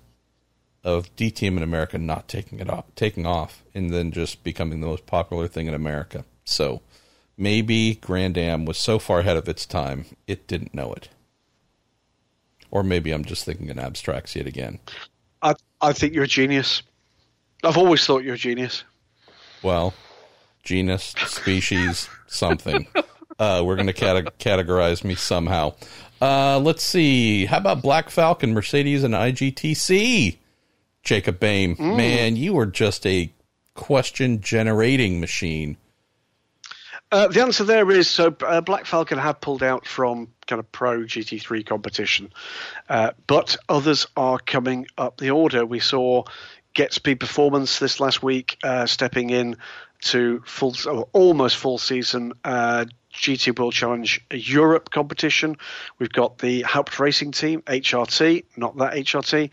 of 0.82 1.14
DTM 1.16 1.56
in 1.56 1.62
America 1.62 1.96
not 1.96 2.28
taking 2.28 2.60
it 2.60 2.68
off, 2.68 2.84
taking 2.94 3.24
off, 3.24 3.62
and 3.74 3.90
then 3.90 4.12
just 4.12 4.44
becoming 4.44 4.80
the 4.80 4.86
most 4.86 5.06
popular 5.06 5.48
thing 5.48 5.66
in 5.66 5.74
America. 5.74 6.24
So 6.44 6.82
maybe 7.38 7.94
Grand 7.94 8.36
Am 8.36 8.66
was 8.66 8.76
so 8.76 8.98
far 8.98 9.20
ahead 9.20 9.36
of 9.36 9.48
its 9.48 9.64
time 9.64 10.04
it 10.26 10.46
didn't 10.46 10.74
know 10.74 10.92
it, 10.92 11.08
or 12.70 12.82
maybe 12.82 13.12
I'm 13.12 13.24
just 13.24 13.44
thinking 13.44 13.68
in 13.68 13.78
abstracts 13.78 14.36
yet 14.36 14.46
again. 14.46 14.80
I 15.44 15.54
I 15.80 15.92
think 15.92 16.14
you're 16.14 16.24
a 16.24 16.28
genius. 16.28 16.82
I've 17.62 17.78
always 17.78 18.04
thought 18.04 18.24
you're 18.24 18.34
a 18.34 18.38
genius. 18.38 18.82
Well, 19.62 19.94
genus, 20.64 21.14
species, 21.26 22.08
something. 22.26 22.88
Uh, 23.38 23.62
we're 23.64 23.76
going 23.76 23.86
to 23.86 23.92
cate- 23.92 24.38
categorize 24.38 25.04
me 25.04 25.14
somehow. 25.14 25.74
Uh, 26.20 26.58
let's 26.58 26.82
see. 26.82 27.46
How 27.46 27.58
about 27.58 27.82
Black 27.82 28.10
Falcon, 28.10 28.52
Mercedes, 28.52 29.04
and 29.04 29.14
IGTC? 29.14 30.38
Jacob 31.02 31.38
Baim, 31.38 31.76
mm. 31.76 31.96
man, 31.96 32.36
you 32.36 32.58
are 32.58 32.66
just 32.66 33.06
a 33.06 33.30
question 33.74 34.40
generating 34.40 35.20
machine. 35.20 35.76
Uh, 37.14 37.28
the 37.28 37.40
answer 37.40 37.62
there 37.62 37.92
is 37.92 38.10
so 38.10 38.34
uh, 38.44 38.60
Black 38.60 38.86
Falcon 38.86 39.18
have 39.18 39.40
pulled 39.40 39.62
out 39.62 39.86
from 39.86 40.26
kind 40.48 40.58
of 40.58 40.72
pro 40.72 41.02
GT3 41.02 41.64
competition, 41.64 42.32
uh, 42.88 43.12
but 43.28 43.56
others 43.68 44.08
are 44.16 44.40
coming 44.40 44.88
up 44.98 45.18
the 45.18 45.30
order. 45.30 45.64
We 45.64 45.78
saw 45.78 46.24
GetSpeed 46.74 47.20
Performance 47.20 47.78
this 47.78 48.00
last 48.00 48.20
week 48.20 48.58
uh, 48.64 48.86
stepping 48.86 49.30
in 49.30 49.58
to 50.06 50.42
full, 50.44 50.74
almost 51.12 51.56
full 51.56 51.78
season 51.78 52.32
uh, 52.42 52.86
GT 53.12 53.56
World 53.56 53.74
Challenge 53.74 54.20
Europe 54.32 54.90
competition. 54.90 55.56
We've 56.00 56.10
got 56.10 56.38
the 56.38 56.62
Haupt 56.62 56.98
Racing 56.98 57.30
Team, 57.30 57.62
HRT, 57.62 58.44
not 58.56 58.76
that 58.78 58.94
HRT, 58.94 59.50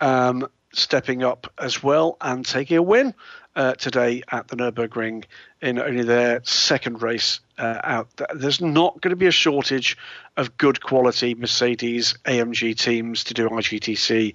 um, 0.00 0.48
stepping 0.72 1.22
up 1.22 1.52
as 1.58 1.82
well 1.82 2.16
and 2.22 2.46
taking 2.46 2.78
a 2.78 2.82
win 2.82 3.12
uh, 3.54 3.74
today 3.74 4.22
at 4.30 4.48
the 4.48 4.56
Nurburgring 4.56 5.24
in 5.60 5.78
only 5.78 6.04
their 6.04 6.40
second 6.44 7.02
race 7.02 7.40
uh, 7.58 7.80
out. 7.84 8.08
There's 8.34 8.60
not 8.60 9.00
going 9.00 9.10
to 9.10 9.16
be 9.16 9.26
a 9.26 9.32
shortage 9.32 9.96
of 10.36 10.56
good 10.56 10.82
quality 10.82 11.34
Mercedes 11.34 12.14
AMG 12.24 12.76
teams 12.76 13.24
to 13.24 13.34
do 13.34 13.48
IGTC 13.48 14.34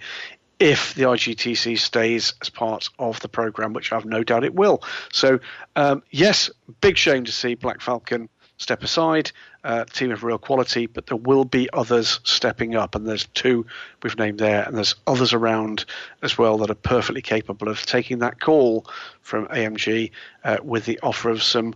if 0.59 0.95
the 0.95 1.03
IGTC 1.03 1.77
stays 1.77 2.33
as 2.41 2.49
part 2.49 2.89
of 2.97 3.19
the 3.19 3.29
program, 3.29 3.73
which 3.73 3.91
I've 3.91 4.05
no 4.05 4.23
doubt 4.23 4.43
it 4.43 4.55
will. 4.55 4.81
So, 5.11 5.39
um, 5.75 6.01
yes, 6.09 6.49
big 6.81 6.97
shame 6.97 7.25
to 7.25 7.31
see 7.31 7.55
Black 7.55 7.81
Falcon 7.81 8.29
step 8.57 8.83
aside, 8.83 9.31
uh, 9.63 9.85
team 9.85 10.11
of 10.11 10.23
real 10.23 10.37
quality, 10.37 10.87
but 10.87 11.05
there 11.07 11.17
will 11.17 11.45
be 11.45 11.69
others 11.73 12.19
stepping 12.23 12.75
up. 12.75 12.95
And 12.95 13.07
there's 13.07 13.25
two 13.27 13.65
we've 14.03 14.17
named 14.17 14.39
there, 14.39 14.63
and 14.63 14.75
there's 14.75 14.95
others 15.05 15.33
around 15.33 15.85
as 16.21 16.37
well 16.37 16.57
that 16.59 16.69
are 16.69 16.75
perfectly 16.75 17.21
capable 17.21 17.69
of 17.69 17.85
taking 17.85 18.19
that 18.19 18.39
call 18.39 18.85
from 19.21 19.47
AMG 19.47 20.11
uh, 20.43 20.57
with 20.63 20.85
the 20.85 20.99
offer 21.01 21.29
of 21.29 21.43
some 21.43 21.75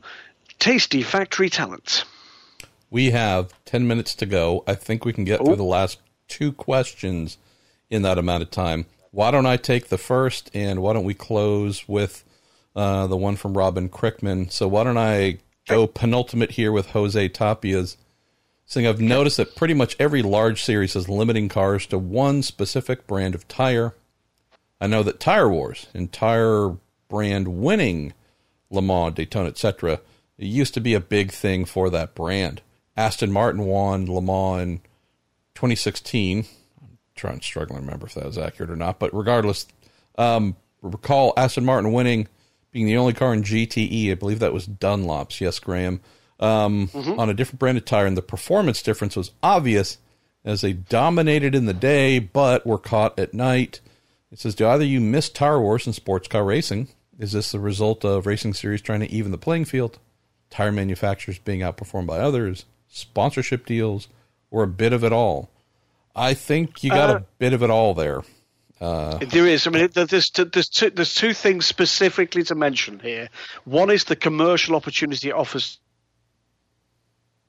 tasty 0.59 1.03
factory 1.03 1.49
talent. 1.49 2.05
We 2.89 3.11
have 3.11 3.53
10 3.65 3.87
minutes 3.87 4.15
to 4.15 4.25
go. 4.25 4.63
I 4.67 4.75
think 4.75 5.05
we 5.05 5.13
can 5.13 5.23
get 5.23 5.41
Ooh. 5.41 5.45
through 5.45 5.55
the 5.55 5.63
last 5.63 5.99
two 6.27 6.51
questions 6.51 7.37
in 7.89 8.01
that 8.01 8.17
amount 8.17 8.43
of 8.43 8.51
time. 8.51 8.85
Why 9.11 9.31
don't 9.31 9.45
I 9.45 9.57
take 9.57 9.89
the 9.89 9.97
first, 9.97 10.49
and 10.53 10.81
why 10.81 10.93
don't 10.93 11.03
we 11.03 11.13
close 11.13 11.87
with 11.87 12.23
uh, 12.75 13.07
the 13.07 13.17
one 13.17 13.35
from 13.35 13.57
Robin 13.57 13.89
Crickman? 13.89 14.49
So 14.49 14.67
why 14.67 14.85
don't 14.85 14.97
I 14.97 15.39
go 15.71 15.87
penultimate 15.87 16.51
here 16.51 16.71
with 16.71 16.91
Jose 16.91 17.29
Tapia's 17.29 17.97
thing. 18.67 18.87
I've 18.87 19.01
noticed 19.01 19.37
that 19.37 19.55
pretty 19.55 19.73
much 19.73 19.95
every 19.99 20.21
large 20.21 20.63
series 20.63 20.95
is 20.95 21.09
limiting 21.09 21.49
cars 21.49 21.85
to 21.87 21.97
one 21.97 22.43
specific 22.43 23.07
brand 23.07 23.35
of 23.35 23.47
tire. 23.47 23.95
I 24.79 24.87
know 24.87 25.03
that 25.03 25.19
Tire 25.19 25.49
Wars 25.49 25.87
and 25.93 26.11
tire 26.11 26.77
brand 27.07 27.47
winning 27.47 28.13
Le 28.69 28.81
Mans, 28.81 29.13
Daytona, 29.13 29.49
etc. 29.49 29.99
It 30.37 30.45
used 30.45 30.73
to 30.73 30.79
be 30.79 30.93
a 30.93 30.99
big 30.99 31.31
thing 31.31 31.65
for 31.65 31.89
that 31.89 32.15
brand. 32.15 32.61
Aston 32.97 33.31
Martin 33.31 33.65
won 33.65 34.05
Le 34.05 34.21
Mans 34.21 34.61
in 34.61 34.77
2016. 35.55 36.45
I'm 36.81 36.97
trying 37.15 37.39
to 37.39 37.45
struggling 37.45 37.81
to 37.81 37.85
remember 37.85 38.07
if 38.07 38.15
that 38.15 38.25
was 38.25 38.37
accurate 38.37 38.71
or 38.71 38.75
not, 38.75 38.97
but 38.97 39.13
regardless, 39.13 39.67
um, 40.17 40.55
recall 40.81 41.33
Aston 41.37 41.65
Martin 41.65 41.91
winning 41.91 42.27
being 42.71 42.85
the 42.85 42.97
only 42.97 43.13
car 43.13 43.33
in 43.33 43.43
GTE. 43.43 44.11
I 44.11 44.15
believe 44.15 44.39
that 44.39 44.53
was 44.53 44.67
Dunlop's. 44.67 45.41
Yes, 45.41 45.59
Graham. 45.59 46.01
Um, 46.39 46.87
mm-hmm. 46.87 47.19
On 47.19 47.29
a 47.29 47.33
different 47.33 47.59
branded 47.59 47.85
tire, 47.85 48.07
and 48.07 48.17
the 48.17 48.21
performance 48.21 48.81
difference 48.81 49.15
was 49.15 49.31
obvious 49.43 49.99
as 50.43 50.61
they 50.61 50.73
dominated 50.73 51.53
in 51.53 51.65
the 51.65 51.73
day, 51.73 52.17
but 52.17 52.65
were 52.65 52.79
caught 52.79 53.19
at 53.19 53.33
night. 53.33 53.79
It 54.31 54.39
says, 54.39 54.55
"Do 54.55 54.67
either 54.67 54.83
you 54.83 54.99
miss 54.99 55.29
tire 55.29 55.61
wars 55.61 55.85
in 55.85 55.93
sports 55.93 56.27
car 56.27 56.43
racing? 56.43 56.87
Is 57.19 57.33
this 57.33 57.51
the 57.51 57.59
result 57.59 58.03
of 58.03 58.25
racing 58.25 58.55
series 58.55 58.81
trying 58.81 59.01
to 59.01 59.11
even 59.11 59.31
the 59.31 59.37
playing 59.37 59.65
field, 59.65 59.99
tire 60.49 60.71
manufacturers 60.71 61.37
being 61.37 61.59
outperformed 61.59 62.07
by 62.07 62.17
others, 62.17 62.65
sponsorship 62.87 63.67
deals, 63.67 64.07
or 64.49 64.63
a 64.63 64.67
bit 64.67 64.93
of 64.93 65.03
it 65.03 65.13
all?" 65.13 65.51
I 66.15 66.33
think 66.33 66.83
you 66.83 66.89
got 66.89 67.09
uh, 67.09 67.17
a 67.17 67.25
bit 67.37 67.53
of 67.53 67.63
it 67.63 67.69
all 67.69 67.93
there. 67.93 68.23
Uh, 68.81 69.19
there 69.19 69.45
is. 69.45 69.67
I 69.67 69.69
mean, 69.69 69.89
there's 69.93 70.31
two, 70.31 70.45
there's 70.45 70.67
two 70.67 70.89
there's 70.89 71.13
two 71.13 71.33
things 71.33 71.67
specifically 71.67 72.43
to 72.45 72.55
mention 72.55 72.97
here. 72.97 73.29
One 73.63 73.91
is 73.91 74.05
the 74.05 74.15
commercial 74.15 74.75
opportunity 74.75 75.29
it 75.29 75.33
offers 75.33 75.79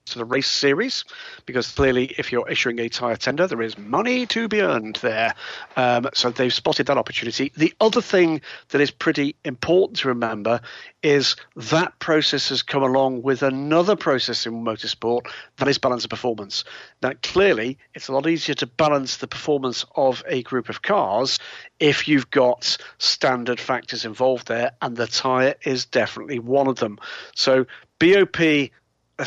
to 0.07 0.19
the 0.19 0.25
race 0.25 0.51
series 0.51 1.05
because 1.47 1.71
clearly 1.71 2.07
if 2.19 2.33
you're 2.33 2.49
issuing 2.49 2.79
a 2.81 2.89
tyre 2.89 3.17
tender 3.17 3.47
there 3.47 3.63
is 3.63 3.79
money 3.79 4.27
to 4.27 4.49
be 4.49 4.61
earned 4.61 4.97
there. 4.97 5.35
Um, 5.77 6.09
so 6.15 6.31
they've 6.31 6.53
spotted 6.53 6.87
that 6.87 6.99
opportunity. 6.99 7.53
The 7.57 7.73
other 7.81 8.01
thing 8.01 8.41
that 8.71 8.81
is 8.81 8.91
pretty 8.91 9.37
important 9.45 9.99
to 9.99 10.09
remember 10.09 10.61
is 11.03 11.37
that 11.57 11.99
process 11.99 12.49
has 12.49 12.63
come 12.63 12.83
along 12.83 13.23
with 13.23 13.43
another 13.43 13.97
process 13.97 14.47
in 14.47 14.65
motorsport 14.65 15.27
that 15.57 15.69
is 15.69 15.79
balance 15.79 16.05
of 16.05 16.11
performance. 16.11 16.65
Now 17.03 17.13
clearly 17.23 17.79
it's 17.95 18.09
a 18.09 18.13
lot 18.13 18.27
easier 18.27 18.55
to 18.57 18.67
balance 18.67 19.19
the 19.19 19.29
performance 19.29 19.85
of 19.95 20.23
a 20.27 20.43
group 20.43 20.69
of 20.69 20.83
cars 20.83 21.39
if 21.79 22.09
you've 22.09 22.31
got 22.31 22.77
standard 22.99 23.61
factors 23.61 24.05
involved 24.05 24.49
there 24.49 24.73
and 24.81 24.97
the 24.97 25.07
tyre 25.07 25.55
is 25.65 25.85
definitely 25.85 26.39
one 26.39 26.69
of 26.69 26.77
them. 26.77 26.99
So 27.35 27.67
BOP 27.99 28.71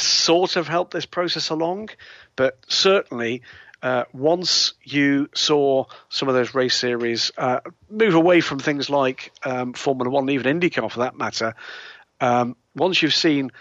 sort 0.04 0.56
of 0.56 0.68
helped 0.68 0.92
this 0.92 1.06
process 1.06 1.50
along, 1.50 1.90
but 2.36 2.58
certainly 2.68 3.42
uh, 3.82 4.06
once 4.14 4.74
you 4.84 5.30
saw 5.36 5.86
some 6.10 6.28
of 6.28 6.34
those 6.34 6.56
race 6.56 6.76
series 6.76 7.32
uh, 7.38 7.60
move 7.90 8.16
away 8.16 8.42
from 8.42 8.60
things 8.60 8.90
like 8.90 9.32
um, 9.44 9.74
Formula 9.74 10.10
One, 10.10 10.30
even 10.30 10.60
IndyCar 10.60 10.92
for 10.92 11.00
that 11.00 11.18
matter, 11.18 11.54
um, 12.20 12.56
once 12.76 13.02
you've 13.02 13.14
seen 13.14 13.52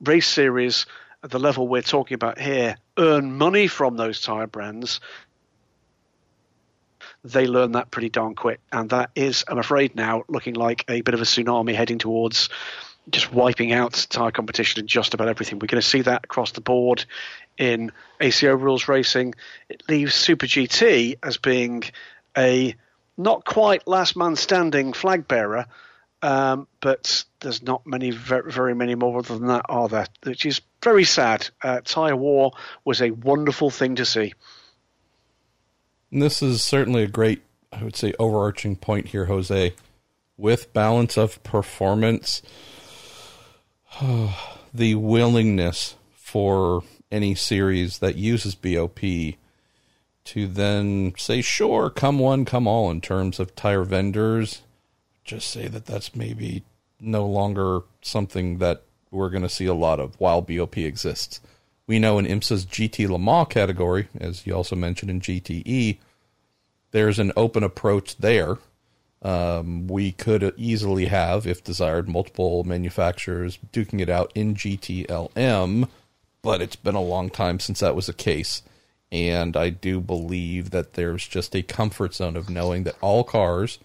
race 0.00 0.26
series 0.26 0.86
at 1.22 1.30
the 1.30 1.38
level 1.38 1.68
we're 1.68 1.82
talking 1.82 2.14
about 2.14 2.38
here 2.38 2.76
earn 2.98 3.36
money 3.36 3.66
from 3.66 3.96
those 3.96 4.20
tyre 4.20 4.46
brands, 4.46 5.00
they 7.24 7.46
learn 7.46 7.72
that 7.72 7.90
pretty 7.90 8.10
darn 8.10 8.34
quick. 8.34 8.60
And 8.70 8.90
that 8.90 9.10
is, 9.14 9.44
I'm 9.48 9.58
afraid, 9.58 9.96
now 9.96 10.24
looking 10.28 10.54
like 10.54 10.84
a 10.88 11.00
bit 11.00 11.14
of 11.14 11.20
a 11.20 11.24
tsunami 11.24 11.74
heading 11.74 11.98
towards 11.98 12.50
just 13.10 13.32
wiping 13.32 13.72
out 13.72 14.06
tyre 14.10 14.30
competition 14.30 14.80
in 14.80 14.86
just 14.86 15.14
about 15.14 15.28
everything. 15.28 15.58
We're 15.58 15.66
going 15.66 15.82
to 15.82 15.86
see 15.86 16.02
that 16.02 16.24
across 16.24 16.52
the 16.52 16.60
board 16.60 17.04
in 17.58 17.92
ACO 18.20 18.54
rules 18.54 18.88
racing. 18.88 19.34
It 19.68 19.82
leaves 19.88 20.14
Super 20.14 20.46
GT 20.46 21.18
as 21.22 21.36
being 21.36 21.84
a 22.36 22.74
not 23.16 23.44
quite 23.44 23.86
last 23.86 24.16
man 24.16 24.36
standing 24.36 24.92
flag 24.92 25.28
bearer, 25.28 25.66
um, 26.22 26.66
but 26.80 27.24
there's 27.40 27.62
not 27.62 27.86
many, 27.86 28.10
very, 28.10 28.50
very, 28.50 28.74
many 28.74 28.94
more 28.94 29.22
than 29.22 29.46
that, 29.46 29.66
are 29.68 29.88
there? 29.88 30.06
Which 30.22 30.46
is 30.46 30.62
very 30.82 31.04
sad. 31.04 31.48
Uh, 31.62 31.80
tyre 31.84 32.16
war 32.16 32.52
was 32.84 33.02
a 33.02 33.10
wonderful 33.10 33.70
thing 33.70 33.96
to 33.96 34.04
see. 34.04 34.32
And 36.10 36.22
this 36.22 36.42
is 36.42 36.62
certainly 36.62 37.02
a 37.02 37.08
great, 37.08 37.42
I 37.72 37.84
would 37.84 37.96
say, 37.96 38.14
overarching 38.18 38.76
point 38.76 39.08
here, 39.08 39.26
Jose. 39.26 39.74
With 40.36 40.72
balance 40.72 41.16
of 41.16 41.42
performance, 41.44 42.42
the 44.74 44.94
willingness 44.94 45.96
for 46.14 46.82
any 47.10 47.34
series 47.34 47.98
that 47.98 48.16
uses 48.16 48.54
BOP 48.54 49.00
to 50.24 50.46
then 50.46 51.12
say, 51.16 51.42
sure, 51.42 51.90
come 51.90 52.18
one, 52.18 52.44
come 52.44 52.66
all 52.66 52.90
in 52.90 53.00
terms 53.00 53.38
of 53.38 53.54
tire 53.54 53.84
vendors, 53.84 54.62
just 55.24 55.50
say 55.50 55.68
that 55.68 55.86
that's 55.86 56.16
maybe 56.16 56.64
no 57.00 57.26
longer 57.26 57.82
something 58.02 58.58
that 58.58 58.82
we're 59.10 59.30
going 59.30 59.42
to 59.42 59.48
see 59.48 59.66
a 59.66 59.74
lot 59.74 60.00
of 60.00 60.18
while 60.18 60.40
BOP 60.40 60.78
exists. 60.78 61.40
We 61.86 61.98
know 61.98 62.18
in 62.18 62.26
IMSA's 62.26 62.64
GT 62.64 63.08
Le 63.08 63.18
Mans 63.18 63.46
category, 63.48 64.08
as 64.18 64.46
you 64.46 64.54
also 64.54 64.74
mentioned 64.74 65.10
in 65.10 65.20
GTE, 65.20 65.98
there's 66.90 67.18
an 67.18 67.32
open 67.36 67.62
approach 67.62 68.16
there 68.16 68.58
um, 69.24 69.86
we 69.86 70.12
could 70.12 70.52
easily 70.58 71.06
have, 71.06 71.46
if 71.46 71.64
desired, 71.64 72.08
multiple 72.08 72.62
manufacturers 72.62 73.58
duking 73.72 74.00
it 74.00 74.10
out 74.10 74.30
in 74.34 74.54
GTLM, 74.54 75.88
but 76.42 76.60
it's 76.60 76.76
been 76.76 76.94
a 76.94 77.00
long 77.00 77.30
time 77.30 77.58
since 77.58 77.80
that 77.80 77.96
was 77.96 78.06
the 78.06 78.12
case. 78.12 78.62
And 79.10 79.56
I 79.56 79.70
do 79.70 80.00
believe 80.00 80.70
that 80.70 80.92
there's 80.92 81.26
just 81.26 81.56
a 81.56 81.62
comfort 81.62 82.14
zone 82.14 82.36
of 82.36 82.50
knowing 82.50 82.84
that 82.84 82.96
all 83.00 83.24
cars 83.24 83.78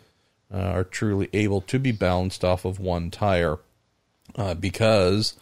uh, 0.54 0.58
are 0.58 0.84
truly 0.84 1.30
able 1.32 1.62
to 1.62 1.80
be 1.80 1.94
balanced 1.94 2.44
off 2.44 2.66
of 2.66 2.80
one 2.80 3.10
tire 3.10 3.60
uh, 4.36 4.56
because 4.56 5.38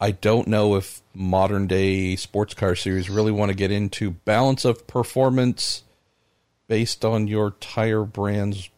I 0.00 0.12
don't 0.12 0.46
know 0.46 0.76
if 0.76 1.00
modern 1.14 1.66
day 1.66 2.14
sports 2.14 2.54
car 2.54 2.76
series 2.76 3.10
really 3.10 3.32
want 3.32 3.48
to 3.48 3.56
get 3.56 3.72
into 3.72 4.12
balance 4.12 4.64
of 4.64 4.86
performance 4.86 5.82
based 6.68 7.04
on 7.04 7.28
your 7.28 7.52
tire 7.52 8.04
brand's 8.04 8.70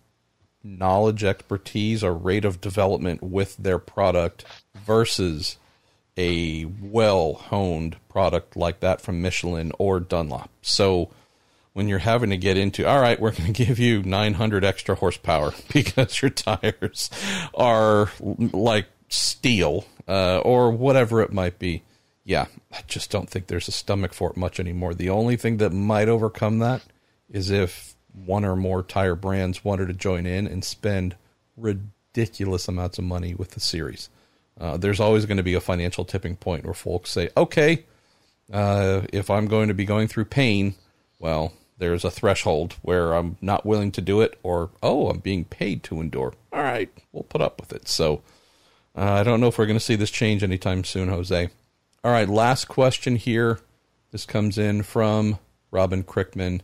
knowledge, 0.62 1.24
expertise, 1.24 2.02
or 2.02 2.12
rate 2.12 2.44
of 2.44 2.60
development 2.60 3.22
with 3.22 3.56
their 3.56 3.78
product 3.78 4.44
versus 4.74 5.56
a 6.16 6.64
well 6.64 7.34
honed 7.34 7.96
product 8.08 8.56
like 8.56 8.80
that 8.80 9.00
from 9.00 9.22
Michelin 9.22 9.72
or 9.78 10.00
Dunlop. 10.00 10.50
So 10.62 11.10
when 11.72 11.86
you're 11.86 12.00
having 12.00 12.30
to 12.30 12.36
get 12.36 12.56
into, 12.56 12.86
all 12.86 13.00
right, 13.00 13.20
we're 13.20 13.30
going 13.30 13.52
to 13.52 13.64
give 13.64 13.78
you 13.78 14.02
900 14.02 14.64
extra 14.64 14.96
horsepower 14.96 15.52
because 15.72 16.20
your 16.20 16.30
tires 16.30 17.08
are 17.54 18.10
like 18.20 18.86
steel 19.08 19.86
uh, 20.08 20.38
or 20.38 20.70
whatever 20.70 21.22
it 21.22 21.32
might 21.32 21.58
be. 21.58 21.82
Yeah, 22.24 22.46
I 22.70 22.80
just 22.86 23.10
don't 23.10 23.30
think 23.30 23.46
there's 23.46 23.68
a 23.68 23.72
stomach 23.72 24.12
for 24.12 24.30
it 24.30 24.36
much 24.36 24.60
anymore. 24.60 24.92
The 24.92 25.08
only 25.08 25.36
thing 25.36 25.56
that 25.58 25.72
might 25.72 26.08
overcome 26.10 26.58
that 26.58 26.82
is 27.30 27.50
if 27.50 27.94
one 28.12 28.44
or 28.44 28.56
more 28.56 28.82
tire 28.82 29.14
brands 29.14 29.64
wanted 29.64 29.88
to 29.88 29.94
join 29.94 30.26
in 30.26 30.46
and 30.46 30.64
spend 30.64 31.16
ridiculous 31.56 32.68
amounts 32.68 32.98
of 32.98 33.04
money 33.04 33.34
with 33.34 33.52
the 33.52 33.60
series. 33.60 34.08
Uh, 34.60 34.76
there's 34.76 35.00
always 35.00 35.26
going 35.26 35.36
to 35.36 35.42
be 35.42 35.54
a 35.54 35.60
financial 35.60 36.04
tipping 36.04 36.36
point 36.36 36.64
where 36.64 36.74
folks 36.74 37.10
say, 37.10 37.30
okay, 37.36 37.84
uh, 38.52 39.02
if 39.12 39.30
I'm 39.30 39.46
going 39.46 39.68
to 39.68 39.74
be 39.74 39.84
going 39.84 40.08
through 40.08 40.24
pain, 40.24 40.74
well, 41.18 41.52
there's 41.78 42.04
a 42.04 42.10
threshold 42.10 42.74
where 42.82 43.12
I'm 43.12 43.36
not 43.40 43.64
willing 43.64 43.92
to 43.92 44.00
do 44.00 44.20
it, 44.20 44.36
or, 44.42 44.70
oh, 44.82 45.08
I'm 45.10 45.20
being 45.20 45.44
paid 45.44 45.84
to 45.84 46.00
endure. 46.00 46.34
All 46.52 46.62
right, 46.62 46.90
we'll 47.12 47.22
put 47.22 47.40
up 47.40 47.60
with 47.60 47.72
it. 47.72 47.86
So 47.88 48.22
uh, 48.96 49.12
I 49.12 49.22
don't 49.22 49.40
know 49.40 49.46
if 49.46 49.58
we're 49.58 49.66
going 49.66 49.78
to 49.78 49.84
see 49.84 49.94
this 49.94 50.10
change 50.10 50.42
anytime 50.42 50.82
soon, 50.82 51.08
Jose. 51.08 51.48
All 52.02 52.10
right, 52.10 52.28
last 52.28 52.66
question 52.66 53.14
here. 53.14 53.60
This 54.10 54.26
comes 54.26 54.58
in 54.58 54.82
from 54.82 55.38
Robin 55.70 56.02
Crickman 56.02 56.62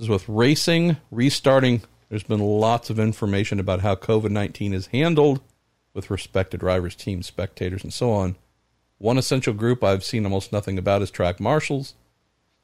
is 0.00 0.08
with 0.08 0.28
racing 0.28 0.96
restarting. 1.10 1.82
There's 2.08 2.22
been 2.24 2.40
lots 2.40 2.90
of 2.90 2.98
information 2.98 3.60
about 3.60 3.82
how 3.82 3.94
COVID 3.94 4.30
19 4.30 4.72
is 4.72 4.86
handled 4.88 5.40
with 5.94 6.10
respect 6.10 6.50
to 6.52 6.58
drivers, 6.58 6.94
teams, 6.94 7.26
spectators, 7.26 7.84
and 7.84 7.92
so 7.92 8.10
on. 8.10 8.36
One 8.98 9.18
essential 9.18 9.52
group 9.52 9.84
I've 9.84 10.04
seen 10.04 10.24
almost 10.24 10.52
nothing 10.52 10.78
about 10.78 11.02
is 11.02 11.10
track 11.10 11.38
marshals. 11.38 11.94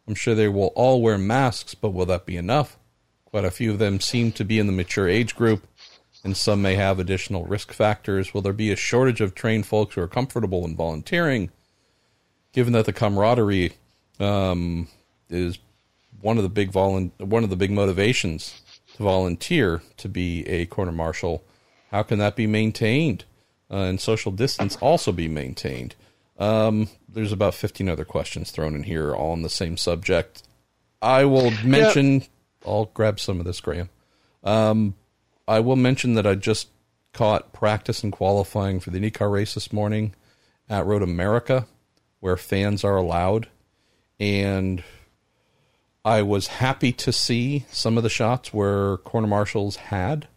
I'm 0.08 0.14
sure 0.14 0.34
they 0.34 0.48
will 0.48 0.72
all 0.74 1.02
wear 1.02 1.18
masks, 1.18 1.74
but 1.74 1.90
will 1.90 2.06
that 2.06 2.26
be 2.26 2.36
enough? 2.36 2.78
Quite 3.26 3.44
a 3.44 3.50
few 3.50 3.72
of 3.72 3.78
them 3.78 4.00
seem 4.00 4.32
to 4.32 4.44
be 4.44 4.58
in 4.58 4.66
the 4.66 4.72
mature 4.72 5.08
age 5.08 5.34
group, 5.34 5.66
and 6.24 6.36
some 6.36 6.62
may 6.62 6.74
have 6.76 6.98
additional 6.98 7.44
risk 7.44 7.72
factors. 7.72 8.32
Will 8.32 8.42
there 8.42 8.52
be 8.52 8.72
a 8.72 8.76
shortage 8.76 9.20
of 9.20 9.34
trained 9.34 9.66
folks 9.66 9.94
who 9.94 10.00
are 10.00 10.08
comfortable 10.08 10.64
in 10.64 10.76
volunteering? 10.76 11.50
Given 12.52 12.72
that 12.72 12.86
the 12.86 12.92
camaraderie 12.92 13.72
um, 14.20 14.88
is 15.28 15.58
one 16.20 16.36
of 16.36 16.42
the 16.42 16.48
big 16.48 16.72
volu- 16.72 17.10
one 17.20 17.44
of 17.44 17.50
the 17.50 17.56
big 17.56 17.70
motivations 17.70 18.62
to 18.96 19.02
volunteer 19.02 19.82
to 19.98 20.08
be 20.08 20.46
a 20.48 20.66
corner 20.66 20.92
marshal. 20.92 21.44
How 21.90 22.02
can 22.02 22.18
that 22.18 22.36
be 22.36 22.46
maintained? 22.46 23.24
Uh, 23.70 23.78
and 23.78 24.00
social 24.00 24.30
distance 24.30 24.76
also 24.76 25.10
be 25.12 25.28
maintained? 25.28 25.96
Um, 26.38 26.88
there's 27.08 27.32
about 27.32 27.54
15 27.54 27.88
other 27.88 28.04
questions 28.04 28.50
thrown 28.50 28.74
in 28.74 28.84
here, 28.84 29.14
all 29.14 29.32
on 29.32 29.42
the 29.42 29.48
same 29.48 29.76
subject. 29.76 30.42
I 31.00 31.24
will 31.24 31.50
mention. 31.64 32.24
I'll 32.64 32.86
grab 32.86 33.20
some 33.20 33.38
of 33.38 33.46
this, 33.46 33.60
Graham. 33.60 33.88
Um, 34.42 34.94
I 35.48 35.60
will 35.60 35.76
mention 35.76 36.14
that 36.14 36.26
I 36.26 36.34
just 36.34 36.68
caught 37.12 37.52
practice 37.52 38.02
and 38.02 38.12
qualifying 38.12 38.80
for 38.80 38.90
the 38.90 38.98
IndyCar 38.98 39.30
race 39.30 39.54
this 39.54 39.72
morning 39.72 40.14
at 40.68 40.84
Road 40.84 41.02
America, 41.02 41.66
where 42.20 42.36
fans 42.36 42.84
are 42.84 42.96
allowed, 42.96 43.48
and 44.18 44.82
I 46.06 46.22
was 46.22 46.46
happy 46.46 46.92
to 46.92 47.12
see 47.12 47.66
some 47.72 47.96
of 47.96 48.04
the 48.04 48.08
shots 48.08 48.54
where 48.54 48.96
corner 48.98 49.26
marshals 49.26 49.74
had 49.74 50.28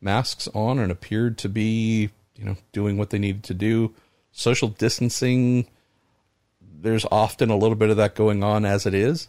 masks 0.00 0.48
on 0.54 0.78
and 0.78 0.90
appeared 0.90 1.36
to 1.38 1.48
be, 1.50 2.08
you 2.36 2.44
know, 2.46 2.56
doing 2.72 2.96
what 2.96 3.10
they 3.10 3.18
needed 3.18 3.44
to 3.44 3.54
do. 3.54 3.94
Social 4.32 4.68
distancing, 4.68 5.66
there's 6.62 7.04
often 7.12 7.50
a 7.50 7.56
little 7.58 7.74
bit 7.76 7.90
of 7.90 7.98
that 7.98 8.14
going 8.14 8.42
on 8.42 8.64
as 8.64 8.86
it 8.86 8.94
is. 8.94 9.28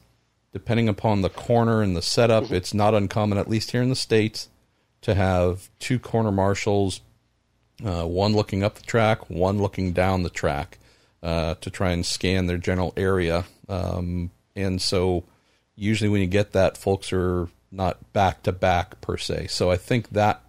Depending 0.53 0.87
upon 0.87 1.23
the 1.23 1.29
corner 1.29 1.81
and 1.81 1.93
the 1.93 2.01
setup, 2.01 2.51
it's 2.51 2.73
not 2.73 2.95
uncommon, 2.95 3.37
at 3.37 3.49
least 3.49 3.71
here 3.71 3.81
in 3.81 3.89
the 3.89 3.95
States, 3.97 4.47
to 5.01 5.13
have 5.13 5.69
two 5.79 5.99
corner 5.99 6.31
marshals, 6.31 7.01
uh, 7.83 8.05
one 8.05 8.33
looking 8.33 8.63
up 8.63 8.75
the 8.75 8.83
track, 8.83 9.29
one 9.29 9.61
looking 9.61 9.91
down 9.91 10.23
the 10.23 10.29
track, 10.29 10.77
uh, 11.21 11.55
to 11.55 11.69
try 11.69 11.91
and 11.91 12.05
scan 12.05 12.45
their 12.45 12.57
general 12.57 12.93
area. 12.95 13.43
Um, 13.67 14.31
and 14.55 14.81
so 14.81 15.25
Usually, 15.76 16.09
when 16.09 16.22
you 16.22 16.28
get 16.28 16.51
that, 16.51 16.78
folks 16.78 17.11
are 17.13 17.49
not 17.72 18.11
back 18.13 18.43
to 18.43 18.51
back 18.51 19.01
per 19.01 19.17
se. 19.17 19.47
So 19.47 19.72
I 19.72 19.78
think 19.78 20.09
that 20.09 20.43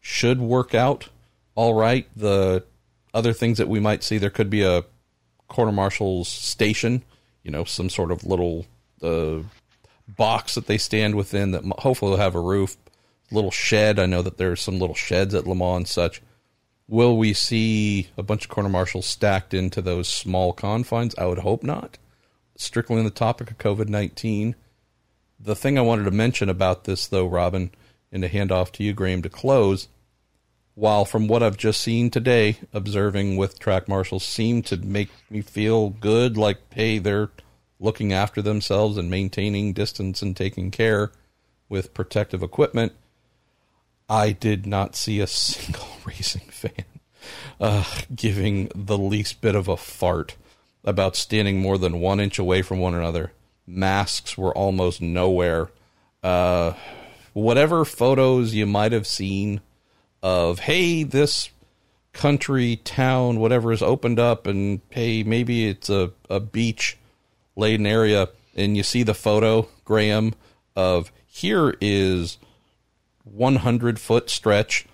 should 0.00 0.40
work 0.40 0.74
out 0.74 1.08
all 1.54 1.74
right. 1.74 2.08
The 2.16 2.64
other 3.12 3.32
things 3.32 3.58
that 3.58 3.68
we 3.68 3.80
might 3.80 4.02
see, 4.02 4.18
there 4.18 4.30
could 4.30 4.50
be 4.50 4.62
a 4.62 4.84
quarter 5.48 5.72
marshal's 5.72 6.28
station, 6.28 7.02
you 7.42 7.50
know, 7.50 7.64
some 7.64 7.90
sort 7.90 8.12
of 8.12 8.24
little 8.24 8.66
uh, 9.02 9.40
box 10.08 10.54
that 10.54 10.66
they 10.66 10.78
stand 10.78 11.14
within 11.14 11.50
that 11.52 11.64
hopefully 11.78 12.12
will 12.12 12.18
have 12.18 12.34
a 12.34 12.40
roof, 12.40 12.76
little 13.30 13.50
shed. 13.50 13.98
I 13.98 14.06
know 14.06 14.22
that 14.22 14.38
there's 14.38 14.60
some 14.60 14.78
little 14.78 14.94
sheds 14.94 15.34
at 15.34 15.46
Le 15.46 15.54
Mans 15.54 15.76
and 15.76 15.88
such. 15.88 16.22
Will 16.88 17.16
we 17.16 17.32
see 17.32 18.08
a 18.16 18.22
bunch 18.22 18.44
of 18.44 18.50
corner 18.50 18.68
marshals 18.68 19.06
stacked 19.06 19.54
into 19.54 19.80
those 19.80 20.08
small 20.08 20.52
confines? 20.52 21.14
I 21.16 21.26
would 21.26 21.38
hope 21.38 21.62
not. 21.62 21.98
Strictly 22.60 22.98
on 22.98 23.04
the 23.04 23.10
topic 23.10 23.50
of 23.50 23.56
COVID 23.56 23.88
19. 23.88 24.54
The 25.42 25.56
thing 25.56 25.78
I 25.78 25.80
wanted 25.80 26.04
to 26.04 26.10
mention 26.10 26.50
about 26.50 26.84
this, 26.84 27.06
though, 27.06 27.26
Robin, 27.26 27.70
and 28.12 28.22
to 28.22 28.28
hand 28.28 28.52
off 28.52 28.70
to 28.72 28.84
you, 28.84 28.92
Graham, 28.92 29.22
to 29.22 29.30
close, 29.30 29.88
while 30.74 31.06
from 31.06 31.26
what 31.26 31.42
I've 31.42 31.56
just 31.56 31.80
seen 31.80 32.10
today, 32.10 32.58
observing 32.74 33.38
with 33.38 33.58
track 33.58 33.88
marshals 33.88 34.24
seem 34.24 34.60
to 34.64 34.76
make 34.76 35.08
me 35.30 35.40
feel 35.40 35.88
good, 35.88 36.36
like, 36.36 36.58
hey, 36.74 36.98
they're 36.98 37.30
looking 37.78 38.12
after 38.12 38.42
themselves 38.42 38.98
and 38.98 39.10
maintaining 39.10 39.72
distance 39.72 40.20
and 40.20 40.36
taking 40.36 40.70
care 40.70 41.12
with 41.70 41.94
protective 41.94 42.42
equipment. 42.42 42.92
I 44.06 44.32
did 44.32 44.66
not 44.66 44.96
see 44.96 45.20
a 45.20 45.26
single 45.26 45.88
racing 46.04 46.50
fan 46.50 46.84
uh, 47.58 47.84
giving 48.14 48.70
the 48.74 48.98
least 48.98 49.40
bit 49.40 49.54
of 49.54 49.66
a 49.66 49.78
fart 49.78 50.36
about 50.84 51.16
standing 51.16 51.60
more 51.60 51.78
than 51.78 52.00
one 52.00 52.20
inch 52.20 52.38
away 52.38 52.62
from 52.62 52.78
one 52.78 52.94
another. 52.94 53.32
Masks 53.66 54.36
were 54.36 54.56
almost 54.56 55.00
nowhere. 55.00 55.70
Uh, 56.22 56.72
whatever 57.32 57.84
photos 57.84 58.54
you 58.54 58.66
might 58.66 58.92
have 58.92 59.06
seen 59.06 59.60
of, 60.22 60.60
hey, 60.60 61.02
this 61.02 61.50
country, 62.12 62.76
town, 62.76 63.38
whatever 63.38 63.72
is 63.72 63.82
opened 63.82 64.18
up, 64.18 64.46
and 64.46 64.80
hey, 64.90 65.22
maybe 65.22 65.68
it's 65.68 65.88
a, 65.88 66.10
a 66.28 66.40
beach 66.40 66.98
laden 67.56 67.86
area, 67.86 68.28
and 68.56 68.76
you 68.76 68.82
see 68.82 69.02
the 69.02 69.14
photo, 69.14 69.68
Graham, 69.84 70.34
of 70.74 71.12
here 71.26 71.74
is 71.80 72.38
100 73.24 73.98
foot 73.98 74.30
stretch 74.30 74.86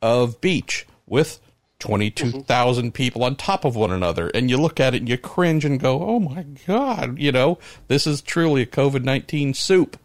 of 0.00 0.40
beach 0.40 0.86
with 1.06 1.40
22,000 1.82 2.84
mm-hmm. 2.84 2.90
people 2.92 3.24
on 3.24 3.34
top 3.34 3.64
of 3.64 3.74
one 3.74 3.90
another. 3.90 4.28
And 4.28 4.48
you 4.48 4.56
look 4.56 4.78
at 4.78 4.94
it 4.94 4.98
and 4.98 5.08
you 5.08 5.18
cringe 5.18 5.64
and 5.64 5.80
go, 5.80 6.00
oh 6.00 6.20
my 6.20 6.44
God, 6.66 7.18
you 7.18 7.32
know, 7.32 7.58
this 7.88 8.06
is 8.06 8.22
truly 8.22 8.62
a 8.62 8.66
COVID 8.66 9.02
19 9.02 9.54
soup. 9.54 9.98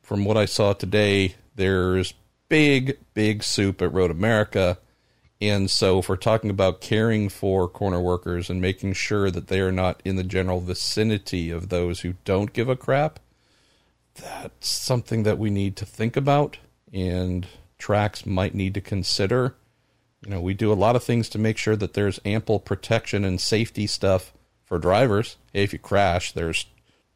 From 0.00 0.24
what 0.24 0.36
I 0.36 0.44
saw 0.44 0.72
today, 0.72 1.34
there's 1.56 2.14
big, 2.48 2.98
big 3.14 3.42
soup 3.42 3.82
at 3.82 3.92
Road 3.92 4.10
America. 4.10 4.78
And 5.40 5.70
so, 5.70 6.00
if 6.00 6.08
we're 6.08 6.16
talking 6.16 6.50
about 6.50 6.80
caring 6.80 7.28
for 7.28 7.66
corner 7.66 8.00
workers 8.00 8.50
and 8.50 8.60
making 8.60 8.92
sure 8.92 9.30
that 9.30 9.46
they 9.46 9.60
are 9.60 9.72
not 9.72 10.02
in 10.04 10.16
the 10.16 10.24
general 10.24 10.60
vicinity 10.60 11.50
of 11.50 11.68
those 11.68 12.00
who 12.00 12.14
don't 12.24 12.52
give 12.52 12.68
a 12.68 12.76
crap, 12.76 13.18
that's 14.14 14.68
something 14.68 15.22
that 15.22 15.38
we 15.38 15.48
need 15.48 15.76
to 15.76 15.86
think 15.86 16.16
about 16.16 16.58
and 16.92 17.46
tracks 17.78 18.26
might 18.26 18.54
need 18.54 18.74
to 18.74 18.80
consider. 18.80 19.54
You 20.24 20.30
know, 20.30 20.40
we 20.40 20.54
do 20.54 20.72
a 20.72 20.74
lot 20.74 20.96
of 20.96 21.02
things 21.02 21.28
to 21.30 21.38
make 21.38 21.56
sure 21.56 21.76
that 21.76 21.94
there's 21.94 22.20
ample 22.24 22.60
protection 22.60 23.24
and 23.24 23.40
safety 23.40 23.86
stuff 23.86 24.32
for 24.64 24.78
drivers. 24.78 25.36
If 25.54 25.72
you 25.72 25.78
crash, 25.78 26.32
there's 26.32 26.66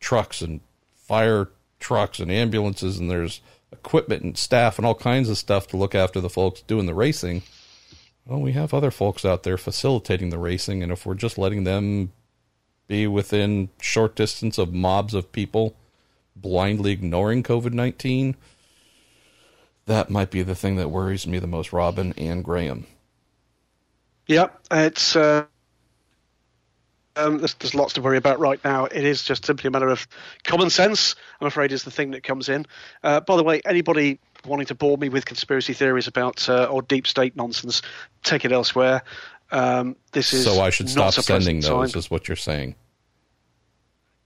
trucks 0.00 0.40
and 0.40 0.60
fire 0.94 1.50
trucks 1.78 2.18
and 2.18 2.32
ambulances, 2.32 2.98
and 2.98 3.10
there's 3.10 3.40
equipment 3.70 4.22
and 4.22 4.38
staff 4.38 4.78
and 4.78 4.86
all 4.86 4.94
kinds 4.94 5.28
of 5.28 5.36
stuff 5.36 5.66
to 5.68 5.76
look 5.76 5.94
after 5.94 6.20
the 6.20 6.30
folks 6.30 6.62
doing 6.62 6.86
the 6.86 6.94
racing. 6.94 7.42
Well, 8.26 8.40
we 8.40 8.52
have 8.52 8.72
other 8.72 8.90
folks 8.90 9.24
out 9.24 9.42
there 9.42 9.58
facilitating 9.58 10.30
the 10.30 10.38
racing, 10.38 10.82
and 10.82 10.90
if 10.90 11.04
we're 11.04 11.14
just 11.14 11.36
letting 11.36 11.64
them 11.64 12.12
be 12.86 13.06
within 13.06 13.68
short 13.80 14.16
distance 14.16 14.56
of 14.56 14.72
mobs 14.72 15.14
of 15.14 15.32
people 15.32 15.76
blindly 16.36 16.92
ignoring 16.92 17.42
COVID 17.42 17.72
19, 17.72 18.34
that 19.86 20.10
might 20.10 20.30
be 20.30 20.42
the 20.42 20.54
thing 20.54 20.76
that 20.76 20.90
worries 20.90 21.26
me 21.26 21.38
the 21.38 21.46
most, 21.46 21.72
Robin 21.72 22.14
and 22.16 22.42
Graham. 22.42 22.86
Yeah, 24.26 24.48
it's 24.70 25.16
uh, 25.16 25.44
um, 27.16 27.38
there's, 27.38 27.54
there's, 27.54 27.74
lots 27.74 27.94
to 27.94 28.02
worry 28.02 28.16
about 28.16 28.38
right 28.38 28.62
now. 28.64 28.86
It 28.86 29.04
is 29.04 29.22
just 29.22 29.44
simply 29.44 29.68
a 29.68 29.70
matter 29.70 29.88
of 29.88 30.06
common 30.44 30.70
sense. 30.70 31.14
I'm 31.40 31.46
afraid 31.46 31.72
is 31.72 31.84
the 31.84 31.90
thing 31.90 32.12
that 32.12 32.22
comes 32.22 32.48
in. 32.48 32.66
Uh, 33.02 33.20
by 33.20 33.36
the 33.36 33.44
way, 33.44 33.60
anybody 33.64 34.18
wanting 34.46 34.66
to 34.66 34.74
bore 34.74 34.98
me 34.98 35.08
with 35.08 35.24
conspiracy 35.24 35.72
theories 35.72 36.06
about 36.06 36.48
uh, 36.48 36.64
or 36.64 36.82
deep 36.82 37.06
state 37.06 37.36
nonsense, 37.36 37.82
take 38.22 38.44
it 38.44 38.52
elsewhere. 38.52 39.02
Um, 39.50 39.96
this 40.12 40.32
is 40.32 40.44
so 40.44 40.60
I 40.60 40.70
should 40.70 40.88
stop 40.88 41.12
sending 41.12 41.60
those. 41.60 41.92
Time. 41.92 41.98
Is 41.98 42.10
what 42.10 42.28
you're 42.28 42.36
saying? 42.36 42.74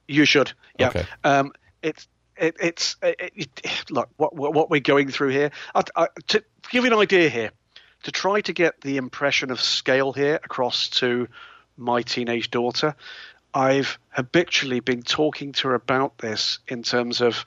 You 0.06 0.24
should. 0.24 0.52
Yeah. 0.78 0.88
Okay. 0.88 1.06
Um, 1.24 1.52
it's 1.82 2.08
it, 2.36 2.56
it's 2.60 2.96
it, 3.02 3.32
it, 3.34 3.90
look 3.90 4.08
what 4.16 4.34
what 4.34 4.70
we're 4.70 4.80
going 4.80 5.10
through 5.10 5.30
here. 5.30 5.50
I, 5.74 5.82
I, 5.96 6.06
to 6.28 6.42
give 6.70 6.84
you 6.84 6.92
an 6.92 6.98
idea 6.98 7.28
here, 7.28 7.50
to 8.04 8.12
try 8.12 8.40
to 8.42 8.52
get 8.52 8.80
the 8.80 8.96
impression 8.96 9.50
of 9.50 9.60
scale 9.60 10.12
here 10.12 10.36
across 10.36 10.88
to 10.88 11.28
my 11.76 12.02
teenage 12.02 12.50
daughter, 12.50 12.94
I've 13.54 13.98
habitually 14.10 14.80
been 14.80 15.02
talking 15.02 15.52
to 15.52 15.68
her 15.68 15.74
about 15.74 16.18
this 16.18 16.58
in 16.68 16.82
terms 16.82 17.20
of 17.20 17.44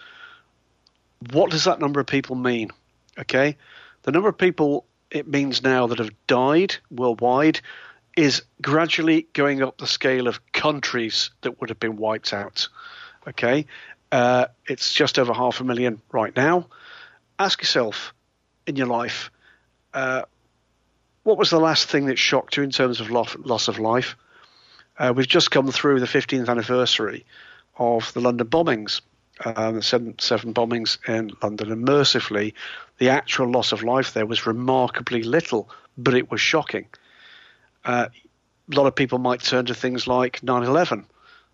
what 1.31 1.51
does 1.51 1.65
that 1.65 1.79
number 1.79 1.99
of 1.99 2.07
people 2.07 2.35
mean? 2.35 2.71
Okay, 3.19 3.57
the 4.03 4.11
number 4.11 4.29
of 4.29 4.37
people 4.37 4.85
it 5.11 5.27
means 5.27 5.61
now 5.61 5.87
that 5.87 5.99
have 5.99 6.11
died 6.25 6.75
worldwide 6.89 7.59
is 8.15 8.43
gradually 8.61 9.27
going 9.33 9.61
up 9.61 9.77
the 9.77 9.87
scale 9.87 10.27
of 10.27 10.51
countries 10.51 11.31
that 11.41 11.59
would 11.59 11.69
have 11.69 11.79
been 11.79 11.97
wiped 11.97 12.33
out. 12.33 12.69
Okay, 13.27 13.65
uh, 14.11 14.47
it's 14.67 14.93
just 14.93 15.19
over 15.19 15.33
half 15.33 15.59
a 15.61 15.63
million 15.63 16.01
right 16.11 16.35
now. 16.35 16.67
Ask 17.37 17.61
yourself 17.61 18.13
in 18.65 18.75
your 18.75 18.87
life, 18.87 19.31
uh, 19.93 20.23
what 21.23 21.37
was 21.37 21.49
the 21.49 21.59
last 21.59 21.87
thing 21.87 22.07
that 22.07 22.17
shocked 22.17 22.57
you 22.57 22.63
in 22.63 22.71
terms 22.71 22.99
of 22.99 23.09
loss 23.09 23.67
of 23.67 23.79
life? 23.79 24.15
Uh, 24.97 25.13
we've 25.15 25.27
just 25.27 25.51
come 25.51 25.71
through 25.71 25.99
the 25.99 26.05
15th 26.05 26.49
anniversary 26.49 27.25
of 27.77 28.11
the 28.13 28.21
London 28.21 28.47
bombings, 28.47 29.01
um, 29.45 29.75
the 29.75 29.81
seven, 29.81 30.15
seven 30.19 30.53
bombings 30.53 30.97
in 31.07 31.31
London, 31.41 31.71
and 31.71 31.83
mercifully, 31.83 32.53
the 32.97 33.09
actual 33.09 33.49
loss 33.49 33.71
of 33.71 33.83
life 33.83 34.13
there 34.13 34.25
was 34.25 34.45
remarkably 34.45 35.23
little, 35.23 35.69
but 35.97 36.13
it 36.13 36.29
was 36.29 36.41
shocking. 36.41 36.85
Uh, 37.85 38.07
a 38.71 38.75
lot 38.75 38.85
of 38.85 38.95
people 38.95 39.17
might 39.17 39.41
turn 39.41 39.65
to 39.65 39.73
things 39.73 40.07
like 40.07 40.43
9 40.43 40.63
11, 40.63 41.05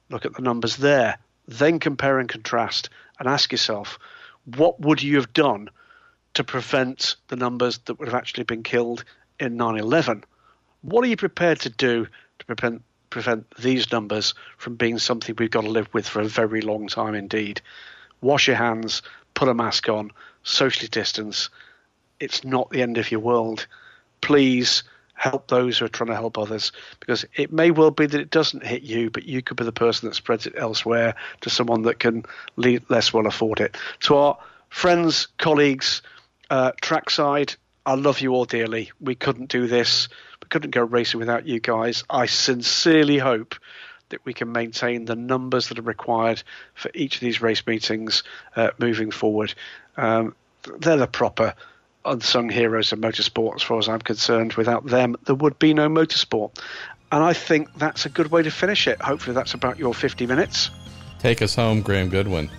look 0.10 0.26
at 0.26 0.34
the 0.34 0.42
numbers 0.42 0.78
there 0.78 1.18
then 1.48 1.80
compare 1.80 2.20
and 2.20 2.30
contrast 2.30 2.90
and 3.20 3.28
ask 3.28 3.52
yourself, 3.52 4.00
what 4.56 4.80
would 4.80 5.02
you 5.02 5.16
have 5.16 5.34
done 5.34 5.70
to 6.34 6.44
prevent 6.44 7.16
the 7.30 7.36
numbers 7.36 7.80
that 7.80 7.98
would 7.98 8.08
have 8.08 8.16
actually 8.16 8.44
been 8.44 8.64
killed 8.64 9.04
in 9.40 9.58
9 9.58 9.78
11? 9.78 10.24
What 10.82 11.04
are 11.04 11.08
you 11.08 11.18
prepared 11.18 11.60
to 11.62 11.70
do 11.70 12.08
to 12.40 12.46
prevent, 12.46 12.84
prevent 13.10 13.50
these 13.58 13.92
numbers 13.92 14.34
from 14.58 14.76
being 14.76 15.00
something 15.00 15.36
we've 15.38 15.52
got 15.52 15.62
to 15.62 15.70
live 15.70 15.94
with 15.94 16.08
for 16.08 16.22
a 16.22 16.28
very 16.28 16.62
long 16.62 16.88
time 16.88 17.16
indeed? 17.16 17.62
Wash 18.22 18.48
your 18.48 18.56
hands, 18.56 19.02
put 19.34 19.50
a 19.50 19.54
mask 19.54 19.90
on, 19.90 20.12
socially 20.44 20.88
distance. 20.88 21.50
It's 22.20 22.44
not 22.44 22.70
the 22.70 22.82
end 22.82 22.98
of 22.98 23.12
your 23.12 23.20
world. 23.20 23.68
Please 24.22 24.84
help 25.14 25.48
those 25.48 25.80
who 25.80 25.86
are 25.86 25.90
trying 25.90 26.10
to 26.10 26.16
help 26.16 26.38
others 26.38 26.72
because 27.00 27.26
it 27.36 27.52
may 27.52 27.72
well 27.72 27.92
be 27.92 28.06
that 28.06 28.22
it 28.22 28.30
doesn't 28.30 28.64
hit 28.64 28.84
you, 28.84 29.10
but 29.10 29.26
you 29.26 29.42
could 29.42 29.58
be 29.58 29.64
the 29.64 29.72
person 29.72 30.08
that 30.08 30.16
spreads 30.16 30.46
it 30.46 30.54
elsewhere 30.56 31.16
to 31.42 31.50
someone 31.50 31.82
that 31.84 32.00
can 32.00 32.24
less 32.56 33.12
well 33.12 33.26
afford 33.26 33.60
it. 33.60 33.76
To 34.02 34.16
our 34.16 34.38
friends, 34.70 35.28
colleagues, 35.38 36.04
uh, 36.50 36.72
trackside, 36.82 37.56
I 37.88 37.94
love 37.94 38.20
you 38.20 38.34
all 38.34 38.44
dearly. 38.44 38.92
We 39.00 39.16
couldn't 39.16 39.48
do 39.48 39.66
this. 39.66 40.10
We 40.44 40.50
couldn't 40.50 40.72
go 40.72 40.84
racing 40.84 41.22
without 41.22 41.48
you 41.48 41.62
guys. 41.62 42.04
I 42.10 42.26
sincerely 42.26 43.18
hope 43.18 43.56
that 44.10 44.26
we 44.26 44.34
can 44.34 44.52
maintain 44.52 45.06
the 45.06 45.16
numbers 45.16 45.70
that 45.70 45.80
are 45.80 45.84
required 45.84 46.44
for 46.74 46.92
each 46.94 47.16
of 47.16 47.22
these 47.22 47.42
race 47.42 47.66
meetings 47.66 48.24
uh, 48.58 48.72
moving 48.78 49.10
forward. 49.10 49.54
Um, 49.96 50.36
they're 50.80 50.98
the 50.98 51.08
proper 51.08 51.54
unsung 52.04 52.50
heroes 52.50 52.92
of 52.92 53.00
motorsport, 53.00 53.56
as 53.56 53.64
far 53.64 53.80
as 53.80 53.88
I'm 53.88 54.02
concerned. 54.02 54.56
Without 54.56 54.86
them, 54.86 55.16
there 55.26 55.36
would 55.36 55.58
be 55.58 55.74
no 55.74 55.88
motorsport. 55.88 56.60
And 57.10 57.24
I 57.24 57.32
think 57.32 57.74
that's 57.76 58.06
a 58.06 58.10
good 58.10 58.32
way 58.32 58.44
to 58.44 58.52
finish 58.52 58.86
it. 58.90 59.02
Hopefully, 59.02 59.34
that's 59.34 59.54
about 59.54 59.80
your 59.80 59.94
50 59.94 60.26
minutes. 60.26 60.72
Take 61.20 61.42
us 61.42 61.56
home, 61.56 61.82
Graham 61.82 62.10
Goodwin. 62.10 62.50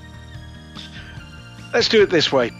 Let's 1.75 1.91
do 1.91 2.03
it 2.03 2.09
this 2.09 2.33
way. 2.33 2.51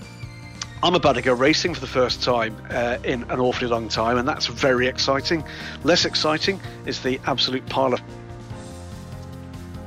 I'm 0.81 0.95
about 0.95 1.15
to 1.15 1.23
go 1.23 1.35
racing 1.35 1.75
for 1.75 1.81
the 1.81 1.89
first 1.89 2.23
time 2.23 2.57
uh, 2.71 2.99
in 3.03 3.25
an 3.25 3.41
awfully 3.41 3.69
long 3.69 3.89
time, 3.89 4.17
and 4.17 4.29
that's 4.29 4.47
very 4.47 4.87
exciting. 4.87 5.43
Less 5.83 6.05
exciting 6.05 6.61
is 6.87 7.03
the 7.03 7.21
absolute 7.27 7.69
pile 7.69 7.95
of 7.95 8.03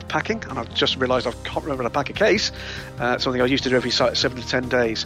packing, 0.09 0.43
and 0.49 0.59
I've 0.59 0.73
just 0.73 0.97
realised 0.97 1.27
I 1.27 1.31
can't 1.31 1.63
remember 1.63 1.83
to 1.83 1.89
pack 1.89 2.09
a 2.09 2.13
case. 2.13 2.51
Uh, 2.99 3.17
something 3.19 3.41
I 3.41 3.45
used 3.45 3.63
to 3.63 3.69
do 3.69 3.77
every 3.77 3.91
seven 3.91 4.41
to 4.41 4.45
ten 4.45 4.67
days. 4.67 5.05